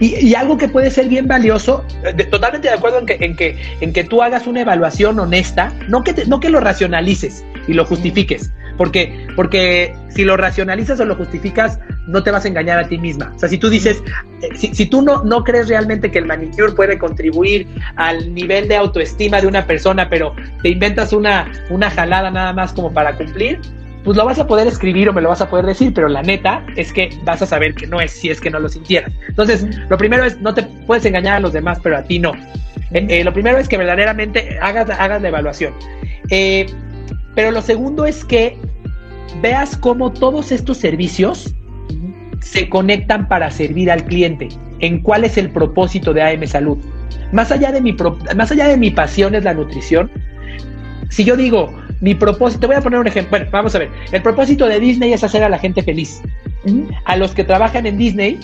Y, 0.00 0.34
algo 0.34 0.56
que 0.56 0.68
puede 0.68 0.90
ser 0.90 1.08
bien 1.08 1.26
valioso, 1.26 1.84
totalmente 2.30 2.68
de 2.68 2.74
acuerdo 2.74 3.00
en 3.00 3.06
que, 3.06 3.16
en, 3.20 3.36
que, 3.36 3.60
en 3.80 3.92
que 3.92 4.04
tú 4.04 4.22
hagas 4.22 4.46
una 4.46 4.60
evaluación 4.60 5.18
honesta, 5.18 5.72
no 5.88 6.04
que, 6.04 6.14
no 6.26 6.40
que 6.40 6.50
lo 6.50 6.60
racionalices 6.60 7.44
y 7.66 7.74
lo 7.74 7.84
justifiques, 7.84 8.52
porque, 8.76 9.26
porque 9.36 9.94
si 10.08 10.24
lo 10.24 10.36
racionalizas 10.36 11.00
o 11.00 11.04
lo 11.04 11.16
justificas, 11.16 11.78
no 12.06 12.22
te 12.22 12.30
vas 12.30 12.44
a 12.44 12.48
engañar 12.48 12.78
a 12.78 12.88
ti 12.88 12.98
misma. 12.98 13.32
O 13.34 13.38
sea, 13.38 13.48
si 13.48 13.58
tú 13.58 13.68
dices, 13.68 14.02
eh, 14.42 14.48
si, 14.54 14.86
tú 14.86 15.02
no, 15.02 15.24
no 15.24 15.42
crees 15.44 15.68
realmente 15.68 16.10
que 16.10 16.18
el 16.18 16.26
manicure 16.26 16.72
puede 16.72 16.98
contribuir 16.98 17.66
al 17.96 18.34
nivel 18.34 18.68
de 18.68 18.76
autoestima 18.76 19.40
de 19.40 19.46
una 19.46 19.66
persona, 19.66 20.08
pero 20.08 20.34
te 20.62 20.70
inventas 20.70 21.12
una, 21.12 21.50
una 21.70 21.90
jalada 21.90 22.30
nada 22.30 22.52
más 22.52 22.72
como 22.72 22.92
para 22.92 23.16
cumplir, 23.16 23.60
pues 24.04 24.18
lo 24.18 24.24
vas 24.24 24.38
a 24.38 24.46
poder 24.46 24.66
escribir 24.66 25.08
o 25.08 25.12
me 25.14 25.22
lo 25.22 25.30
vas 25.30 25.40
a 25.40 25.48
poder 25.48 25.64
decir, 25.64 25.94
pero 25.94 26.08
la 26.08 26.22
neta 26.22 26.64
es 26.76 26.92
que 26.92 27.08
vas 27.24 27.40
a 27.40 27.46
saber 27.46 27.74
que 27.74 27.86
no 27.86 28.00
es 28.00 28.10
si 28.10 28.28
es 28.28 28.40
que 28.40 28.50
no 28.50 28.60
lo 28.60 28.68
sintieras. 28.68 29.10
Entonces, 29.28 29.66
lo 29.88 29.96
primero 29.96 30.24
es, 30.24 30.38
no 30.40 30.52
te 30.52 30.62
puedes 30.86 31.06
engañar 31.06 31.36
a 31.36 31.40
los 31.40 31.54
demás, 31.54 31.78
pero 31.82 31.96
a 31.96 32.02
ti 32.02 32.18
no. 32.18 32.34
Eh, 32.90 33.06
eh, 33.08 33.24
lo 33.24 33.32
primero 33.32 33.56
es 33.56 33.66
que 33.66 33.78
verdaderamente 33.78 34.58
hagas, 34.60 34.90
hagas 34.90 35.22
la 35.22 35.28
evaluación. 35.28 35.72
Pero 37.34 37.50
lo 37.50 37.62
segundo 37.62 38.06
es 38.06 38.24
que 38.24 38.58
veas 39.40 39.76
cómo 39.76 40.12
todos 40.12 40.52
estos 40.52 40.78
servicios 40.78 41.54
se 42.44 42.68
conectan 42.68 43.26
para 43.26 43.50
servir 43.50 43.90
al 43.90 44.04
cliente, 44.04 44.48
en 44.80 45.00
cuál 45.00 45.24
es 45.24 45.38
el 45.38 45.50
propósito 45.50 46.12
de 46.12 46.22
AM 46.22 46.46
Salud. 46.46 46.78
Más 47.32 47.50
allá 47.50 47.72
de 47.72 47.80
mi, 47.80 47.96
más 48.36 48.52
allá 48.52 48.68
de 48.68 48.76
mi 48.76 48.90
pasión 48.90 49.34
es 49.34 49.44
la 49.44 49.54
nutrición, 49.54 50.10
si 51.08 51.24
yo 51.24 51.36
digo, 51.36 51.72
mi 52.00 52.14
propósito, 52.14 52.60
te 52.60 52.66
voy 52.66 52.76
a 52.76 52.80
poner 52.80 53.00
un 53.00 53.06
ejemplo. 53.06 53.30
Bueno, 53.30 53.46
vamos 53.50 53.74
a 53.74 53.78
ver. 53.78 53.90
El 54.12 54.22
propósito 54.22 54.66
de 54.66 54.78
Disney 54.78 55.12
es 55.12 55.24
hacer 55.24 55.42
a 55.42 55.48
la 55.48 55.58
gente 55.58 55.82
feliz. 55.82 56.20
A 57.04 57.16
los 57.16 57.34
que 57.34 57.44
trabajan 57.44 57.86
en 57.86 57.96
Disney, 57.96 58.38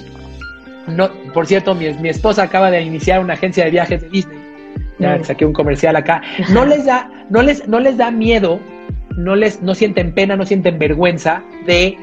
no, 0.89 1.11
por 1.35 1.47
cierto, 1.47 1.75
mi, 1.75 1.93
mi 1.95 2.09
esposa 2.09 2.45
acaba 2.45 2.71
de 2.71 2.81
iniciar 2.83 3.21
una 3.21 3.35
agencia 3.35 3.65
de 3.65 3.71
viajes 3.71 4.01
de 4.03 4.09
Disney. 4.09 4.39
Ya 4.99 5.23
saqué 5.25 5.45
un 5.45 5.53
comercial 5.53 5.97
acá. 5.97 6.23
No 6.51 6.65
les 6.65 6.87
da, 6.87 7.11
no 7.29 7.43
les, 7.43 7.67
no 7.69 7.81
les 7.81 7.97
da 7.97 8.11
miedo, 8.11 8.61
no 9.17 9.37
les, 9.37 9.63
no 9.63 9.75
sienten 9.75 10.15
pena, 10.15 10.37
no 10.37 10.47
sienten 10.47 10.79
vergüenza 10.79 11.43
de 11.67 11.97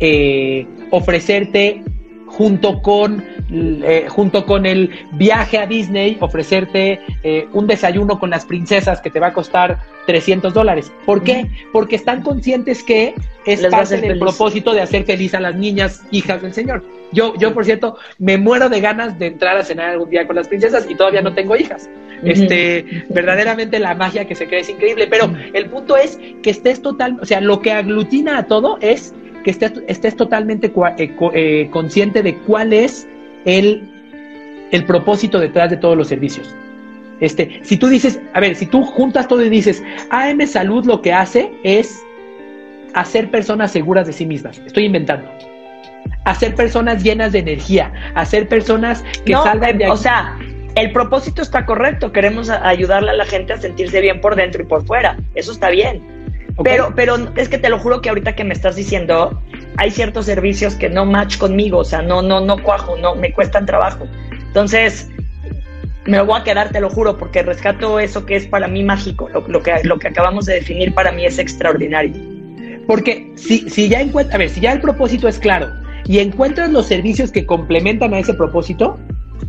eh, 0.00 0.66
ofrecerte 0.94 1.82
junto 2.26 2.82
con, 2.82 3.24
eh, 3.50 4.06
junto 4.08 4.44
con 4.44 4.66
el 4.66 4.90
viaje 5.12 5.58
a 5.58 5.66
Disney, 5.66 6.16
ofrecerte 6.20 7.00
eh, 7.22 7.46
un 7.52 7.66
desayuno 7.66 8.18
con 8.18 8.30
las 8.30 8.44
princesas 8.44 9.00
que 9.00 9.10
te 9.10 9.20
va 9.20 9.28
a 9.28 9.32
costar 9.32 9.78
300 10.06 10.52
dólares. 10.52 10.92
¿Por 11.06 11.22
qué? 11.22 11.48
Porque 11.72 11.96
están 11.96 12.22
conscientes 12.22 12.82
que 12.82 13.14
es 13.46 13.64
parte 13.66 14.00
del 14.00 14.18
propósito 14.18 14.72
de 14.72 14.80
hacer 14.80 15.04
feliz 15.04 15.34
a 15.34 15.40
las 15.40 15.54
niñas, 15.54 16.02
hijas 16.10 16.42
del 16.42 16.52
Señor. 16.52 16.82
Yo, 17.12 17.34
yo, 17.36 17.54
por 17.54 17.64
cierto, 17.64 17.96
me 18.18 18.36
muero 18.36 18.68
de 18.68 18.80
ganas 18.80 19.18
de 19.18 19.26
entrar 19.28 19.56
a 19.56 19.64
cenar 19.64 19.90
algún 19.90 20.10
día 20.10 20.26
con 20.26 20.34
las 20.34 20.48
princesas 20.48 20.86
y 20.88 20.96
todavía 20.96 21.22
no 21.22 21.34
tengo 21.34 21.56
hijas. 21.56 21.88
Este, 22.24 23.04
verdaderamente 23.10 23.78
la 23.78 23.94
magia 23.94 24.24
que 24.24 24.34
se 24.34 24.46
crea 24.46 24.60
es 24.60 24.70
increíble, 24.70 25.06
pero 25.06 25.32
el 25.52 25.66
punto 25.66 25.96
es 25.96 26.18
que 26.42 26.50
estés 26.50 26.80
total, 26.80 27.18
o 27.20 27.26
sea, 27.26 27.40
lo 27.40 27.60
que 27.60 27.70
aglutina 27.70 28.38
a 28.38 28.46
todo 28.46 28.78
es 28.80 29.14
que 29.44 29.50
estés, 29.50 29.72
estés 29.86 30.16
totalmente 30.16 30.72
eh, 30.98 31.14
eh, 31.34 31.68
consciente 31.70 32.22
de 32.22 32.36
cuál 32.38 32.72
es 32.72 33.06
el, 33.44 34.68
el 34.72 34.84
propósito 34.84 35.38
detrás 35.38 35.70
de 35.70 35.76
todos 35.76 35.96
los 35.96 36.08
servicios. 36.08 36.54
Este, 37.20 37.60
si 37.62 37.76
tú 37.76 37.88
dices, 37.88 38.20
a 38.32 38.40
ver, 38.40 38.56
si 38.56 38.66
tú 38.66 38.82
juntas 38.82 39.28
todo 39.28 39.44
y 39.44 39.48
dices, 39.48 39.82
AM 40.10 40.44
Salud 40.46 40.84
lo 40.84 41.00
que 41.00 41.12
hace 41.12 41.52
es 41.62 42.02
hacer 42.94 43.30
personas 43.30 43.70
seguras 43.70 44.06
de 44.06 44.12
sí 44.12 44.26
mismas. 44.26 44.58
Estoy 44.66 44.86
inventando. 44.86 45.30
Hacer 46.24 46.54
personas 46.54 47.02
llenas 47.02 47.32
de 47.32 47.40
energía, 47.40 47.92
hacer 48.14 48.48
personas 48.48 49.04
que 49.24 49.34
salgan 49.34 49.78
de 49.78 49.88
O 49.90 49.96
sea, 49.96 50.36
el 50.74 50.90
propósito 50.92 51.42
está 51.42 51.66
correcto. 51.66 52.12
Queremos 52.12 52.50
ayudarle 52.50 53.10
a 53.10 53.14
la 53.14 53.26
gente 53.26 53.52
a 53.52 53.58
sentirse 53.58 54.00
bien 54.00 54.20
por 54.20 54.34
dentro 54.34 54.62
y 54.62 54.66
por 54.66 54.84
fuera. 54.86 55.16
Eso 55.34 55.52
está 55.52 55.70
bien. 55.70 56.13
Pero, 56.62 56.92
pero 56.94 57.16
es 57.36 57.48
que 57.48 57.58
te 57.58 57.68
lo 57.68 57.78
juro 57.78 58.00
que 58.00 58.08
ahorita 58.08 58.36
que 58.36 58.44
me 58.44 58.54
estás 58.54 58.76
diciendo, 58.76 59.42
hay 59.76 59.90
ciertos 59.90 60.26
servicios 60.26 60.74
que 60.76 60.88
no 60.88 61.04
match 61.04 61.36
conmigo, 61.36 61.78
o 61.78 61.84
sea, 61.84 62.02
no, 62.02 62.22
no, 62.22 62.40
no 62.40 62.62
cuajo, 62.62 62.96
no, 62.96 63.16
me 63.16 63.32
cuestan 63.32 63.66
trabajo. 63.66 64.06
Entonces, 64.30 65.08
me 66.06 66.18
lo 66.18 66.26
voy 66.26 66.40
a 66.40 66.44
quedar, 66.44 66.70
te 66.70 66.80
lo 66.80 66.90
juro, 66.90 67.16
porque 67.16 67.42
rescato 67.42 67.98
eso 67.98 68.24
que 68.24 68.36
es 68.36 68.46
para 68.46 68.68
mí 68.68 68.84
mágico, 68.84 69.28
lo, 69.28 69.62
que, 69.62 69.72
lo 69.82 69.98
que 69.98 70.08
acabamos 70.08 70.46
de 70.46 70.54
definir 70.54 70.94
para 70.94 71.10
mí 71.10 71.24
es 71.24 71.38
extraordinario. 71.38 72.14
Porque 72.86 73.32
si, 73.34 73.68
si 73.68 73.88
ya 73.88 74.00
encuentras, 74.00 74.34
a 74.34 74.38
ver, 74.38 74.50
si 74.50 74.60
ya 74.60 74.72
el 74.72 74.80
propósito 74.80 75.26
es 75.26 75.38
claro 75.38 75.70
y 76.06 76.18
encuentras 76.18 76.70
los 76.70 76.86
servicios 76.86 77.32
que 77.32 77.46
complementan 77.46 78.12
a 78.14 78.18
ese 78.18 78.34
propósito, 78.34 78.98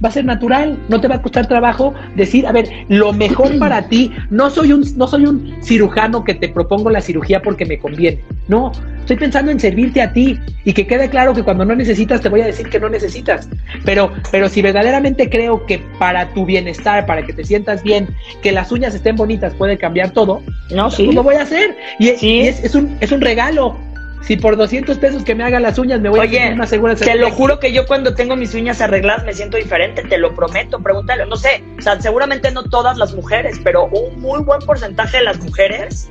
va 0.03 0.09
a 0.09 0.11
ser 0.11 0.25
natural, 0.25 0.77
no 0.89 0.99
te 0.99 1.07
va 1.07 1.15
a 1.15 1.21
costar 1.21 1.47
trabajo 1.47 1.93
decir, 2.15 2.47
a 2.47 2.51
ver, 2.51 2.69
lo 2.89 3.13
mejor 3.13 3.57
para 3.59 3.87
ti, 3.87 4.11
no 4.29 4.49
soy 4.49 4.73
un, 4.73 4.85
no 4.97 5.07
soy 5.07 5.25
un 5.25 5.55
cirujano 5.63 6.23
que 6.23 6.33
te 6.33 6.49
propongo 6.49 6.89
la 6.89 7.01
cirugía 7.01 7.41
porque 7.41 7.65
me 7.65 7.77
conviene, 7.77 8.21
no, 8.47 8.71
estoy 8.99 9.17
pensando 9.17 9.51
en 9.51 9.59
servirte 9.59 10.01
a 10.01 10.11
ti 10.13 10.39
y 10.63 10.73
que 10.73 10.87
quede 10.87 11.09
claro 11.09 11.33
que 11.33 11.43
cuando 11.43 11.65
no 11.65 11.75
necesitas 11.75 12.21
te 12.21 12.29
voy 12.29 12.41
a 12.41 12.45
decir 12.45 12.69
que 12.69 12.79
no 12.79 12.89
necesitas, 12.89 13.49
pero, 13.83 14.11
pero 14.31 14.49
si 14.49 14.61
verdaderamente 14.61 15.29
creo 15.29 15.65
que 15.65 15.79
para 15.99 16.29
tu 16.33 16.45
bienestar, 16.45 17.05
para 17.05 17.25
que 17.25 17.33
te 17.33 17.43
sientas 17.43 17.83
bien, 17.83 18.09
que 18.41 18.51
las 18.51 18.71
uñas 18.71 18.95
estén 18.95 19.15
bonitas 19.15 19.53
puede 19.53 19.77
cambiar 19.77 20.11
todo, 20.11 20.41
no, 20.73 20.89
sí. 20.89 21.05
Pues 21.05 21.15
lo 21.15 21.23
voy 21.23 21.35
a 21.35 21.43
hacer. 21.43 21.75
Y, 21.99 22.09
es, 22.09 22.63
es, 22.63 22.75
un, 22.75 22.97
es 22.99 23.11
un 23.11 23.21
regalo, 23.21 23.77
si 24.25 24.37
por 24.37 24.57
200 24.57 24.97
pesos 24.97 25.23
que 25.23 25.35
me 25.35 25.43
haga 25.43 25.59
las 25.59 25.77
uñas 25.77 26.01
me 26.01 26.09
voy 26.09 26.19
a 26.19 26.29
sentir 26.29 26.55
más 26.55 26.69
segura. 26.69 26.95
Te 26.95 27.15
lo 27.15 27.29
juro 27.31 27.59
que 27.59 27.71
yo 27.71 27.85
cuando 27.85 28.15
tengo 28.15 28.35
mis 28.35 28.53
uñas 28.55 28.81
arregladas 28.81 29.23
me 29.23 29.33
siento 29.33 29.57
diferente, 29.57 30.01
te 30.03 30.17
lo 30.17 30.33
prometo, 30.33 30.79
pregúntale, 30.79 31.25
no 31.25 31.35
sé, 31.35 31.63
o 31.77 31.81
sea, 31.81 32.01
seguramente 32.01 32.51
no 32.51 32.63
todas 32.63 32.97
las 32.97 33.13
mujeres, 33.13 33.59
pero 33.63 33.85
un 33.85 34.19
muy 34.19 34.41
buen 34.41 34.59
porcentaje 34.61 35.17
de 35.17 35.23
las 35.23 35.39
mujeres, 35.39 36.09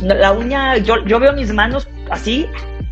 la 0.00 0.32
uña, 0.32 0.76
yo, 0.76 1.04
yo 1.06 1.18
veo 1.18 1.32
mis 1.32 1.52
manos 1.52 1.88
así 2.10 2.46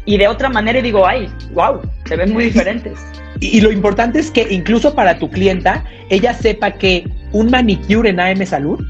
y 0.07 0.19
de 0.19 0.27
otra 0.27 0.49
manera 0.49 0.79
y 0.79 0.83
digo, 0.83 1.07
ay, 1.07 1.31
wow, 1.53 1.81
se 2.07 2.17
ven 2.17 2.33
muy 2.33 2.45
diferentes. 2.47 2.99
Y, 3.41 3.59
y 3.59 3.61
lo 3.61 3.71
importante 3.71 4.19
es 4.19 4.31
que 4.31 4.47
incluso 4.51 4.95
para 4.95 5.19
tu 5.19 5.31
clienta, 5.31 5.85
ella 6.09 6.35
sepa 6.35 6.73
que 6.73 7.09
un 7.33 7.51
manicure 7.51 8.11
en 8.11 8.21
AM 8.21 8.45
Salud 8.45 8.85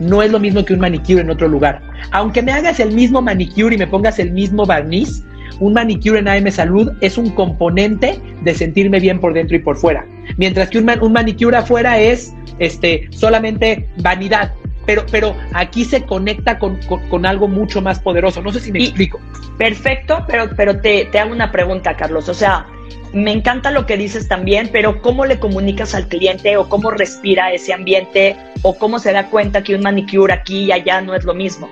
no 0.00 0.22
es 0.22 0.30
lo 0.30 0.40
mismo 0.40 0.64
que 0.64 0.74
un 0.74 0.80
manicure 0.80 1.20
en 1.20 1.30
otro 1.30 1.48
lugar. 1.48 1.80
Aunque 2.10 2.42
me 2.42 2.52
hagas 2.52 2.80
el 2.80 2.92
mismo 2.92 3.22
manicure 3.22 3.74
y 3.74 3.78
me 3.78 3.86
pongas 3.86 4.18
el 4.18 4.32
mismo 4.32 4.66
barniz, 4.66 5.22
un 5.60 5.72
manicure 5.72 6.18
en 6.18 6.28
AM 6.28 6.50
Salud 6.50 6.92
es 7.00 7.16
un 7.16 7.30
componente 7.30 8.20
de 8.42 8.54
sentirme 8.54 9.00
bien 9.00 9.20
por 9.20 9.32
dentro 9.34 9.56
y 9.56 9.60
por 9.60 9.76
fuera. 9.76 10.04
Mientras 10.36 10.68
que 10.68 10.78
un, 10.78 10.90
un 11.00 11.12
manicure 11.12 11.56
afuera 11.56 11.98
es 11.98 12.34
este, 12.58 13.08
solamente 13.10 13.88
vanidad. 13.98 14.52
Pero, 14.86 15.06
pero 15.10 15.34
aquí 15.54 15.84
se 15.84 16.02
conecta 16.02 16.58
con, 16.58 16.78
algo 17.24 17.48
mucho 17.48 17.80
más 17.80 18.00
poderoso. 18.00 18.42
No 18.42 18.52
sé 18.52 18.60
si 18.60 18.70
me 18.70 18.80
explico. 18.80 19.18
Perfecto, 19.56 20.24
pero, 20.26 20.50
pero 20.54 20.78
te, 20.80 21.06
te 21.06 21.18
hago 21.18 21.32
una 21.32 21.50
pregunta, 21.50 21.96
Carlos. 21.96 22.28
O 22.28 22.34
sea, 22.34 22.66
me 23.12 23.32
encanta 23.32 23.70
lo 23.70 23.86
que 23.86 23.96
dices 23.96 24.28
también, 24.28 24.68
pero 24.72 25.00
¿cómo 25.00 25.24
le 25.24 25.38
comunicas 25.38 25.94
al 25.94 26.08
cliente 26.08 26.56
o 26.56 26.68
cómo 26.68 26.90
respira 26.90 27.52
ese 27.52 27.72
ambiente 27.72 28.36
o 28.62 28.76
cómo 28.76 28.98
se 28.98 29.12
da 29.12 29.30
cuenta 29.30 29.62
que 29.62 29.74
un 29.74 29.82
manicure 29.82 30.32
aquí 30.32 30.64
y 30.64 30.72
allá 30.72 31.00
no 31.00 31.14
es 31.14 31.24
lo 31.24 31.34
mismo? 31.34 31.68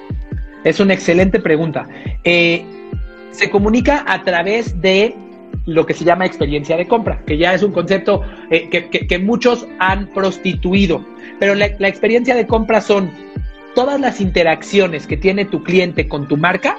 Es 0.65 0.79
una 0.79 0.95
excelente 0.95 1.41
pregunta. 1.41 1.89
Eh, 2.23 2.65
se 3.33 3.51
comunica 3.51 4.05
a 4.07 4.23
través 4.23 4.81
de 4.81 5.17
lo 5.67 5.85
que 5.87 5.95
se 5.95 6.05
llama 6.05 6.27
experiencia 6.27 6.77
de 6.77 6.87
compra, 6.87 7.21
que 7.27 7.37
ya 7.39 7.55
es 7.55 7.63
un 7.63 7.73
concepto 7.73 8.23
eh, 8.51 8.69
que, 8.69 9.19
muchos 9.19 9.67
han 9.79 10.09
prostituido, 10.09 11.05
pero 11.39 11.55
la, 11.55 11.71
la 11.79 11.89
experiencia 11.89 12.35
de 12.35 12.47
compra 12.47 12.81
son 12.81 13.11
todas 13.75 14.01
las 14.01 14.21
interacciones 14.21 15.07
que 15.07 15.17
tiene 15.17 15.45
tu 15.45 15.63
cliente 15.63 16.09
con 16.09 16.29
tu 16.29 16.37
marca 16.37 16.79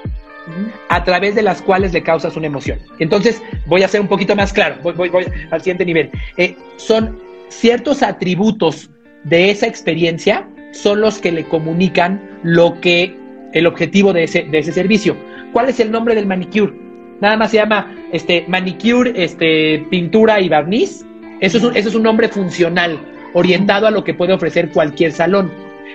a 0.90 1.04
través 1.04 1.36
de 1.36 1.42
las 1.42 1.62
cuales 1.62 1.94
le 1.94 2.04
causas 2.04 2.36
una 2.36 2.48
emoción. 2.48 2.80
Entonces, 3.00 3.42
voy 3.66 3.84
a 3.84 3.88
ser 3.88 4.02
un 4.02 4.08
poquito 4.08 4.36
más 4.36 4.54
claro, 4.54 4.78
voy, 4.84 5.10
voy, 5.10 5.26
al 5.52 5.62
siguiente 5.62 5.86
nivel. 5.86 6.10
Eh, 6.38 6.56
son 6.78 7.20
ciertos 7.50 8.04
atributos 8.04 8.90
de 9.24 9.50
esa 9.50 9.68
experiencia, 9.68 10.48
son 10.72 11.02
los 11.02 11.20
que 11.20 11.32
le 11.32 11.46
comunican 11.46 12.40
lo 12.44 12.80
que, 12.82 13.16
el 13.54 13.68
objetivo 13.68 14.12
de 14.14 14.24
ese, 14.24 14.44
de 14.44 14.60
ese 14.60 14.72
servicio. 14.72 15.16
¿Cuál 15.54 15.70
es 15.70 15.80
el 15.80 15.92
nombre 15.92 16.16
del 16.16 16.26
manicure? 16.26 16.74
Nada 17.22 17.38
más 17.38 17.52
se 17.52 17.58
llama 17.58 17.96
este, 18.12 18.44
manicure, 18.48 19.14
este, 19.16 19.86
pintura 19.90 20.42
y 20.42 20.50
barniz. 20.50 21.06
Eso 21.40 21.58
es, 21.58 21.64
un, 21.64 21.78
eso 21.78 21.90
es 21.90 21.96
un 21.96 22.04
nombre 22.04 22.28
funcional, 22.28 23.00
orientado 23.34 23.88
a 23.88 23.92
lo 23.92 24.04
que 24.04 24.14
puede 24.14 24.34
ofrecer 24.34 24.72
cualquier 24.72 25.12
salón. 25.12 25.52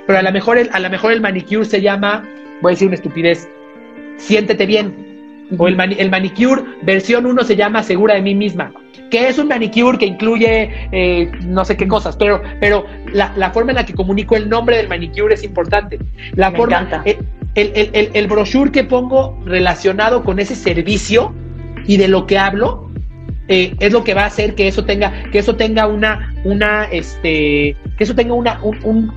Pero 0.06 0.18
a 0.18 0.22
lo 0.22 0.32
mejor 0.32 0.58
a 0.70 0.80
lo 0.80 0.90
mejor 0.90 1.12
el 1.12 1.20
manicure 1.20 1.64
se 1.64 1.82
llama, 1.82 2.26
voy 2.62 2.70
a 2.70 2.74
decir 2.74 2.88
una 2.88 2.94
estupidez, 2.94 3.48
siéntete 4.18 4.66
bien. 4.66 5.06
O 5.56 5.66
el, 5.66 5.80
el 5.80 6.10
manicure 6.10 6.62
versión 6.82 7.24
1 7.24 7.44
se 7.44 7.56
llama 7.56 7.82
Segura 7.82 8.14
de 8.14 8.20
mí 8.20 8.34
misma 8.34 8.70
que 9.10 9.28
es 9.28 9.38
un 9.38 9.48
manicure 9.48 9.98
que 9.98 10.06
incluye 10.06 10.70
eh, 10.92 11.30
no 11.46 11.64
sé 11.64 11.76
qué 11.76 11.88
cosas, 11.88 12.16
pero, 12.16 12.42
pero 12.60 12.84
la, 13.12 13.50
forma 13.52 13.72
en 13.72 13.76
la 13.76 13.86
que 13.86 13.94
comunico 13.94 14.36
el 14.36 14.48
nombre 14.48 14.76
del 14.76 14.88
manicure 14.88 15.34
es 15.34 15.44
importante. 15.44 15.98
La 16.34 16.50
Me 16.50 16.56
forma, 16.56 16.80
encanta. 16.80 17.02
El, 17.54 17.72
el, 17.74 18.10
el, 18.12 18.26
brochure 18.26 18.70
que 18.70 18.84
pongo 18.84 19.38
relacionado 19.44 20.22
con 20.22 20.38
ese 20.38 20.54
servicio 20.54 21.34
y 21.86 21.96
de 21.96 22.06
lo 22.06 22.26
que 22.26 22.38
hablo 22.38 22.88
eh, 23.48 23.74
es 23.80 23.92
lo 23.92 24.04
que 24.04 24.14
va 24.14 24.24
a 24.24 24.26
hacer 24.26 24.54
que 24.54 24.68
eso 24.68 24.84
tenga, 24.84 25.24
que 25.32 25.38
eso 25.38 25.56
tenga 25.56 25.86
una, 25.86 26.34
una, 26.44 26.84
este, 26.84 27.74
que 27.96 28.04
eso 28.04 28.14
tenga 28.14 28.34
una, 28.34 28.60
un, 28.62 29.12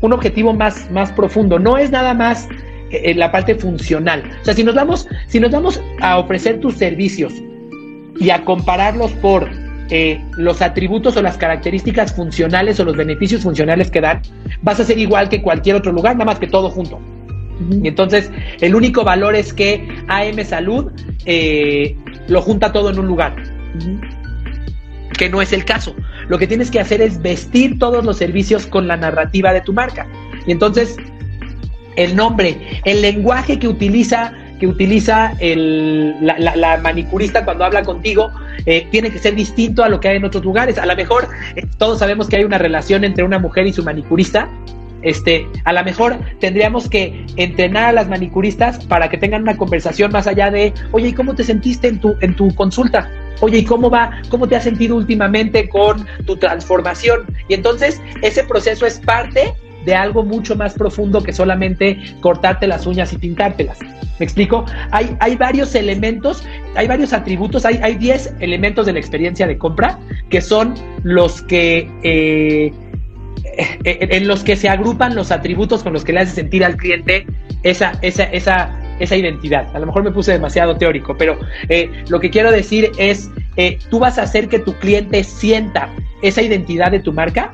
un, 0.00 0.12
objetivo 0.12 0.52
más, 0.52 0.90
más 0.90 1.12
profundo. 1.12 1.58
No 1.58 1.78
es 1.78 1.90
nada 1.90 2.12
más 2.12 2.48
eh, 2.90 3.14
la 3.14 3.30
parte 3.30 3.54
funcional. 3.54 4.22
O 4.40 4.44
sea, 4.44 4.54
si 4.54 4.64
nos 4.64 4.74
vamos, 4.74 5.06
si 5.26 5.40
nos 5.40 5.50
vamos 5.50 5.80
a 6.00 6.18
ofrecer 6.18 6.60
tus 6.60 6.74
servicios 6.74 7.32
y 8.18 8.30
a 8.30 8.44
compararlos 8.44 9.12
por 9.12 9.48
eh, 9.90 10.22
los 10.36 10.60
atributos 10.60 11.16
o 11.16 11.22
las 11.22 11.38
características 11.38 12.14
funcionales 12.14 12.78
o 12.78 12.84
los 12.84 12.96
beneficios 12.96 13.42
funcionales 13.42 13.90
que 13.90 14.00
dan, 14.00 14.20
vas 14.62 14.80
a 14.80 14.84
ser 14.84 14.98
igual 14.98 15.28
que 15.28 15.40
cualquier 15.40 15.76
otro 15.76 15.92
lugar, 15.92 16.14
nada 16.14 16.26
más 16.26 16.38
que 16.38 16.46
todo 16.46 16.70
junto. 16.70 17.00
Y 17.70 17.88
entonces, 17.88 18.30
el 18.60 18.74
único 18.74 19.02
valor 19.02 19.34
es 19.34 19.52
que 19.52 19.88
AM 20.08 20.44
Salud 20.44 20.92
eh, 21.24 21.96
lo 22.28 22.42
junta 22.42 22.72
todo 22.72 22.90
en 22.90 22.98
un 22.98 23.06
lugar. 23.06 23.34
Que 25.18 25.28
no 25.28 25.42
es 25.42 25.52
el 25.52 25.64
caso. 25.64 25.94
Lo 26.28 26.38
que 26.38 26.46
tienes 26.46 26.70
que 26.70 26.80
hacer 26.80 27.00
es 27.00 27.20
vestir 27.20 27.78
todos 27.78 28.04
los 28.04 28.18
servicios 28.18 28.66
con 28.66 28.86
la 28.86 28.96
narrativa 28.96 29.52
de 29.52 29.60
tu 29.62 29.72
marca. 29.72 30.06
Y 30.46 30.52
entonces, 30.52 30.96
el 31.98 32.14
nombre, 32.14 32.56
el 32.84 33.02
lenguaje 33.02 33.58
que 33.58 33.68
utiliza 33.68 34.32
que 34.58 34.66
utiliza 34.66 35.34
el, 35.38 36.16
la, 36.20 36.78
manicurista 36.82 37.44
cuando 37.44 37.64
habla 37.64 37.82
contigo 37.82 38.32
eh, 38.66 38.88
tiene 38.90 39.10
que 39.10 39.20
ser 39.20 39.36
distinto 39.36 39.84
a 39.84 39.88
lo 39.88 40.00
que 40.00 40.08
hay 40.08 40.16
en 40.16 40.24
otros 40.24 40.44
lugares. 40.44 40.78
A 40.78 40.86
lo 40.86 40.96
mejor 40.96 41.28
eh, 41.54 41.64
todos 41.78 42.00
sabemos 42.00 42.28
que 42.28 42.36
hay 42.36 42.44
una 42.44 42.58
relación 42.58 43.04
entre 43.04 43.22
una 43.22 43.38
mujer 43.38 43.68
y 43.68 43.72
su 43.72 43.84
manicurista. 43.84 44.48
Este, 45.02 45.46
a 45.64 45.72
lo 45.72 45.84
mejor 45.84 46.18
tendríamos 46.40 46.90
que 46.90 47.24
entrenar 47.36 47.84
a 47.84 47.92
las 47.92 48.08
manicuristas 48.08 48.84
para 48.86 49.08
que 49.08 49.16
tengan 49.16 49.42
una 49.42 49.56
conversación 49.56 50.10
más 50.10 50.26
allá 50.26 50.50
de, 50.50 50.74
oye, 50.90 51.10
¿y 51.10 51.12
cómo 51.12 51.36
te 51.36 51.44
sentiste 51.44 51.86
en 51.86 52.00
tu, 52.00 52.16
en 52.20 52.34
tu 52.34 52.52
consulta? 52.56 53.08
Oye, 53.40 53.58
¿y 53.58 53.64
cómo 53.64 53.90
va? 53.90 54.10
¿Cómo 54.28 54.48
te 54.48 54.56
has 54.56 54.64
sentido 54.64 54.96
últimamente 54.96 55.68
con 55.68 56.04
tu 56.26 56.36
transformación? 56.36 57.26
Y 57.48 57.54
entonces 57.54 58.02
ese 58.22 58.42
proceso 58.42 58.86
es 58.86 58.98
parte 58.98 59.54
de 59.88 59.94
algo 59.94 60.22
mucho 60.22 60.54
más 60.54 60.74
profundo 60.74 61.22
que 61.22 61.32
solamente 61.32 61.98
cortarte 62.20 62.66
las 62.66 62.86
uñas 62.86 63.10
y 63.14 63.16
pintártelas. 63.16 63.78
¿Me 64.18 64.24
explico? 64.24 64.66
Hay, 64.90 65.16
hay 65.18 65.34
varios 65.36 65.74
elementos, 65.74 66.44
hay 66.74 66.86
varios 66.86 67.14
atributos, 67.14 67.64
hay 67.64 67.94
10 67.94 68.34
elementos 68.40 68.84
de 68.84 68.92
la 68.92 68.98
experiencia 68.98 69.46
de 69.46 69.56
compra 69.56 69.98
que 70.28 70.42
son 70.42 70.74
los 71.04 71.40
que... 71.40 71.90
Eh, 72.02 72.70
eh, 73.84 73.98
en 74.10 74.28
los 74.28 74.44
que 74.44 74.56
se 74.56 74.68
agrupan 74.68 75.14
los 75.14 75.32
atributos 75.32 75.82
con 75.82 75.94
los 75.94 76.04
que 76.04 76.12
le 76.12 76.20
hace 76.20 76.32
sentir 76.32 76.62
al 76.62 76.76
cliente 76.76 77.24
esa, 77.62 77.92
esa, 78.02 78.24
esa, 78.24 78.78
esa 79.00 79.16
identidad. 79.16 79.74
A 79.74 79.78
lo 79.78 79.86
mejor 79.86 80.02
me 80.04 80.10
puse 80.10 80.32
demasiado 80.32 80.76
teórico, 80.76 81.16
pero 81.16 81.38
eh, 81.70 81.90
lo 82.10 82.20
que 82.20 82.28
quiero 82.28 82.52
decir 82.52 82.92
es, 82.98 83.30
tú 83.88 84.00
vas 84.00 84.18
a 84.18 84.22
hacer 84.22 84.48
que 84.48 84.58
tu 84.58 84.74
cliente 84.74 85.24
sienta 85.24 85.88
esa 86.20 86.42
identidad 86.42 86.90
de 86.90 87.00
tu 87.00 87.12
marca 87.12 87.52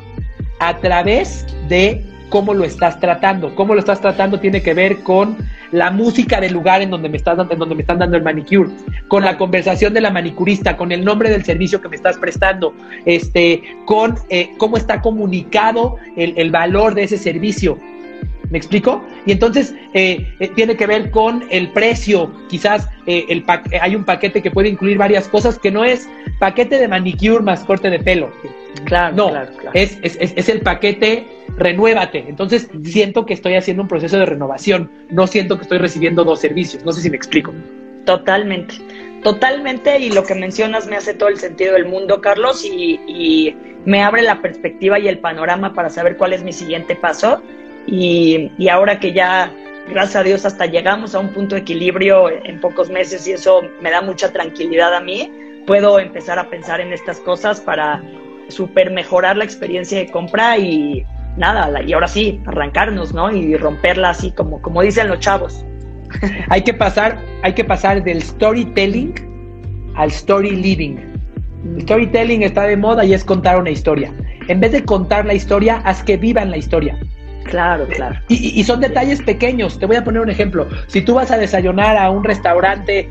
a 0.59 0.77
través 0.79 1.47
de 1.69 2.05
cómo 2.29 2.55
lo 2.55 2.65
estás 2.65 3.01
tratando. 3.01 3.55
Cómo 3.55 3.75
lo 3.75 3.81
estás 3.81 4.01
tratando 4.01 4.41
tiene 4.41 4.63
que 4.63 4.75
ver 4.75 5.03
con 5.03 5.37
la 5.73 5.91
música 5.91 6.41
del 6.41 6.53
lugar 6.53 6.83
en 6.83 6.91
donde 6.91 7.09
me 7.09 7.17
estás 7.17 7.39
en 7.51 7.59
donde 7.59 7.75
me 7.75 7.81
están 7.81 7.99
dando 7.99 8.17
el 8.17 8.23
manicure, 8.23 8.71
con 9.09 9.25
la 9.25 9.37
conversación 9.37 9.93
de 9.93 10.01
la 10.01 10.11
manicurista, 10.11 10.77
con 10.77 10.93
el 10.93 11.05
nombre 11.05 11.31
del 11.31 11.45
servicio 11.45 11.81
que 11.81 11.89
me 11.89 11.97
estás 11.97 12.17
prestando, 12.19 12.75
este, 13.05 13.63
con 13.85 14.15
eh, 14.29 14.51
cómo 14.57 14.77
está 14.77 15.01
comunicado 15.01 15.97
el, 16.17 16.51
valor 16.51 16.95
de 16.95 17.05
ese 17.05 17.19
servicio. 17.19 17.79
¿Me 18.51 18.59
explico? 18.59 19.05
Y 19.27 19.33
entonces 19.33 19.75
eh, 19.95 20.35
eh, 20.39 20.49
tiene 20.55 20.77
que 20.77 20.87
ver 20.87 21.11
con 21.11 21.45
el 21.51 21.73
precio. 21.73 22.33
Quizás 22.49 22.89
el 23.07 23.45
hay 23.81 23.97
un 23.97 24.05
paquete 24.05 24.43
que 24.43 24.51
puede 24.51 24.69
incluir 24.69 24.99
varias 24.99 25.29
cosas 25.29 25.59
que 25.59 25.71
no 25.71 25.85
es 25.85 26.09
paquete 26.39 26.79
de 26.79 26.89
manicure 26.89 27.43
más 27.43 27.65
corte 27.65 27.91
de 27.91 27.99
pelo. 27.99 28.31
Claro, 28.85 29.17
no, 29.17 29.29
claro, 29.29 29.71
Es, 29.73 29.99
es, 30.03 30.17
es, 30.21 30.49
el 30.49 30.61
paquete 30.61 31.27
renuévate. 31.57 32.25
Entonces 32.29 32.69
siento 32.85 33.25
que 33.25 33.35
estoy 33.35 33.55
haciendo 33.55 33.83
un 33.83 33.89
proceso 33.89 34.19
de 34.19 34.27
renovación, 34.27 34.91
no 35.11 35.27
siento 35.27 35.57
que 35.57 35.63
estoy 35.63 35.79
recibiendo 35.79 36.25
dos 36.25 36.41
servicios. 36.41 36.85
No 36.85 36.93
sé 36.93 37.01
si 37.01 37.11
me 37.11 37.17
explico. 37.17 37.53
Totalmente, 38.05 38.75
totalmente. 39.23 39.99
Y 39.99 40.11
lo 40.11 40.25
que 40.25 40.35
mencionas 40.35 40.87
me 40.87 40.97
hace 40.97 41.15
todo 41.15 41.29
el 41.29 41.39
sentido 41.39 41.75
del 41.75 41.87
mundo, 41.87 42.21
Carlos, 42.21 42.65
y, 42.65 43.57
me 43.87 44.03
abre 44.03 44.23
la 44.23 44.41
perspectiva 44.41 44.99
y 44.99 45.09
el 45.09 45.19
panorama 45.19 45.75
para 45.75 45.91
saber 45.91 46.17
cuál 46.17 46.33
es 46.33 46.43
mi 46.43 46.55
siguiente 46.55 46.97
paso. 46.97 47.43
Y, 47.87 48.51
y 48.59 48.69
ahora 48.69 48.99
que 48.99 49.13
ya 49.13 49.53
gracias 49.89 50.17
a 50.17 50.23
Dios 50.23 50.45
hasta 50.45 50.67
llegamos 50.67 51.15
a 51.15 51.21
un 51.21 51.33
punto 51.33 51.55
de 51.55 51.61
equilibrio 51.61 52.31
en 52.31 52.61
pocos 52.61 52.91
meses 52.91 53.27
y 53.29 53.33
eso 53.33 53.63
me 53.81 53.91
da 53.91 54.01
mucha 54.01 54.33
tranquilidad 54.33 54.95
a 54.95 55.01
mí, 55.01 55.31
puedo 55.67 55.99
empezar 55.99 56.39
a 56.39 56.49
pensar 56.49 56.81
en 56.81 56.93
estas 56.93 57.21
cosas 57.21 57.61
para 57.61 58.03
super 58.49 58.91
mejorar 58.91 59.37
la 59.37 59.45
experiencia 59.45 59.99
de 59.99 60.11
compra 60.11 60.59
y 60.59 61.05
nada, 61.37 61.83
y 61.83 61.93
ahora 61.93 62.09
sí, 62.09 62.41
arrancarnos, 62.47 63.13
¿no? 63.13 63.31
Y 63.35 63.57
romperla 63.57 64.11
así 64.11 64.31
como, 64.31 64.61
como 64.63 64.83
dicen 64.83 65.09
los 65.09 65.19
chavos. 65.21 65.65
hay 66.49 66.63
que 66.63 66.75
pasar, 66.75 67.21
hay 67.43 67.55
que 67.55 67.65
pasar 67.65 68.05
del 68.05 68.23
storytelling 68.23 69.15
al 69.97 70.09
story 70.11 70.51
living. 70.51 70.97
El 71.77 71.83
storytelling 71.83 72.43
está 72.43 72.65
de 72.65 72.77
moda 72.77 73.05
y 73.05 73.15
es 73.15 73.25
contar 73.25 73.59
una 73.59 73.71
historia. 73.71 74.13
En 74.49 74.61
vez 74.61 74.73
de 74.73 74.85
contar 74.85 75.25
la 75.25 75.35
historia, 75.35 75.81
haz 75.85 76.03
que 76.05 76.17
vivan 76.17 76.51
la 76.51 76.59
historia. 76.59 76.99
Claro, 77.45 77.87
claro. 77.87 78.17
Y, 78.29 78.59
y, 78.59 78.65
son 78.65 78.81
detalles 78.81 79.23
pequeños. 79.23 79.79
Te 79.79 79.87
voy 79.87 79.97
a 79.97 80.05
poner 80.05 80.23
un 80.23 80.31
ejemplo. 80.31 80.69
Si 80.87 81.03
tú 81.03 81.15
vas 81.15 81.31
a 81.31 81.39
desayunar 81.39 81.97
a 81.97 82.11
un 82.11 82.25
restaurante 82.25 83.09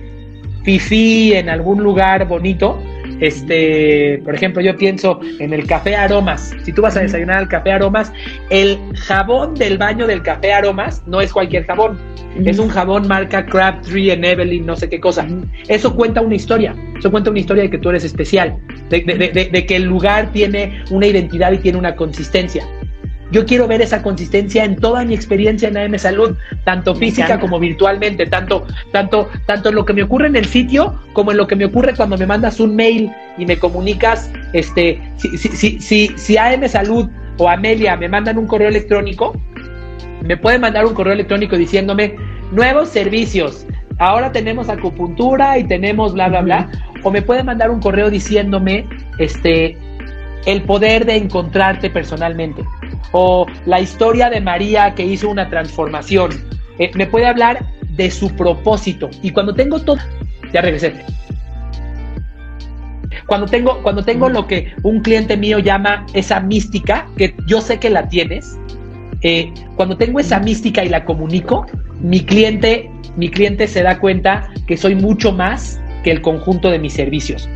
fifi 0.64 1.34
en 1.34 1.50
algún 1.50 1.84
lugar 1.84 2.28
bonito, 2.28 2.80
este, 3.20 4.22
por 4.24 4.36
ejemplo, 4.36 4.62
yo 4.62 4.76
pienso 4.76 5.20
en 5.40 5.54
el 5.54 5.66
café 5.66 5.96
aromas. 5.96 6.54
Si 6.64 6.74
tú 6.74 6.82
vas 6.82 6.98
a 6.98 7.02
desayunar 7.02 7.38
al 7.38 7.48
café 7.48 7.72
aromas, 7.72 8.12
el 8.50 8.78
jabón 8.98 9.56
del 9.56 9.78
baño 9.78 10.08
del 10.08 10.22
café 10.22 10.54
aromas 10.54 11.04
no 11.08 11.22
es 11.22 11.32
cualquier 11.32 11.66
jabón. 11.66 11.98
Es 12.46 12.60
un 12.60 12.70
jabón 12.70 13.08
marca 13.08 13.46
Crabtree 13.46 14.12
en 14.12 14.26
Evelyn, 14.26 14.66
no 14.66 14.76
sé 14.76 14.90
qué 14.90 15.00
cosa. 15.00 15.26
Eso 15.68 15.96
cuenta 15.96 16.22
una 16.22 16.36
historia. 16.36 16.76
Eso 16.98 17.12
cuenta 17.12 17.30
una 17.30 17.40
historia 17.40 17.64
de 17.64 17.70
que 17.70 17.78
tú 17.78 17.90
eres 17.90 18.04
especial, 18.04 18.58
de 18.90 19.66
que 19.68 19.76
el 19.76 19.84
lugar 19.84 20.32
tiene 20.32 20.84
una 20.90 21.08
identidad 21.08 21.52
y 21.52 21.60
tiene 21.60 21.78
una 21.78 21.96
consistencia. 21.96 22.68
Yo 23.34 23.48
quiero 23.48 23.68
ver 23.68 23.82
esa 23.82 24.04
consistencia 24.04 24.64
en 24.64 24.76
toda 24.76 25.04
mi 25.04 25.16
experiencia 25.16 25.68
en 25.68 25.76
AM 25.76 25.98
Salud, 25.98 26.38
tanto 26.66 26.94
física 26.94 27.40
como 27.40 27.60
virtualmente, 27.60 28.28
tanto, 28.28 28.68
tanto, 28.92 29.28
tanto 29.48 29.70
en 29.70 29.76
lo 29.76 29.86
que 29.86 29.94
me 29.94 30.04
ocurre 30.04 30.28
en 30.28 30.36
el 30.36 30.46
sitio 30.46 31.00
como 31.14 31.32
en 31.32 31.38
lo 31.38 31.48
que 31.48 31.56
me 31.56 31.66
ocurre 31.66 31.96
cuando 31.96 32.16
me 32.16 32.28
mandas 32.28 32.60
un 32.60 32.76
mail 32.76 33.12
y 33.40 33.48
me 33.48 33.58
comunicas, 33.58 34.32
este, 34.54 35.02
si, 35.18 35.36
si, 35.40 35.80
si, 35.80 36.12
si 36.16 36.38
AM 36.38 36.70
Salud 36.70 37.10
o 37.40 37.50
Amelia 37.50 37.98
me 37.98 38.08
mandan 38.08 38.38
un 38.38 38.46
correo 38.46 38.70
electrónico, 38.70 39.34
me 40.22 40.38
pueden 40.38 40.62
mandar 40.62 40.86
un 40.86 40.94
correo 40.94 41.14
electrónico 41.14 41.58
diciéndome 41.58 42.16
nuevos 42.52 42.90
servicios. 42.90 43.66
Ahora 43.98 44.32
tenemos 44.32 44.70
acupuntura 44.70 45.58
y 45.58 45.64
tenemos 45.64 46.14
bla 46.14 46.30
bla 46.30 46.42
bla. 46.42 46.72
O 47.02 47.10
me 47.10 47.24
pueden 47.24 47.48
mandar 47.48 47.72
un 47.72 47.80
correo 47.80 48.12
diciéndome 48.12 48.86
este 49.18 49.76
el 50.46 50.64
poder 50.64 51.06
de 51.06 51.16
encontrarte 51.16 51.90
personalmente 51.90 52.64
o 53.12 53.46
la 53.66 53.80
historia 53.80 54.30
de 54.30 54.42
María 54.42 54.94
que 54.96 55.06
hizo 55.06 55.30
una 55.30 55.50
transformación. 55.50 56.32
Eh, 56.80 56.92
me 56.96 57.06
puede 57.06 57.28
hablar 57.28 57.66
de 57.90 58.10
su 58.12 58.30
propósito. 58.36 59.10
Y 59.22 59.30
cuando 59.30 59.54
tengo 59.54 59.80
todo, 59.80 59.98
ya 60.52 60.62
regresé. 60.62 60.94
Cuando 63.28 63.48
tengo, 63.48 63.82
cuando 63.82 64.04
tengo 64.04 64.30
lo 64.30 64.48
que 64.48 64.74
un 64.84 65.02
cliente 65.02 65.38
mío 65.38 65.60
llama 65.60 66.06
esa 66.14 66.40
mística, 66.40 67.08
que 67.18 67.36
yo 67.48 67.62
sé 67.62 67.80
que 67.80 67.90
la 67.90 68.10
tienes, 68.10 68.58
eh, 69.22 69.54
cuando 69.76 69.96
tengo 69.96 70.20
esa 70.20 70.40
mística 70.40 70.84
y 70.84 70.90
la 70.90 71.06
comunico, 71.06 71.66
mi 72.02 72.20
cliente, 72.22 72.92
mi 73.16 73.30
cliente 73.30 73.68
se 73.68 73.84
da 73.84 74.00
cuenta 74.00 74.50
que 74.68 74.76
soy 74.76 74.96
mucho 74.96 75.32
más 75.32 75.80
que 76.04 76.12
el 76.12 76.22
conjunto 76.22 76.70
de 76.70 76.80
mis 76.80 76.94
servicios. 76.94 77.48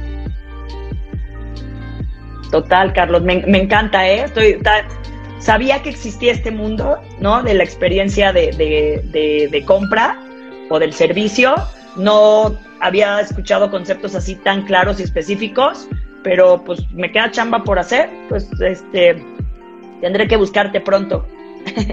Total, 2.52 2.93
Carlos, 2.93 3.24
me, 3.24 3.34
encanta, 3.58 4.08
¿eh? 4.08 4.24
Estoy, 4.24 4.62
sabía 5.39 5.82
que 5.82 5.89
existía 5.89 6.32
este 6.32 6.52
mundo, 6.52 6.98
¿no? 7.20 7.43
De 7.43 7.54
la 7.54 7.64
experiencia 7.64 8.32
de, 8.32 9.64
compra 9.66 10.20
o 10.70 10.80
del 10.80 10.93
servicio. 10.93 11.56
No 11.98 12.58
había 12.80 13.20
escuchado 13.20 13.70
conceptos 13.70 14.16
así 14.16 14.36
tan 14.36 14.64
claros 14.64 15.00
y 15.00 15.04
específicos, 15.04 15.88
pero 16.24 16.64
pues 16.64 16.89
me 16.91 17.12
queda 17.12 17.32
chamba 17.32 17.64
por 17.64 17.80
hacer, 17.80 18.10
pues 18.30 18.50
este 18.62 19.24
tendré 20.02 20.28
que 20.28 20.38
buscarte 20.38 20.80
pronto. 20.80 21.28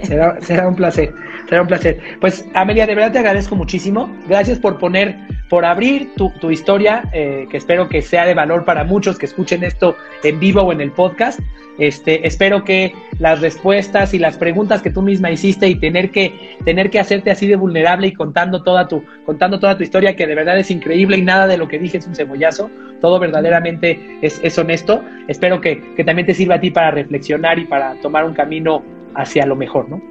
Será, 0.03 0.67
un 0.67 0.75
placer, 0.75 1.13
será 1.49 1.61
un 1.61 1.67
placer. 1.67 1.99
Pues 2.21 2.45
Amelia, 2.53 2.85
de 2.85 2.95
verdad 2.95 3.11
te 3.11 3.19
agradezco 3.19 3.55
muchísimo. 3.55 4.09
Gracias 4.27 4.59
por 4.59 4.77
poner 4.77 5.15
por 5.49 5.63
abrir 5.63 6.09
tu, 6.15 6.49
historia, 6.49 7.03
eh, 7.13 7.47
que 7.49 7.57
espero 7.57 7.87
que 7.87 8.01
sea 8.01 8.25
de 8.25 8.33
valor 8.33 8.65
para 8.65 8.83
muchos 8.83 9.17
que 9.17 9.27
escuchen 9.27 9.63
esto 9.63 9.95
en 10.23 10.39
vivo 10.39 10.61
o 10.61 10.71
en 10.71 10.81
el 10.81 10.91
podcast. 10.91 11.39
Este, 11.77 12.25
espero 12.25 12.63
que 12.63 12.93
las 13.19 13.41
respuestas 13.41 14.13
y 14.13 14.19
las 14.19 14.37
preguntas 14.37 14.81
que 14.81 14.89
tú 14.89 15.01
misma 15.01 15.29
hiciste 15.29 15.67
y 15.67 15.75
tener 15.75 16.09
que, 16.09 16.57
tener 16.63 16.89
que 16.89 16.99
hacerte 16.99 17.31
así 17.31 17.47
de 17.47 17.57
vulnerable 17.57 18.07
y 18.07 18.13
contando 18.13 18.63
toda 18.63 18.87
tu, 18.87 19.03
contando 19.25 19.59
toda 19.59 19.77
tu 19.77 19.83
historia, 19.83 20.15
que 20.15 20.25
de 20.25 20.35
verdad 20.35 20.57
es 20.57 20.71
increíble 20.71 21.17
y 21.17 21.21
nada 21.21 21.47
de 21.47 21.57
lo 21.57 21.67
que 21.67 21.77
dije 21.77 21.97
es 21.97 22.07
un 22.07 22.15
cebollazo, 22.15 22.71
todo 23.01 23.19
verdaderamente 23.19 24.17
es, 24.21 24.39
es 24.41 24.57
honesto. 24.57 25.03
Espero 25.27 25.61
que, 25.61 25.81
que 25.95 26.03
también 26.03 26.25
te 26.25 26.33
sirva 26.33 26.55
a 26.55 26.59
ti 26.59 26.71
para 26.71 26.91
reflexionar 26.91 27.59
y 27.59 27.65
para 27.65 27.95
tomar 28.01 28.25
un 28.25 28.33
camino 28.33 28.83
hacia 29.15 29.45
lo 29.45 29.55
mejor, 29.55 29.89
¿no? 29.89 30.01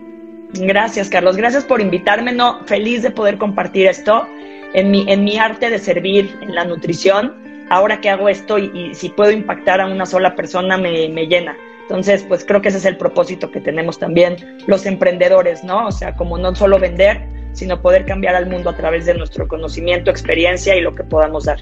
Gracias, 0.54 1.08
Carlos. 1.08 1.36
Gracias 1.36 1.64
por 1.64 1.80
invitarme. 1.80 2.32
No, 2.32 2.64
feliz 2.64 3.02
de 3.02 3.10
poder 3.10 3.38
compartir 3.38 3.86
esto 3.86 4.26
en 4.74 4.90
mi, 4.90 5.04
en 5.08 5.24
mi 5.24 5.38
arte 5.38 5.70
de 5.70 5.78
servir 5.78 6.36
en 6.42 6.54
la 6.54 6.64
nutrición. 6.64 7.34
Ahora 7.70 8.00
que 8.00 8.10
hago 8.10 8.28
esto 8.28 8.58
y, 8.58 8.94
si 8.94 9.08
puedo 9.08 9.30
impactar 9.30 9.80
a 9.80 9.86
una 9.86 10.06
sola 10.06 10.34
persona 10.36 10.76
me, 10.76 11.08
me, 11.08 11.26
llena. 11.26 11.56
Entonces, 11.82 12.24
pues 12.28 12.44
creo 12.44 12.60
que 12.60 12.68
ese 12.68 12.78
es 12.78 12.84
el 12.84 12.96
propósito 12.96 13.50
que 13.50 13.60
tenemos 13.60 13.98
también 13.98 14.36
los 14.66 14.86
emprendedores, 14.86 15.64
¿no? 15.64 15.86
O 15.86 15.92
sea, 15.92 16.14
como 16.14 16.38
no 16.38 16.54
solo 16.54 16.78
vender, 16.78 17.22
sino 17.52 17.80
poder 17.80 18.04
cambiar 18.04 18.34
al 18.34 18.46
mundo 18.46 18.70
a 18.70 18.76
través 18.76 19.06
de 19.06 19.14
nuestro 19.14 19.48
conocimiento, 19.48 20.10
experiencia 20.10 20.76
y 20.76 20.82
lo 20.82 20.94
que 20.94 21.04
podamos 21.04 21.44
dar. 21.44 21.58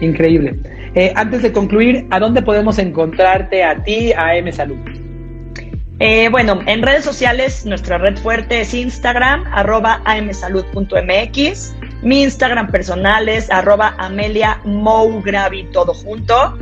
Increíble. 0.00 0.56
Eh, 0.94 1.12
antes 1.14 1.42
de 1.42 1.52
concluir, 1.52 2.06
¿a 2.10 2.18
dónde 2.18 2.42
podemos 2.42 2.78
encontrarte 2.78 3.62
a 3.62 3.82
ti, 3.82 4.12
a 4.12 4.36
M 4.36 4.50
Salud? 4.50 4.78
Eh, 6.02 6.30
bueno, 6.30 6.60
en 6.64 6.80
redes 6.80 7.04
sociales, 7.04 7.66
nuestra 7.66 7.98
red 7.98 8.16
fuerte 8.16 8.62
es 8.62 8.72
Instagram, 8.72 9.44
arroba 9.52 10.00
amsalud.mx. 10.06 11.74
Mi 12.02 12.22
Instagram 12.22 12.70
personal 12.70 13.28
es 13.28 13.50
arroba 13.50 13.94
Amelia 13.98 14.62
todo 15.72 15.92
junto. 15.92 16.56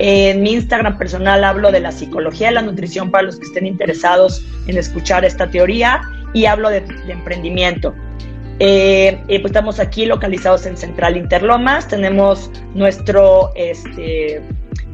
En 0.00 0.42
mi 0.42 0.54
Instagram 0.54 0.98
personal 0.98 1.44
hablo 1.44 1.70
de 1.70 1.78
la 1.78 1.92
psicología 1.92 2.50
y 2.50 2.54
la 2.54 2.62
nutrición 2.62 3.12
para 3.12 3.22
los 3.22 3.38
que 3.38 3.44
estén 3.44 3.64
interesados 3.64 4.44
en 4.66 4.76
escuchar 4.76 5.24
esta 5.24 5.48
teoría 5.48 6.00
y 6.34 6.46
hablo 6.46 6.68
de, 6.68 6.84
emprendimiento. 7.08 7.94
Eh, 8.58 9.22
pues 9.28 9.44
estamos 9.44 9.78
aquí 9.78 10.04
localizados 10.04 10.66
en 10.66 10.76
Central 10.76 11.16
Interlomas, 11.16 11.86
tenemos 11.86 12.50
nuestro, 12.74 13.52
este, 13.54 14.42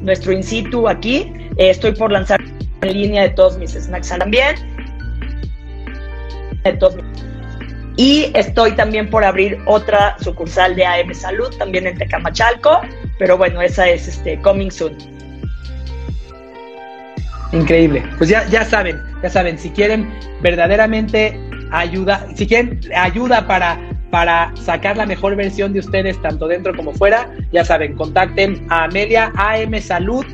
nuestro 0.02 0.32
in 0.32 0.42
situ 0.42 0.86
aquí. 0.86 1.32
Eh, 1.56 1.70
estoy 1.70 1.92
por 1.92 2.12
lanzar 2.12 2.40
en 2.82 2.92
línea 2.92 3.22
de 3.22 3.30
todos 3.30 3.58
mis 3.58 3.72
snacks 3.72 4.08
también. 4.08 4.56
Y 7.96 8.30
estoy 8.34 8.72
también 8.72 9.08
por 9.08 9.24
abrir 9.24 9.58
otra 9.66 10.16
sucursal 10.20 10.76
de 10.76 10.84
AM 10.84 11.14
Salud, 11.14 11.48
también 11.56 11.86
en 11.86 11.96
Tecamachalco, 11.96 12.80
pero 13.18 13.38
bueno, 13.38 13.62
esa 13.62 13.88
es 13.88 14.06
este 14.06 14.38
coming 14.40 14.70
soon. 14.70 14.96
Increíble. 17.52 18.02
Pues 18.18 18.28
ya, 18.28 18.46
ya 18.48 18.64
saben, 18.64 19.00
ya 19.22 19.30
saben, 19.30 19.58
si 19.58 19.70
quieren 19.70 20.12
verdaderamente 20.42 21.40
ayuda, 21.70 22.26
si 22.34 22.46
quieren 22.46 22.80
ayuda 22.94 23.46
para, 23.46 23.78
para 24.10 24.52
sacar 24.56 24.96
la 24.98 25.06
mejor 25.06 25.36
versión 25.36 25.72
de 25.72 25.78
ustedes, 25.78 26.20
tanto 26.20 26.48
dentro 26.48 26.76
como 26.76 26.92
fuera, 26.92 27.30
ya 27.52 27.64
saben, 27.64 27.94
contacten 27.94 28.66
a 28.68 28.84
Amelia 28.84 29.32
AM 29.36 29.80
Salud 29.80 30.26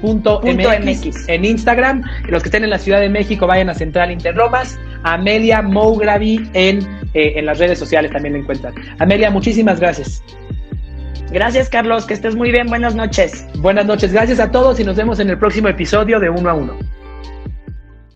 Punto 0.00 0.40
MX, 0.42 1.28
en 1.28 1.44
Instagram. 1.44 2.02
Los 2.28 2.42
que 2.42 2.48
estén 2.48 2.64
en 2.64 2.70
la 2.70 2.78
Ciudad 2.78 3.00
de 3.00 3.08
México 3.08 3.46
vayan 3.46 3.70
a 3.70 3.74
Central 3.74 4.10
Interlomas. 4.10 4.78
Amelia 5.02 5.62
Mougravi 5.62 6.48
en, 6.54 6.80
eh, 7.14 7.34
en 7.36 7.46
las 7.46 7.58
redes 7.58 7.78
sociales 7.78 8.10
también 8.10 8.34
la 8.34 8.40
encuentran. 8.40 8.74
Amelia, 8.98 9.30
muchísimas 9.30 9.80
gracias. 9.80 10.22
Gracias, 11.30 11.68
Carlos. 11.68 12.06
Que 12.06 12.14
estés 12.14 12.36
muy 12.36 12.50
bien. 12.50 12.66
Buenas 12.68 12.94
noches. 12.94 13.46
Buenas 13.58 13.86
noches. 13.86 14.12
Gracias 14.12 14.40
a 14.40 14.50
todos 14.50 14.78
y 14.80 14.84
nos 14.84 14.96
vemos 14.96 15.18
en 15.20 15.30
el 15.30 15.38
próximo 15.38 15.68
episodio 15.68 16.20
de 16.20 16.30
Uno 16.30 16.50
a 16.50 16.54
Uno. 16.54 16.76